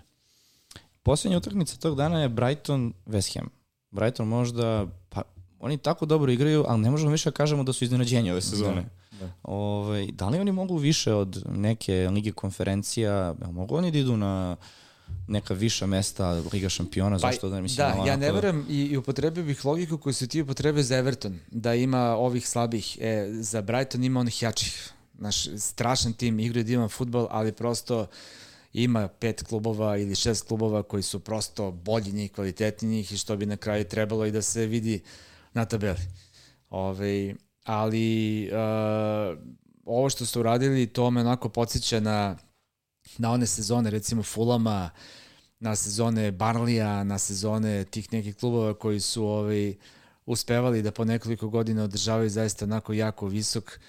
[1.04, 3.50] Poslednja utakmica tog dana je Brighton West Ham.
[3.92, 5.22] Brighton možda, pa
[5.60, 8.82] oni tako dobro igraju, ali ne možemo više da kažemo da su iznenađenje ove sezone.
[8.82, 8.90] Da,
[9.20, 9.32] da.
[9.44, 14.18] Ove, ovaj, da li oni mogu više od neke lige konferencija, mogu oni da idu
[14.18, 14.56] na
[15.28, 17.88] neka viša mesta Liga šampiona, pa, zašto da mislim...
[17.88, 21.40] Da, ja ne verujem i, i upotrebio bih logiku koju su ti upotrebio za Everton,
[21.52, 24.92] da ima ovih slabih, e, za Brighton ima onih jačih.
[25.14, 28.08] Naš strašan tim, igraju divan futbol, ali prosto
[28.74, 33.38] ima pet klubova ili šest klubova koji su prosto bolji njih, kvalitetni njih i što
[33.38, 35.02] bi na kraju trebalo i da se vidi
[35.54, 36.00] na tabeli.
[36.70, 37.36] Ove,
[37.66, 39.38] ali uh,
[39.86, 42.38] ovo što ste uradili, to me onako podsjeća na,
[43.18, 44.90] na one sezone, recimo Fulama,
[45.60, 49.74] na sezone Barlija, na sezone tih nekih klubova koji su ovaj,
[50.26, 53.80] uspevali da po nekoliko godina održavaju zaista onako jako visok,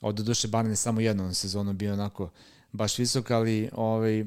[0.00, 2.30] od duše Barlija samo jednu sezonu bio onako
[2.72, 4.26] baš visok, ali ovaj, uh,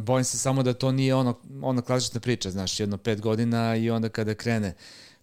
[0.00, 3.90] bojim se samo da to nije ono, ona klasična priča, znaš, jedno pet godina i
[3.90, 4.74] onda kada krene,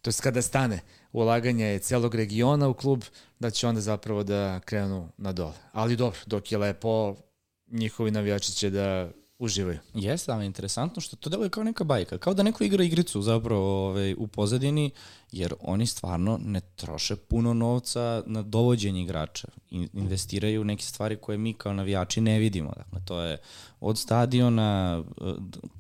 [0.01, 0.80] to je kada stane
[1.14, 3.03] ulaganje je celog regiona u klub,
[3.40, 5.53] da će onda zapravo da krenu na dole.
[5.72, 7.15] Ali dobro, dok je lepo,
[7.68, 9.10] njihovi navijači će da
[9.40, 9.80] uživaju.
[9.94, 12.18] Jeste, ali interesantno što to deluje kao neka bajka.
[12.18, 14.91] Kao da neko igra igricu zapravo ovaj, u pozadini,
[15.31, 19.48] jer oni stvarno ne troše puno novca na dovođenje igrača.
[19.94, 22.73] Investiraju neke stvari koje mi kao navijači ne vidimo.
[22.77, 23.38] Dakle, to je
[23.80, 25.03] od stadiona,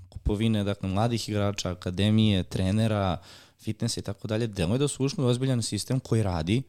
[0.09, 3.17] kupovine dakle, mladih igrača, akademije, trenera,
[3.63, 4.47] fitnessa i tako dalje.
[4.47, 6.61] Deluje da su ušli u ozbiljan sistem koji radi,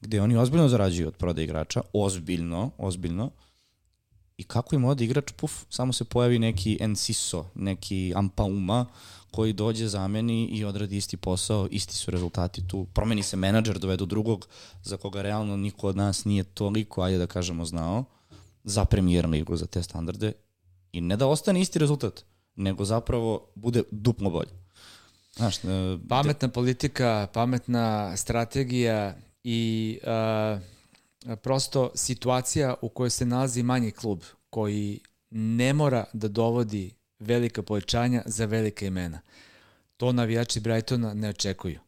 [0.00, 3.30] gde oni ozbiljno zarađuju od prodaje igrača, ozbiljno, ozbiljno,
[4.38, 8.86] i kako im ode igrač, puf, samo se pojavi neki Enciso, neki Ampauma,
[9.30, 12.86] koji dođe, zameni i odradi isti posao, isti su rezultati tu.
[12.94, 14.48] Promeni se menadžer, dovedu drugog
[14.82, 18.04] za koga realno niko od nas nije toliko, ajde da kažemo, znao,
[18.64, 20.32] za premijer ligu, za te standarde.
[20.92, 22.24] I ne da ostane isti rezultat,
[22.56, 24.50] nego zapravo bude duplo bolje.
[25.38, 25.70] Znaš, uh,
[26.08, 35.00] pametna politika, pametna strategija i uh, prosto situacija u kojoj se nalazi manji klub koji
[35.30, 39.20] ne mora da dovodi velika povećanja za velike imena.
[39.96, 41.80] To navijači Brightona ne očekuju.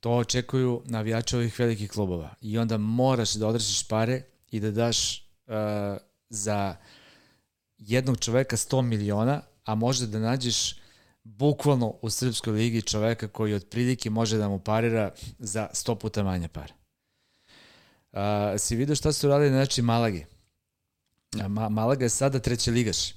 [0.00, 2.34] To očekuju navijači ovih velikih klubova.
[2.40, 5.54] I onda moraš da odrašiš pare i da daš uh,
[6.28, 6.76] za
[7.78, 10.85] jednog čoveka 100 miliona, a možda da nađeš
[11.26, 16.48] bukvalno u Srpskoj ligi čoveka koji otprilike može da mu parira za 100 puta manje
[16.48, 16.72] pare.
[18.12, 18.20] Uh,
[18.58, 20.26] si vidio šta su radili na znači Malagi?
[21.48, 23.14] Ma, Malaga je sada treći ligaš.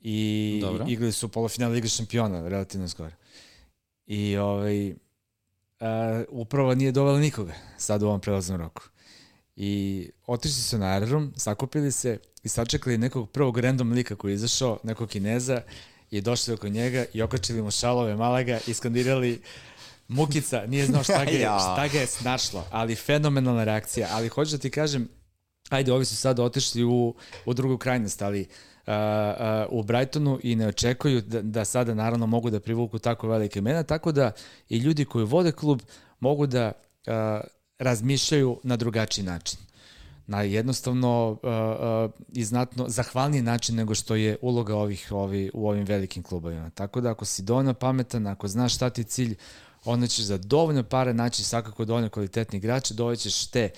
[0.00, 0.84] I Dobro.
[0.88, 3.10] igrali su polofinale Lige šampiona, relativno skoro.
[4.06, 4.96] I ovaj, uh,
[6.28, 8.82] upravo nije dovela nikoga sad u ovom prelaznom roku.
[9.56, 14.34] I otišli su na aerodrom, sakupili se i sačekali nekog prvog random lika koji je
[14.34, 15.62] izašao, nekog kineza,
[16.10, 19.42] i došli oko njega i okačili mu šalove Malaga i skandirali
[20.08, 24.08] Mukica, nije znao šta ga je, šta ga je snašlo, ali fenomenalna reakcija.
[24.10, 25.08] Ali hoću da ti kažem,
[25.70, 27.14] ajde, ovi su sad otišli u,
[27.44, 32.26] u drugu krajnost, ali uh, uh, u Brightonu i ne očekuju da, da sada naravno
[32.26, 34.32] mogu da privuku tako velike imena, tako da
[34.68, 35.82] i ljudi koji vode klub
[36.20, 37.12] mogu da uh,
[37.78, 39.67] razmišljaju na drugačiji način
[40.28, 45.68] na jednostavno uh, uh, i znatno zahvalniji način nego što je uloga ovih ovi, u
[45.68, 46.70] ovim velikim klubovima.
[46.70, 49.36] Tako da ako si dovoljno pametan, ako znaš šta ti je cilj,
[49.84, 53.70] onda ćeš za dovoljno pare naći svakako dovoljno kvalitetni igrače, dovećeš te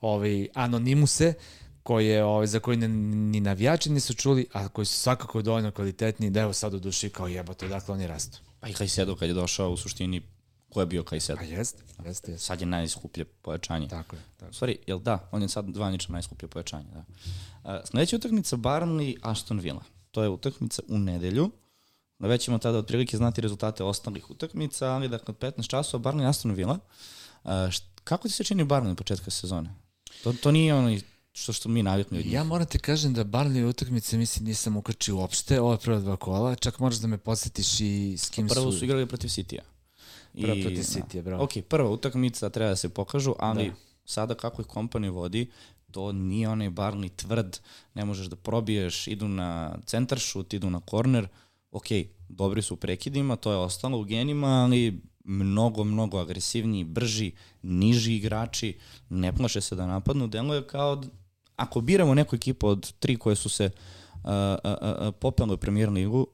[0.00, 1.34] ovaj, anonimuse
[1.82, 6.40] koje, ovaj, za koje ni navijači nisu čuli, a koji su svakako dovoljno kvalitetni da
[6.40, 8.38] evo sad u duši kao jebote, odakle oni rastu.
[8.60, 10.22] Pa i Kajsedo kad je došao u suštini
[10.76, 11.38] ko je bio Kajsedo.
[11.38, 12.38] Pa jeste, jeste, jeste.
[12.38, 13.88] Sad je najskuplje pojačanje.
[13.88, 14.22] Tako je.
[14.36, 14.50] Tako.
[14.50, 16.84] U stvari, jel da, on je sad zvanično najskuplje pojačanje.
[16.92, 17.04] Da.
[17.64, 19.82] Uh, sledeća utakmica Barnley Aston Villa.
[20.10, 21.50] To je utakmica u nedelju.
[22.18, 26.78] Već ćemo tada otprilike znati rezultate ostalih utakmica, ali dakle 15 časova Barnley Aston Villa.
[27.44, 27.50] Uh,
[28.04, 29.74] kako ti se čini Barnley početka sezone?
[30.22, 30.98] To, to nije ono
[31.32, 32.34] što što mi navikli od njih.
[32.34, 36.54] Ja moram ti kažem da Barnley utakmice mislim nisam ukačio uopšte, ove prve dva kola,
[36.54, 38.78] čak moraš da me podsjetiš i s kim Prvo su...
[38.78, 39.60] su igrali protiv Citya.
[40.42, 41.44] Prva protiv Citya, bravo.
[41.44, 43.76] Ok, prva utakmica treba da se pokažu, ali da.
[44.04, 45.50] sada kako ih kompani vodi,
[45.90, 47.58] to nije onaj Barney tvrd,
[47.94, 51.28] ne možeš da probiješ, idu na centar šut, idu na korner,
[51.70, 51.86] ok,
[52.28, 57.32] dobri su u prekidima, to je ostalo u genima, ali mnogo, mnogo agresivniji, brži,
[57.62, 61.02] niži igrači, ne plaše se da napadnu, deluje kao
[61.56, 64.30] ako biramo neku ekipu od tri koje su se uh,
[64.64, 64.70] uh,
[65.08, 66.26] uh, popele u premier ligu,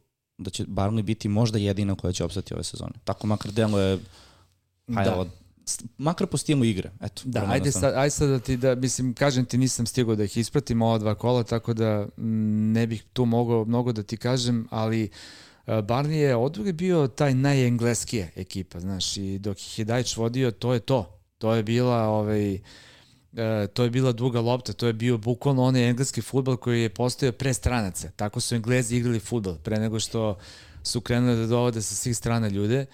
[0.42, 2.92] da će Barney biti možda jedina koja će opstati ove sezone.
[3.04, 3.98] Tako makar deluje
[4.94, 5.16] hajde, da.
[5.16, 5.28] od,
[5.98, 6.90] makar po stilu igre.
[7.00, 10.24] Eto, da, ajde sad, ajde sad da ti, da, mislim, kažem ti nisam stigao da
[10.24, 14.66] ih ispratim ova dva kola, tako da ne bih tu mogao mnogo da ti kažem,
[14.70, 15.04] ali
[15.66, 20.50] uh, Barney je odvijek bio taj najengleskije ekipa, znaš, i dok ih je Dajč vodio,
[20.50, 21.18] to je to.
[21.38, 22.58] To je bila, ovaj,
[23.36, 26.88] e, to je bila duga lopta, to je bio bukvalno onaj engleski futbol koji je
[26.88, 28.10] postojao pre stranaca.
[28.16, 30.38] Tako su Englezi igrali futbol, pre nego što
[30.82, 32.86] su krenuli da dovode sa svih strana ljude.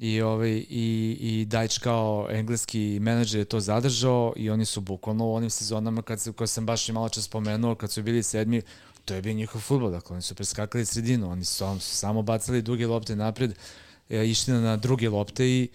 [0.00, 5.26] I, ovaj, i, i Dajč kao engleski menadžer je to zadržao i oni su bukvalno
[5.26, 8.22] u onim sezonama kad se, koje sam baš i malo čas spomenuo, kad su bili
[8.22, 8.62] sedmi,
[9.04, 12.62] to je bio njihov futbol, dakle oni su preskakali sredinu, oni su, su samo bacali
[12.62, 13.54] duge lopte napred,
[14.08, 15.68] e, išli na druge lopte i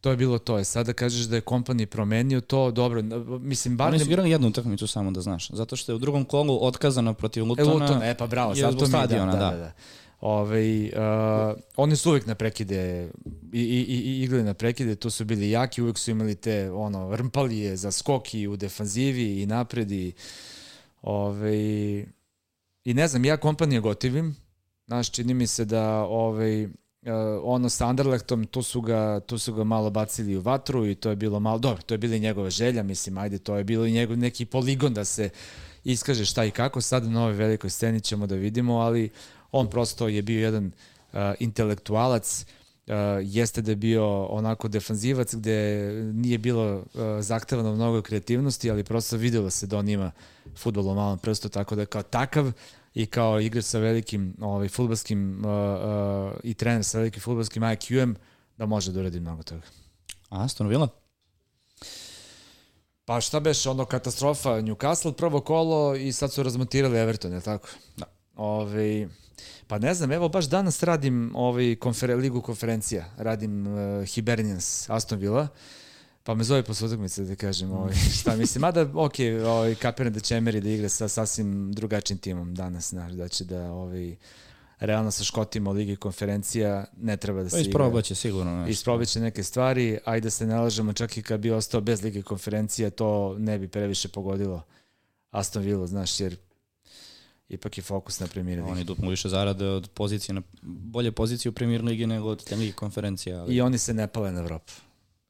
[0.00, 0.58] To je bilo to.
[0.58, 3.02] Je sada kažeš da je kompani promenio to, dobro,
[3.40, 3.88] mislim, bar...
[3.88, 5.50] Oni su igrali jednu utakmicu, samo da znaš.
[5.50, 7.70] Zato što je u drugom kolu otkazano protiv Lutona.
[7.70, 9.56] E, Luton, e pa bravo, sad to stadiona, da, da, da.
[9.56, 9.72] da.
[10.20, 13.10] Ove, uh, oni su uvek na prekide
[13.52, 17.16] i, i, i igrali na prekide, tu su bili jaki, uvek su imali te ono,
[17.16, 20.12] rmpalije za skoki u defanzivi i napred i,
[21.02, 21.56] ove,
[22.84, 24.36] i ne znam, ja kompanije gotivim,
[24.86, 26.68] znaš, čini mi se da ovaj,
[27.42, 31.10] ono sa Anderlechtom, tu su, ga, tu su ga malo bacili u vatru i to
[31.10, 33.86] je bilo malo, dobro, to je bila i njegova želja, mislim, ajde, to je bilo
[33.86, 35.30] i njegov neki poligon da se
[35.84, 39.10] iskaže šta i kako, sad na ovoj velikoj sceni ćemo da vidimo, ali
[39.52, 42.44] on prosto je bio jedan uh, intelektualac,
[42.86, 46.84] uh, jeste da je bio onako defanzivac gde nije bilo uh,
[47.20, 50.12] zahtevano mnogo kreativnosti, ali prosto videlo se da on ima
[50.56, 52.52] futbol u malom prstu, tako da kao takav
[52.94, 58.16] i kao igrač sa velikim ovaj, futbolskim uh, uh, i trener sa velikim futbolskim IQ-em,
[58.56, 59.62] da može da uradi mnogo toga.
[60.28, 60.88] Aston Villa?
[63.04, 67.68] Pa šta beš, ono katastrofa Newcastle prvo kolo i sad su razmontirali Everton, je tako?
[67.96, 68.06] Da.
[68.36, 69.08] Ove, ovaj,
[69.66, 75.18] pa ne znam, evo baš danas radim ovaj konfer ligu konferencija, radim uh, Hibernians Aston
[75.18, 75.42] Villa.
[75.42, 75.48] Uh,
[76.28, 78.60] Pa me zove posle utakmice da kažem ovaj, šta mislim.
[78.60, 79.14] Mada, ok,
[79.46, 83.44] ovaj, kapiram da će Emery da igra sa sasvim drugačijim timom danas, znaš, da će
[83.44, 84.16] da ovaj,
[84.80, 87.68] realno sa Škotima u Ligi konferencija ne treba da se igra.
[87.68, 88.70] Isprobaće sigurno nešto.
[88.70, 92.22] Isprobaće neke stvari, ajde da se ne lažemo, čak i kad bi ostao bez Lige
[92.22, 94.62] konferencija, to ne bi previše pogodilo
[95.30, 96.36] Aston Villa, znaš, jer
[97.48, 98.70] ipak je fokus na premier ligi.
[98.70, 102.72] Oni dupno više zarade od pozicije na, bolje pozicije u premier ligi nego od Lige
[102.72, 103.40] konferencija.
[103.40, 103.54] Ali...
[103.54, 104.72] I oni se ne pale na Evropu.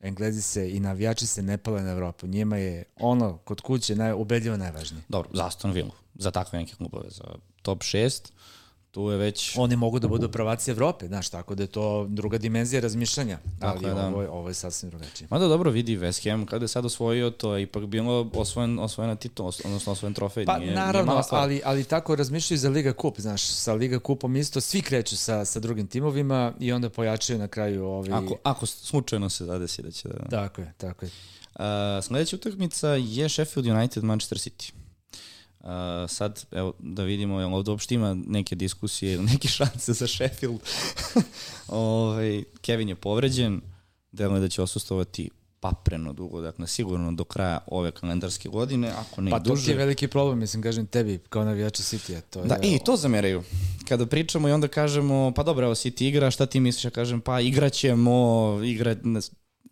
[0.01, 2.27] Englezi se i navijači se ne pale na Evropu.
[2.27, 5.03] Njima je ono kod kuće naj, ubedljivo najvažnije.
[5.09, 7.25] Dobro, za Aston Villa, za takve neke klubove, za
[7.63, 8.31] top 6,
[8.99, 9.55] tu je već...
[9.57, 13.87] Oni mogu da budu prvaci Evrope, znaš, tako da je to druga dimenzija razmišljanja, ali
[13.87, 14.07] je, da.
[14.07, 15.29] ovo, je, ovo je sasvim drugačije.
[15.31, 19.15] Mada dobro vidi West Ham, kada je sad osvojio, to je ipak bilo osvojen, osvojena
[19.15, 20.45] titul, odnosno osvojen trofej.
[20.45, 24.37] Pa nije, naravno, nije ali, ali tako razmišljaju za Liga Kup, znaš, sa Liga Kupom
[24.37, 28.13] isto svi kreću sa, sa drugim timovima i onda pojačaju na kraju ovi...
[28.13, 30.29] Ako, ako slučajno se zadesi da će da...
[30.31, 31.11] Tako je, tako je.
[31.55, 31.65] Uh,
[32.03, 34.78] sledeća utakmica je Sheffield United Manchester City.
[35.61, 35.69] Uh,
[36.09, 40.61] sad, evo, da vidimo, jel ovde uopšte ima neke diskusije ili neke šanse za Sheffield.
[41.15, 41.25] Ove,
[41.83, 43.61] ovaj, Kevin je povređen,
[44.13, 45.31] deluje da će osustovati
[45.61, 49.63] papreno dugo, dakle sigurno do kraja ove kalendarske godine, ako ne pa, i duže.
[49.63, 52.21] Pa to je veliki problem, mislim, kažem tebi, kao navijača City-a.
[52.21, 53.43] To da, je, i to zameraju.
[53.89, 56.85] Kada pričamo i onda kažemo, pa dobro, evo City igra, šta ti misliš?
[56.85, 58.97] Ja kažem, pa igraćemo, igra,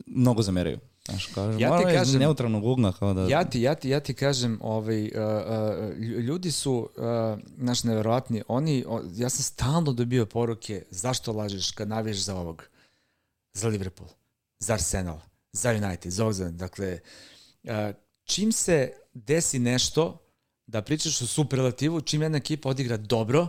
[0.07, 0.79] mnogo zameraju.
[1.07, 3.27] Znaš, kažem, ja ti kažem, neutralnog ugla kao da...
[3.31, 8.43] Ja ti, ja ti, ja ti kažem, ovaj, uh, uh, ljudi su, uh, znaš, neverovatni,
[8.49, 8.85] oni,
[9.15, 12.65] ja sam stalno dobio poruke, zašto lažeš kad navijaš za ovog?
[13.53, 14.09] Za Liverpool,
[14.59, 15.19] za Arsenal,
[15.53, 17.01] za United, za ovog, dakle,
[17.65, 17.71] uh,
[18.25, 20.23] čim se desi nešto,
[20.67, 23.49] da pričaš o superlativu, čim jedna ekipa odigra dobro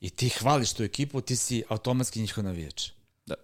[0.00, 2.90] i ti hvališ tu ekipu, ti si automatski njihov navijač.
[3.26, 3.34] Da.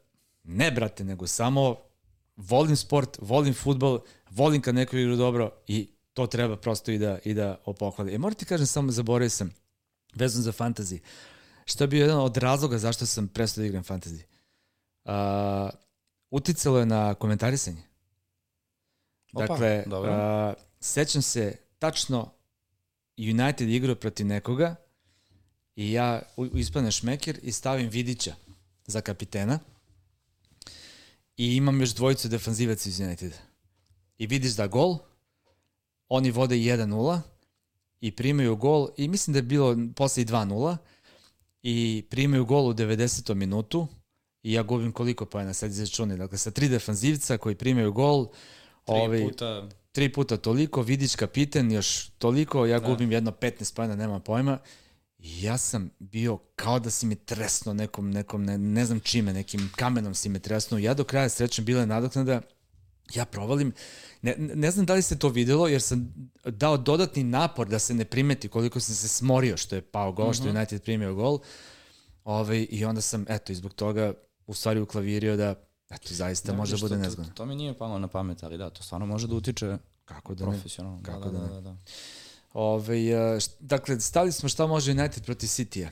[0.44, 1.76] Ne, brate, nego samo
[2.36, 4.00] volim sport, volim futbol,
[4.30, 8.14] volim kad neko igra dobro i to treba prosto i da, i da opohvali.
[8.14, 9.54] E, moram ti kažem, samo zaboravio sam,
[10.14, 10.98] vezan za fantasy,
[11.64, 14.22] što je bio jedan od razloga zašto sam prestao da igram fantasy.
[15.04, 15.70] Uh,
[16.30, 17.82] uticalo je na komentarisanje.
[19.32, 20.10] Opa, Dakle, dobro.
[20.10, 22.32] uh, sećam se tačno
[23.18, 24.74] United igrao protiv nekoga
[25.76, 26.22] i ja
[26.54, 28.34] ispadnem šmeker i stavim Vidića
[28.86, 29.58] za kapitena
[31.42, 33.36] i imam još dvojicu defanzivaca iz Uniteda.
[34.18, 34.98] I vidiš da gol,
[36.08, 37.20] oni vode 1-0
[38.00, 40.76] i primaju gol i mislim da je bilo posle i 2-0
[41.62, 43.34] i primaju gol u 90.
[43.34, 43.86] minutu
[44.42, 46.16] i ja gubim koliko pojena sad izračuni.
[46.16, 48.26] Dakle, sa tri defanzivca koji primaju gol,
[48.84, 53.96] Tri ovi, puta tri puta toliko, Vidić kapiten još toliko, ja gubim jedno 15 pojena,
[53.96, 54.58] nema pojma.
[55.22, 59.70] Ja sam bio kao da si mi tresno nekom, nekom ne, ne znam čime, nekim
[59.76, 60.78] kamenom si me tresno.
[60.78, 62.40] Ja do kraja srećem bila je nadoknada,
[63.14, 63.72] ja provalim,
[64.22, 67.94] ne, ne znam da li se to videlo, jer sam dao dodatni napor da se
[67.94, 71.38] ne primeti koliko sam se smorio što je pao gol, što je United primio gol.
[72.24, 74.12] Ovaj, I onda sam, eto, i zbog toga
[74.46, 75.54] u stvari uklavirio da,
[75.90, 77.32] eto, zaista može da bude to- nezgodno.
[77.34, 80.46] To, mi nije palo na pamet, ali da, to stvarno može da utiče Kako da
[80.46, 80.52] ne?
[80.52, 81.02] profesionalno.
[81.02, 81.52] Kako da, da da, ne?
[81.54, 81.76] da, da.
[82.52, 82.98] Ove,
[83.60, 85.88] dakle, stali smo šta može United protiv City-a.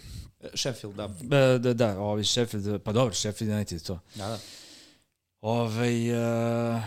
[0.54, 1.36] Sheffield, da.
[1.36, 3.98] E, da, da, ovi Sheffield, pa dobro, Sheffield United to.
[4.14, 4.38] Da, da.
[5.40, 6.82] Ove, uh,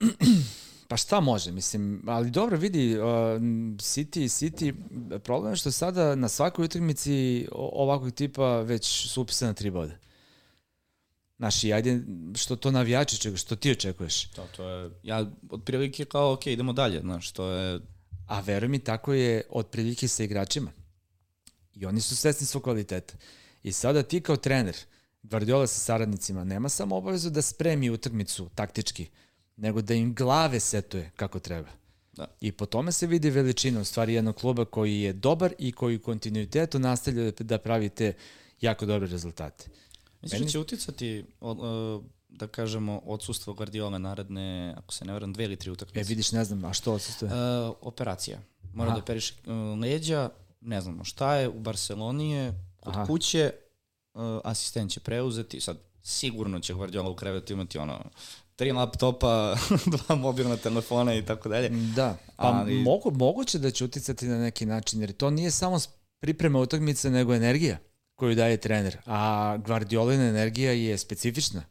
[0.88, 3.04] pa šta može, mislim, ali dobro vidi, uh,
[3.76, 4.74] City, City,
[5.18, 9.92] problem je što sada na svakoj utakmici ovakvog tipa već su upisane tri boda.
[11.38, 12.02] Znaš, i ajde,
[12.34, 14.24] što to navijači čega, što ti očekuješ?
[14.24, 17.80] To, to je, ja otprilike kao, ok, idemo dalje, znaš, to je,
[18.26, 20.72] A veruj mi, tako je otprilike sa igračima.
[21.74, 23.14] I oni su svesni svog kvaliteta.
[23.62, 24.76] I sada ti kao trener,
[25.22, 29.06] Guardiola sa saradnicima, nema samo obavezu da spremi utakmicu taktički,
[29.56, 31.68] nego da im glave setuje kako treba.
[32.12, 32.26] Da.
[32.40, 35.96] I po tome se vidi veličina u stvari jednog kluba koji je dobar i koji
[35.96, 38.12] u kontinuitetu nastavlja da pravi te
[38.60, 39.64] jako dobre rezultate.
[40.22, 41.24] Misliš da će uticati,
[42.36, 46.08] da kažemo, odsustvo Guardiola naredne, ako se ne varam, dve ili tri E, utakmice?
[46.08, 47.30] vidiš, ne znam, a što odsustuje?
[47.32, 48.38] Uh, operacija.
[48.74, 48.96] Mora Aha.
[48.96, 49.34] da operiše
[49.80, 50.30] leđa,
[50.60, 53.06] ne znamo šta je, u Barceloni je, kod Aha.
[53.06, 53.52] kuće,
[54.14, 58.04] uh, asistent će preuzeti, sad sigurno će Guardiola u krevetu imati ono,
[58.56, 59.56] tri laptopa,
[59.96, 61.68] dva mobilna telefona i tako dalje.
[61.68, 65.78] Da, pa Ali- mogu, moguće da će uticati na neki način, jer to nije samo
[66.20, 67.78] priprema utakmice, nego energija
[68.14, 68.96] koju daje trener.
[69.06, 71.62] A Guardiolina energija je specifična.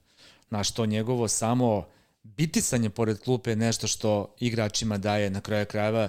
[0.50, 1.86] Na što njegovo samo
[2.24, 6.08] bitisanje pored klupe je nešto što igračima daje na kraju krajeva.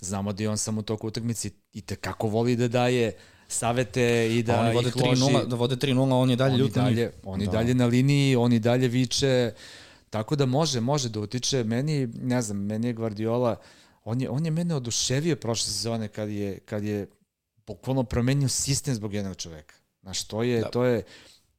[0.00, 3.12] Znamo da i on samo u toku utakmice i tekako voli da daje
[3.48, 5.22] savete i da oni vode ih loži.
[5.22, 6.96] 3-0, da vode 3-0, on je dalje Oni ljut na njih.
[6.96, 7.52] dalje, oni Da.
[7.52, 9.52] dalje na liniji, oni dalje viče,
[10.10, 11.64] tako da može, može da utiče.
[11.64, 13.56] Meni, ne znam, meni je Guardiola,
[14.04, 17.06] on je, on je mene oduševio prošle sezone kad je, kad je
[17.66, 19.74] bukvalno promenio sistem zbog jednog čoveka.
[20.02, 20.68] Znaš, to je, Da.
[20.68, 21.02] to je,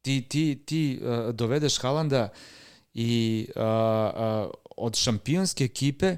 [0.06, 2.28] ti, ti, ti uh, dovedeš Halanda
[2.94, 6.16] i uh, uh, od šampionske ekipe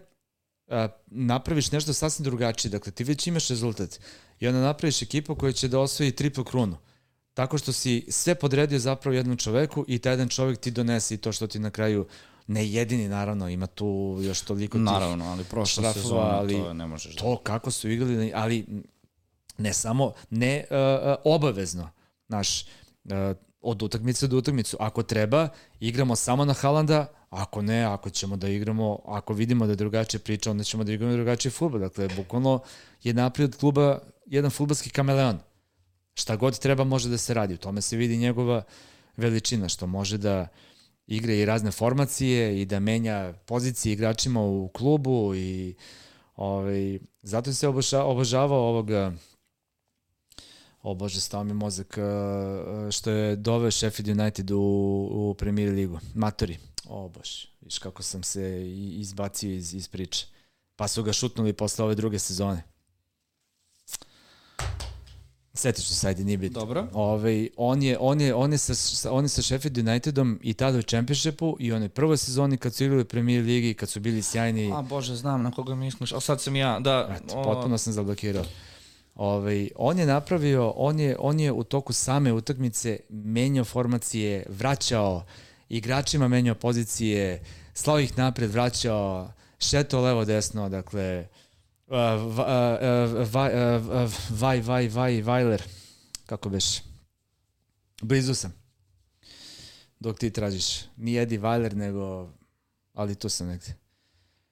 [0.66, 0.74] uh,
[1.06, 2.70] napraviš nešto sasvim drugačije.
[2.70, 4.00] Dakle, ti već imaš rezultat
[4.40, 6.76] i onda napraviš ekipu koja će da osvoji triplu krunu
[7.38, 11.18] tako što si sve podredio zapravo jednom čoveku i taj jedan čovek ti donese i
[11.18, 12.06] to što ti na kraju
[12.46, 16.74] ne jedini naravno, ima tu još toliko tih Naravno, ali prošla šrafova, sezona, ali to
[16.74, 17.20] ne možeš da...
[17.20, 18.66] to kako su igrali, ali
[19.58, 21.90] ne samo, ne uh, uh, obavezno,
[22.28, 22.62] znaš,
[23.04, 23.12] uh,
[23.60, 24.76] od utakmice do utakmicu.
[24.80, 25.48] Ako treba,
[25.80, 30.20] igramo samo na Halanda, ako ne, ako ćemo da igramo, ako vidimo da je drugačija
[30.20, 31.80] priča, onda ćemo da igramo drugačiji futbol.
[31.80, 32.60] Dakle, bukvalno
[33.02, 35.38] je naprijed kluba jedan futbolski kameleon.
[36.14, 37.54] Šta god treba može da se radi.
[37.54, 38.62] U tome se vidi njegova
[39.16, 40.48] veličina, što može da
[41.06, 45.74] igra i razne formacije i da menja pozicije igračima u klubu i
[46.36, 49.12] ovaj, zato se oboža, obožavao ovoga
[50.82, 54.58] o bože, stao mi mozak uh, što je doveo Sheffield United u,
[55.12, 55.98] u Premier ligu.
[56.14, 56.58] Matori.
[56.88, 60.26] O bože, viš kako sam se izbacio iz, iz priče.
[60.76, 62.62] Pa su ga šutnuli posle ove druge sezone.
[65.54, 66.60] Setiš se sajde, nije bitno.
[66.60, 66.86] Dobro.
[66.92, 70.54] Ovaj, on je, on je, on je sa, sa, on je sa Sheffield Unitedom i
[70.54, 74.00] tada u Championshipu i onoj prvoj sezoni kad su igrali u Premier ligi, kad su
[74.00, 74.72] bili sjajni.
[74.72, 77.16] A bože, znam na koga misliš, ali sad sam ja, da.
[77.16, 78.44] Eto, potpuno sam zablokirao.
[79.18, 85.26] Ovaj, on je napravio, on je, on je u toku same utakmice menjao formacije, vraćao
[85.68, 87.42] igračima, menjao pozicije,
[87.74, 91.26] slao ih napred, vraćao, šeto levo desno, dakle,
[91.86, 91.94] uh,
[92.36, 95.62] va, uh, uh, vaj, vaj, vaj, vaj, Vajler,
[96.26, 96.64] kako beš,
[98.02, 98.54] blizu sam.
[100.00, 100.80] dok ti tražiš.
[100.96, 102.28] Nije Eddie Weiler, nego...
[102.94, 103.74] Ali tu sam negdje.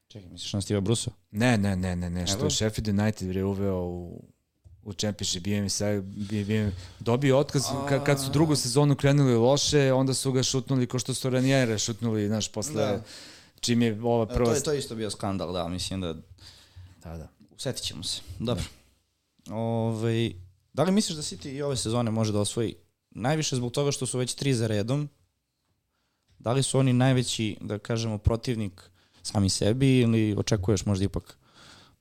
[0.08, 1.10] Čekaj, misliš na Steve Brusa?
[1.30, 4.24] Ne, ne, ne, ne, ne, što je Sheffield United je uveo u,
[4.86, 9.34] u Championship, bio mi sad, bio, bio, dobio otkaz, kad, kad su drugu sezonu krenuli
[9.34, 13.02] loše, onda su ga šutnuli ko što su Ranjere šutnuli, znaš, posle, Da.
[13.60, 14.46] čim je ova prva...
[14.46, 16.14] To je to je isto bio skandal, da, mislim da
[17.04, 17.28] Da, da.
[17.56, 18.20] usetit ćemo se.
[18.38, 18.64] Dobro.
[19.50, 20.32] Ovaj,
[20.72, 22.74] da li misliš da City i ove sezone može da osvoji
[23.10, 25.08] najviše zbog toga što su već tri za redom?
[26.38, 28.90] Da li su oni najveći, da kažemo, protivnik
[29.22, 31.38] sami sebi ili očekuješ možda ipak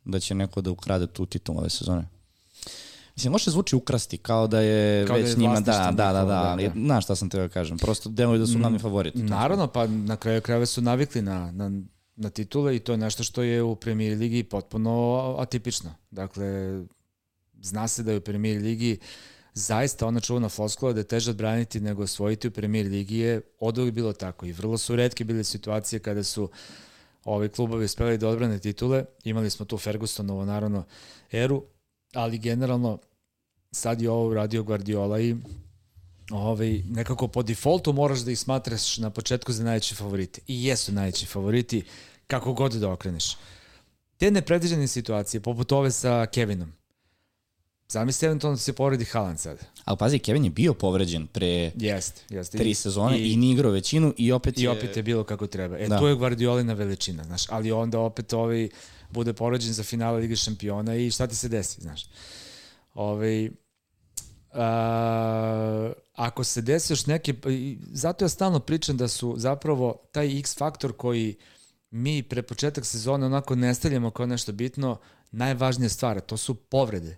[0.05, 2.14] da će neko da ukrade tu titulu ove sezone?
[3.15, 6.13] Mislim, može zvuči ukrasti, kao da je Kao da već je njima, da, da, da,
[6.13, 6.73] da, da, ali da.
[6.75, 9.23] znaš šta sam teo da kažem, prosto deluju da su glavni favoriti.
[9.23, 11.71] Naravno, pa na kraju krajeva su navikli na, na,
[12.15, 15.93] na titule i to je nešto što je u Premier Ligi potpuno atipično.
[16.11, 16.79] Dakle,
[17.61, 18.99] zna se da je u Premier Ligi
[19.53, 23.77] zaista ona čuvana floskula da je teže odbraniti nego osvojiti u Premier Ligi je od
[23.77, 26.49] uvijek bilo tako i vrlo su redke bile situacije kada su
[27.23, 29.05] ovi klubovi uspeli da odbrane titule.
[29.23, 30.83] Imali smo tu Fergusonovo naravno
[31.31, 31.63] eru,
[32.15, 32.99] ali generalno
[33.71, 35.35] sad je ovo uradio Guardiola i
[36.31, 40.41] ovaj, nekako po defaultu moraš da ih smatraš na početku za najveći favorite.
[40.47, 41.83] I jesu najveći favoriti
[42.27, 43.37] kako god da okreneš.
[44.17, 46.71] Te nepredviđene situacije, poput ove sa Kevinom,
[47.89, 49.57] Zamisli eventualno da se povredi Haaland sad.
[49.85, 52.57] Ali pazi, Kevin je bio povređen pre Jeste, jeste.
[52.57, 54.69] tri sezone i, i nije igrao većinu i opet I je...
[54.69, 55.77] opet je bilo kako treba.
[55.77, 55.99] E, Da.
[55.99, 58.69] tu je Guardiolina veličina, znaš, ali onda opet ovaj
[59.09, 62.05] bude poređen za finale Lige šampiona i šta ti se desi, znaš.
[62.93, 63.49] Ovaj,
[64.53, 67.33] a, ako se desi još neke,
[67.91, 71.35] zato ja stalno pričam da su zapravo taj X faktor koji
[71.91, 74.99] mi pre početak sezone onako ne stavljamo kao nešto bitno,
[75.31, 77.17] najvažnija stvar, to su povrede.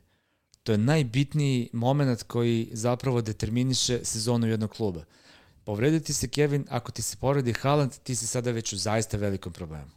[0.64, 5.04] To je najbitniji moment koji zapravo determiniše sezonu jednog kluba.
[5.64, 9.54] Povrediti se Kevin, ako ti se povredi Haaland, ti si sada već u zaista velikom
[9.54, 9.97] problemu.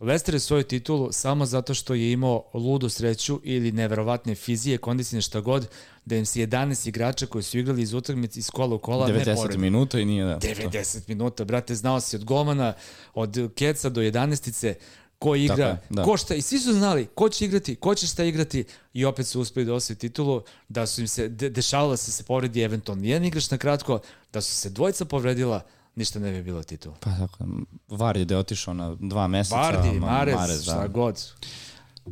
[0.00, 5.22] Leicester je svoju titulu samo zato što je imao ludu sreću ili neverovatne fizije, kondicijne
[5.22, 5.68] šta god,
[6.04, 9.24] da im se 11 igrača koji su igrali iz utakmice iz kola u kola ne
[9.24, 9.58] 90 povredi.
[9.58, 10.38] minuta i nije da.
[10.38, 12.72] 90 minuta, brate, znao si od golmana,
[13.14, 14.74] od keca do 11
[15.18, 16.02] ko igra, Tako da.
[16.02, 19.26] ko šta, i svi su znali ko će igrati, ko će šta igrati i opet
[19.26, 22.60] su uspeli da osvoje titulu, da su im se, de, dešavalo da se se povredi
[22.60, 23.98] eventualno jedan igrač na kratko,
[24.32, 25.62] da su se dvojica povredila,
[25.96, 26.96] ništa ne bi bilo titula.
[26.96, 27.44] Pa tako,
[27.88, 29.56] Vardy da je otišao na dva meseca.
[29.56, 31.32] Vardi, Ma- Marez, Mahrez, šta god.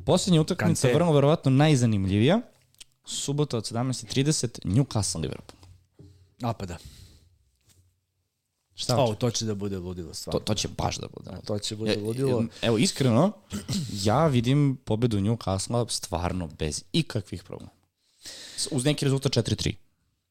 [0.06, 0.94] Posljednja utakmica, Kante.
[0.94, 2.40] vrlo verovatno najzanimljivija,
[3.06, 5.59] subota od 17.30, Newcastle Liverpool.
[6.43, 6.77] A pa da.
[8.74, 10.40] Šta O, to će da bude ludilo to, stvarno.
[10.40, 11.31] to će baš da bude.
[11.43, 12.43] To će bude E, ludilo.
[12.43, 13.32] e, Evo, iskreno,
[13.94, 17.70] ja vidim pobedu Newcastle stvarno bez ikakvih problema.
[18.70, 19.74] Uz neki rezultat 4-3.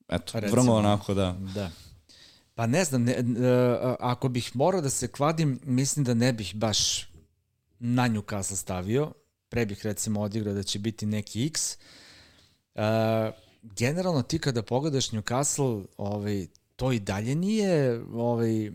[0.10, 0.52] Eto, Recimo.
[0.54, 1.36] vrlo onako da...
[1.56, 1.70] Da.
[2.56, 3.24] Pa ne znam, ne, e,
[4.00, 7.08] ako bih morao da se kladim, mislim da ne bih baš
[7.80, 9.12] na Newcastle stavio.
[9.50, 11.78] Pre bih recimo odigrao da će biti neki X.
[12.76, 12.82] E,
[13.62, 18.72] generalno ti kada pogledaš Newcastle, ovaj, to i dalje nije ovaj,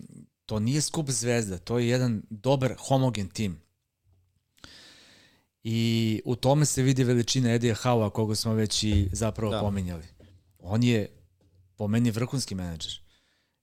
[0.47, 3.61] to nije skup zvezda, to je jedan dobar homogen tim.
[5.65, 9.57] I u tome se vidi veličina Edija Howa, koga smo već i zapravo Da.
[9.57, 9.63] da.
[9.63, 10.05] pominjali.
[10.59, 11.09] On je
[11.77, 13.08] po meni vrhunski menadžer.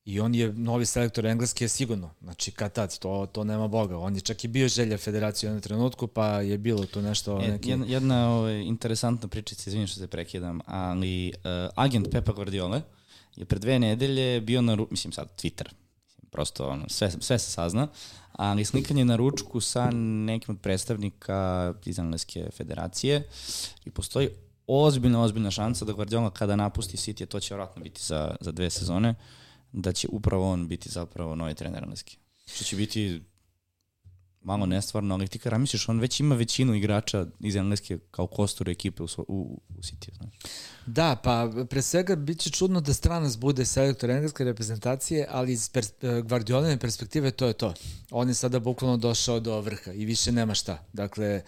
[0.05, 2.09] I on je novi selektor engleski je sigurno.
[2.21, 3.97] Znači, kad tad, to, to nema boga.
[3.97, 7.41] On je čak i bio želja federacije u jednom trenutku, pa je bilo tu nešto...
[7.41, 7.69] E, Neki...
[7.69, 11.41] Jedna, jedna ovaj, interesantna pričica, izvinim što se prekidam, ali uh,
[11.75, 12.81] agent Pepa Guardiola
[13.35, 15.67] je pre dve nedelje bio na, mislim sad Twitter,
[16.31, 17.87] prosto ono, sve, sve se sazna,
[18.31, 23.27] ali slikanje na ručku sa nekim od predstavnika iz Engleske federacije
[23.85, 24.29] i postoji
[24.67, 28.69] ozbiljna, ozbiljna šansa da Guardiola kada napusti City, to će vjerojatno biti za, za dve
[28.69, 29.15] sezone,
[29.75, 32.17] da će upravo on biti zapravo novi trener Engleski.
[32.45, 33.21] Što će biti
[34.41, 38.69] malo nestvarno, ali ti kada misliš, on već ima većinu igrača iz Engleske kao kostur
[38.69, 40.33] ekipe u, u, u City, znaš.
[40.85, 45.69] Da, pa pre svega bit će čudno da stranac bude selektor engleske reprezentacije, ali iz
[45.69, 45.91] pers
[46.23, 47.73] Guardioline perspektive to je to.
[48.11, 50.85] On je sada bukvalno došao do vrha i više nema šta.
[50.93, 51.41] Dakle,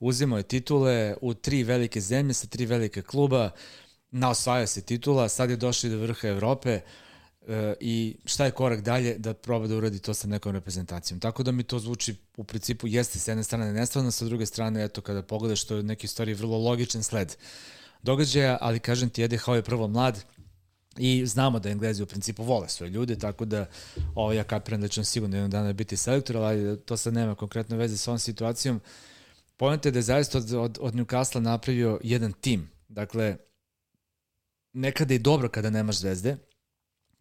[0.00, 3.50] uzimao je titule u tri velike zemlje sa tri velike kluba,
[4.10, 6.82] naosvajao se titula, sad je došao i do vrha Evrope e,
[7.80, 11.20] i šta je korak dalje da proba da uradi to sa nekom reprezentacijom.
[11.20, 14.84] Tako da mi to zvuči u principu jeste s jedne strane nestvarno, sa druge strane
[14.84, 17.36] eto kada pogledaš to je u nekoj stvari vrlo logičan sled
[18.02, 20.24] događaja, ali kažem ti Eddie Howe je prvo mlad
[20.98, 23.66] i znamo da Englezi u principu vole svoje ljude, tako da
[24.14, 27.34] ovo ja kapiram da će on sigurno jednog dana biti selektor, ali to sad nema
[27.34, 28.80] konkretno veze sa ovom situacijom.
[29.56, 32.70] Pojente da je zaista od, od, od Newcastle napravio jedan tim.
[32.88, 33.36] Dakle,
[34.72, 36.36] nekada je dobro kada nemaš zvezde,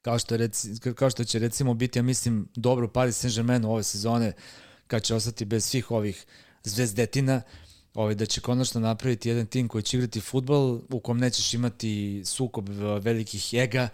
[0.03, 4.33] kao što, reci, kao što će recimo biti, ja mislim, dobro Paris Saint-Germain ove sezone,
[4.87, 6.25] kad će ostati bez svih ovih
[6.63, 7.41] zvezdetina,
[7.93, 12.21] ovaj, da će konačno napraviti jedan tim koji će igrati futbol, u kom nećeš imati
[12.25, 12.69] sukob
[13.01, 13.89] velikih ega,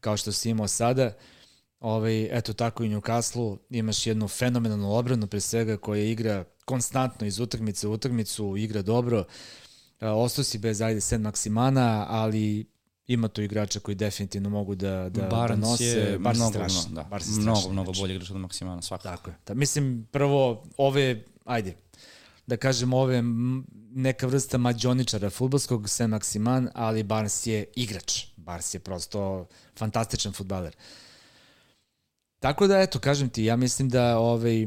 [0.00, 1.12] kao što si imao sada.
[1.80, 7.40] Ovaj, eto tako i Newcastle imaš jednu fenomenalnu obranu pre svega koja igra konstantno iz
[7.40, 9.24] utakmice u utakmicu, igra dobro.
[10.00, 12.73] Ostao si bez ajde Sen Maksimana, ali
[13.06, 15.84] ima tu igrača koji definitivno mogu da, da, Barnes da nose.
[15.84, 18.00] je Barnes mnogo, strašno, mnogo, da, Barnes je mnogo, strašno mnogo igrač.
[18.00, 19.16] bolje igrač od Maksimana, svakako.
[19.16, 19.36] Tako je.
[19.46, 21.74] Da, mislim, prvo, ove, ajde,
[22.46, 23.22] da kažem, ove
[23.94, 28.24] neka vrsta mađoničara futbolskog, Sen Maksiman, ali Barnes je igrač.
[28.36, 29.46] Barnes je prosto
[29.78, 30.76] fantastičan futbaler.
[32.40, 34.66] Tako da, eto, kažem ti, ja mislim da ovaj,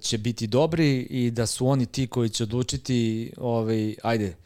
[0.00, 4.36] će biti dobri i da su oni ti koji će odlučiti, ovaj, ajde,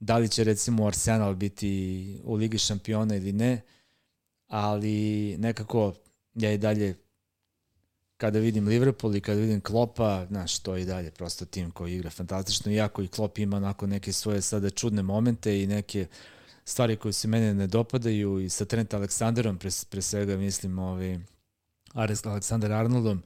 [0.00, 3.60] da li će recimo Arsenal biti u Ligi šampiona ili ne,
[4.46, 5.92] ali nekako
[6.34, 6.96] ja i dalje
[8.16, 11.94] kada vidim Liverpool i kada vidim Klopa, znaš, to je i dalje prosto tim koji
[11.94, 16.06] igra fantastično, iako i Klop ima onako neke svoje sada čudne momente i neke
[16.64, 21.18] stvari koje se mene ne dopadaju i sa Trent Aleksanderom pre, pre svega mislim ovaj,
[22.24, 23.22] Aleksandar Arnoldom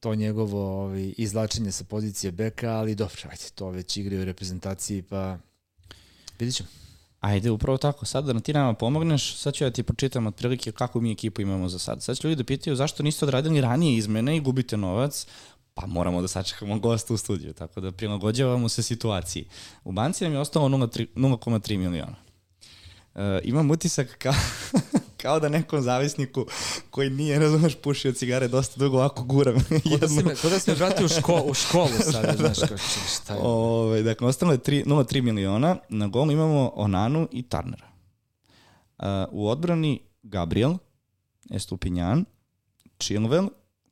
[0.00, 5.02] to njegovo ovaj, izlačenje sa pozicije beka, ali dobro, ajde, to već igraju u reprezentaciji,
[5.02, 5.38] pa
[6.38, 6.68] vidit ćemo.
[7.20, 8.06] Ajde, upravo tako.
[8.06, 11.68] Sad da ti nama pomogneš, sad ću ja ti pročitam otprilike kako mi ekipu imamo
[11.68, 12.02] za sad.
[12.02, 15.26] Sad će ljudi da pitaju zašto niste odradili ranije izmene i gubite novac,
[15.74, 19.44] pa moramo da sačekamo gosta u studiju, tako da prilagođavamo se situaciji.
[19.84, 22.16] U banci nam je ostalo 0,3 miliona.
[23.14, 24.34] E, imam utisak kao,
[25.16, 26.46] kao da nekom zavisniku
[26.90, 29.54] koji nije, razumeš, pušio cigare dosta dugo, ovako guram
[29.90, 32.78] Ko da si me, da si me vratio u, ško, u školu sada, znaš, kao,
[33.16, 33.40] šta je.
[33.42, 35.76] Ove, dakle, ostalo je 3 0,3 miliona.
[35.88, 37.86] Na golu imamo Onanu i Tarnera.
[38.98, 40.74] Uh, u odbrani Gabriel,
[41.50, 42.24] Estupinjan,
[42.98, 43.48] Chilwell,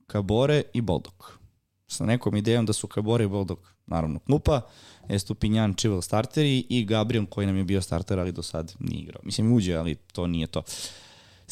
[0.06, 1.38] Kabore i Boldog.
[1.86, 4.60] Sa nekom idejom da su Kabore i Boldog naravno klupa,
[5.09, 9.20] Estupinjan, Chilwell starteri i Gabriel koji nam je bio starter, ali do sad nije igrao.
[9.24, 10.62] Mislim, uđe, ali to nije to.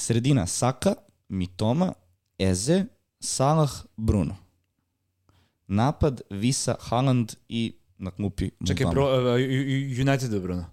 [0.03, 0.95] Sredina Saka,
[1.29, 1.93] Mitoma,
[2.39, 2.85] Eze,
[3.20, 4.37] Salah, Bruno.
[5.66, 9.35] Napad, Visa, Haaland i na klupi Čekaj, pro, uh,
[10.01, 10.65] United Bruno.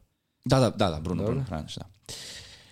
[0.46, 1.34] Da, da, da, da Bruno, Dobro.
[1.34, 1.86] Bruno Hraneš, da.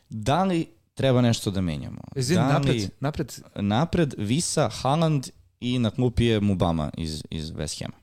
[0.09, 2.01] Da li treba nešto da menjamo?
[2.15, 3.33] Izvini, da napred, li, napred.
[3.55, 5.27] napred, Visa, Haaland
[5.59, 7.97] i na klupi je Mubama iz, iz West Hama.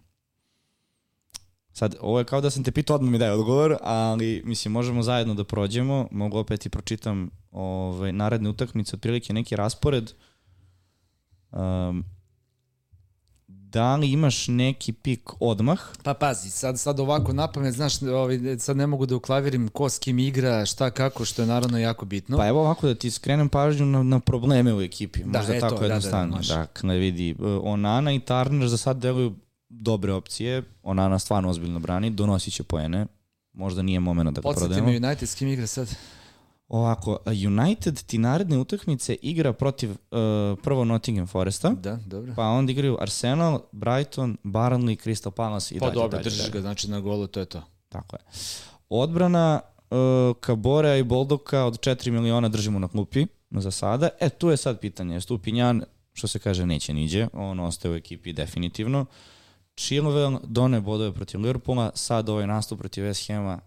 [1.74, 5.02] Sad, ovo je kao da sam te pitao, odmah mi daje odgovor, ali mislim, možemo
[5.02, 10.12] zajedno da prođemo, mogu opet i pročitam ovaj, naredne utakmice, otprilike neki raspored.
[11.52, 12.04] Um,
[13.46, 15.80] da li imaš neki pik odmah?
[16.02, 19.98] Pa pazi, sad, sad ovako napamet, znaš, ovaj, sad ne mogu da uklavirim ko s
[19.98, 22.36] kim igra, šta kako, što je naravno jako bitno.
[22.36, 25.20] Pa evo ovako da ti skrenem pažnju na, na probleme u ekipi.
[25.24, 26.36] Da, Možda eto, tako da, da, da, jednostavno.
[26.36, 26.54] može.
[26.54, 29.34] dakle, vidi, e, Onana i Turner za sad deluju
[29.74, 30.62] dobre opcije.
[30.82, 33.06] Onana stvarno ozbiljno brani, donosit će poene.
[33.52, 35.00] Možda nije momena da ga Podsjeti prodajemo.
[35.00, 35.96] me United s kim igra sad.
[36.68, 39.96] Ovako, United ti naredne utakmice igra protiv uh,
[40.62, 42.32] prvo Nottingham Foresta, Da, dobro.
[42.36, 46.50] pa onda igraju Arsenal, Brighton, Burnley, Crystal Palace i Pa dalje, dobro, dalje, držiš dalje.
[46.52, 47.62] ga, znači na golu, to je to.
[47.88, 48.22] Tako je.
[48.88, 49.60] Odbrana
[49.90, 49.96] uh,
[50.40, 54.08] Kaborea i Boldoka od 4 miliona držimo na klupi za sada.
[54.20, 55.20] E, tu je sad pitanje.
[55.20, 55.82] Stupinjan,
[56.12, 57.28] što se kaže, neće niđe.
[57.32, 59.06] On ostaje u ekipi definitivno.
[59.76, 63.60] Chilwell done bodove protiv Liverpoola, sad ovaj nastup protiv West Hama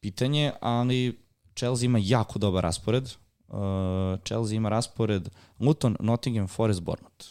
[0.00, 1.18] pitanje, ali
[1.56, 3.04] Chelsea ima jako dobar raspored.
[3.48, 3.56] Uh,
[4.24, 5.28] Chelsea ima raspored
[5.60, 7.26] Luton, Nottingham, Forest, Bournemouth.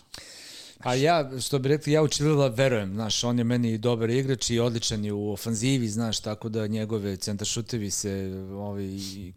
[0.79, 4.49] A ja, što bi rekli, ja u Chilwella verujem, znaš, on je meni dobar igrač
[4.49, 8.87] i odličan je u ofanzivi, znaš, tako da njegove centaršutevi se ovaj,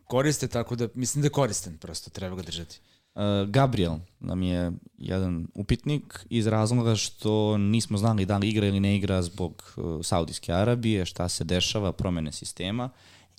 [0.04, 2.80] koriste, tako da mislim da je koristan, prosto treba ga držati.
[3.14, 8.80] Uh, Gabriel nam je jedan upitnik iz razloga što nismo znali da li igra ili
[8.80, 12.90] ne igra zbog uh, Saudijske Arabije, šta se dešava, promene sistema.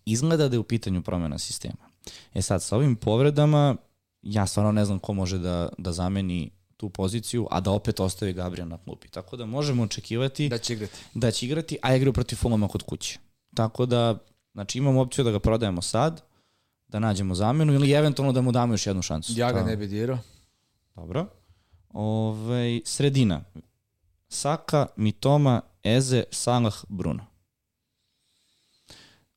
[0.06, 1.90] Izgleda da je u pitanju promena sistema.
[2.34, 3.76] E sad, sa ovim povredama,
[4.22, 8.34] ja stvarno ne znam ko može da, da zameni tu poziciju, a da opet ostavi
[8.34, 9.08] Gabriel na klupi.
[9.08, 10.98] Tako da možemo očekivati Da će igrati.
[11.14, 13.20] da će igrati, a igraju protiv Fulama kod kuće.
[13.56, 14.18] Tako da,
[14.54, 16.22] znači imamo opciju da ga prodajemo sad,
[16.94, 19.34] da nađemo zamenu ili eventualno da mu damo još jednu šansu.
[19.36, 20.18] Ja ga To- ne bi dirao.
[20.96, 21.28] dobro.
[21.90, 23.42] Ove, sredina.
[24.30, 27.26] Saka, Mitoma, Eze, Salah, Bruno.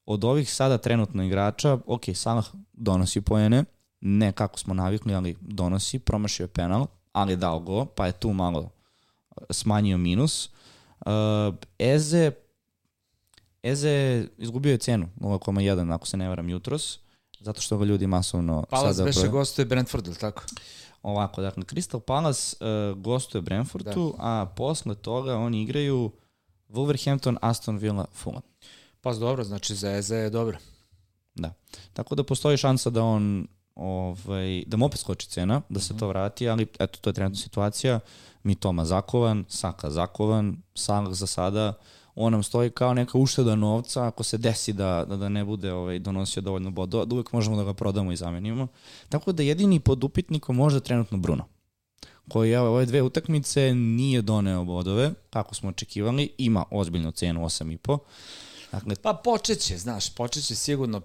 [0.06, 3.64] Od ovih sada trenutno igrača, ok, Salah donosi poene,
[4.00, 8.12] ne kako smo navikli, ali donosi, promašio je penal, ali je dao go, pa je
[8.12, 8.70] tu malo
[9.50, 10.50] smanjio minus.
[11.00, 11.12] Uh,
[11.78, 12.30] Eze
[13.62, 16.98] Eze izgubio je cenu 0,1 ako se ne varam jutros
[17.46, 19.06] zato što ga ljudi masovno Palace sada...
[19.06, 20.42] beše gostuje Brentford, ili tako?
[21.02, 26.12] Ovako, dakle, Crystal Palace uh, gostuje Brentfordu, a posle toga oni igraju
[26.68, 28.42] Wolverhampton, Aston Villa, Fulham.
[29.00, 30.58] Pa dobro, znači za Eze je dobro.
[31.34, 31.52] Da.
[31.92, 36.08] Tako da postoji šansa da on ovaj, da mu opet skoči cena, da se to
[36.08, 38.00] vrati, ali eto, to je trenutna situacija.
[38.42, 41.74] Mi Toma zakovan, Saka zakovan, Salah za sada,
[42.16, 45.72] on nam stoji kao neka ušteda novca ako se desi da, da, da ne bude
[45.72, 48.66] ovaj, donosio dovoljno bodova, da uvek možemo da ga prodamo i zamenimo.
[49.08, 51.44] Tako da jedini pod upitnikom može trenutno Bruno
[52.28, 57.98] koji je ove dve utakmice nije doneo bodove, kako smo očekivali, ima ozbiljnu cenu 8,5.
[58.72, 61.00] Dakle, Pa počeće, znaš, počeće sigurno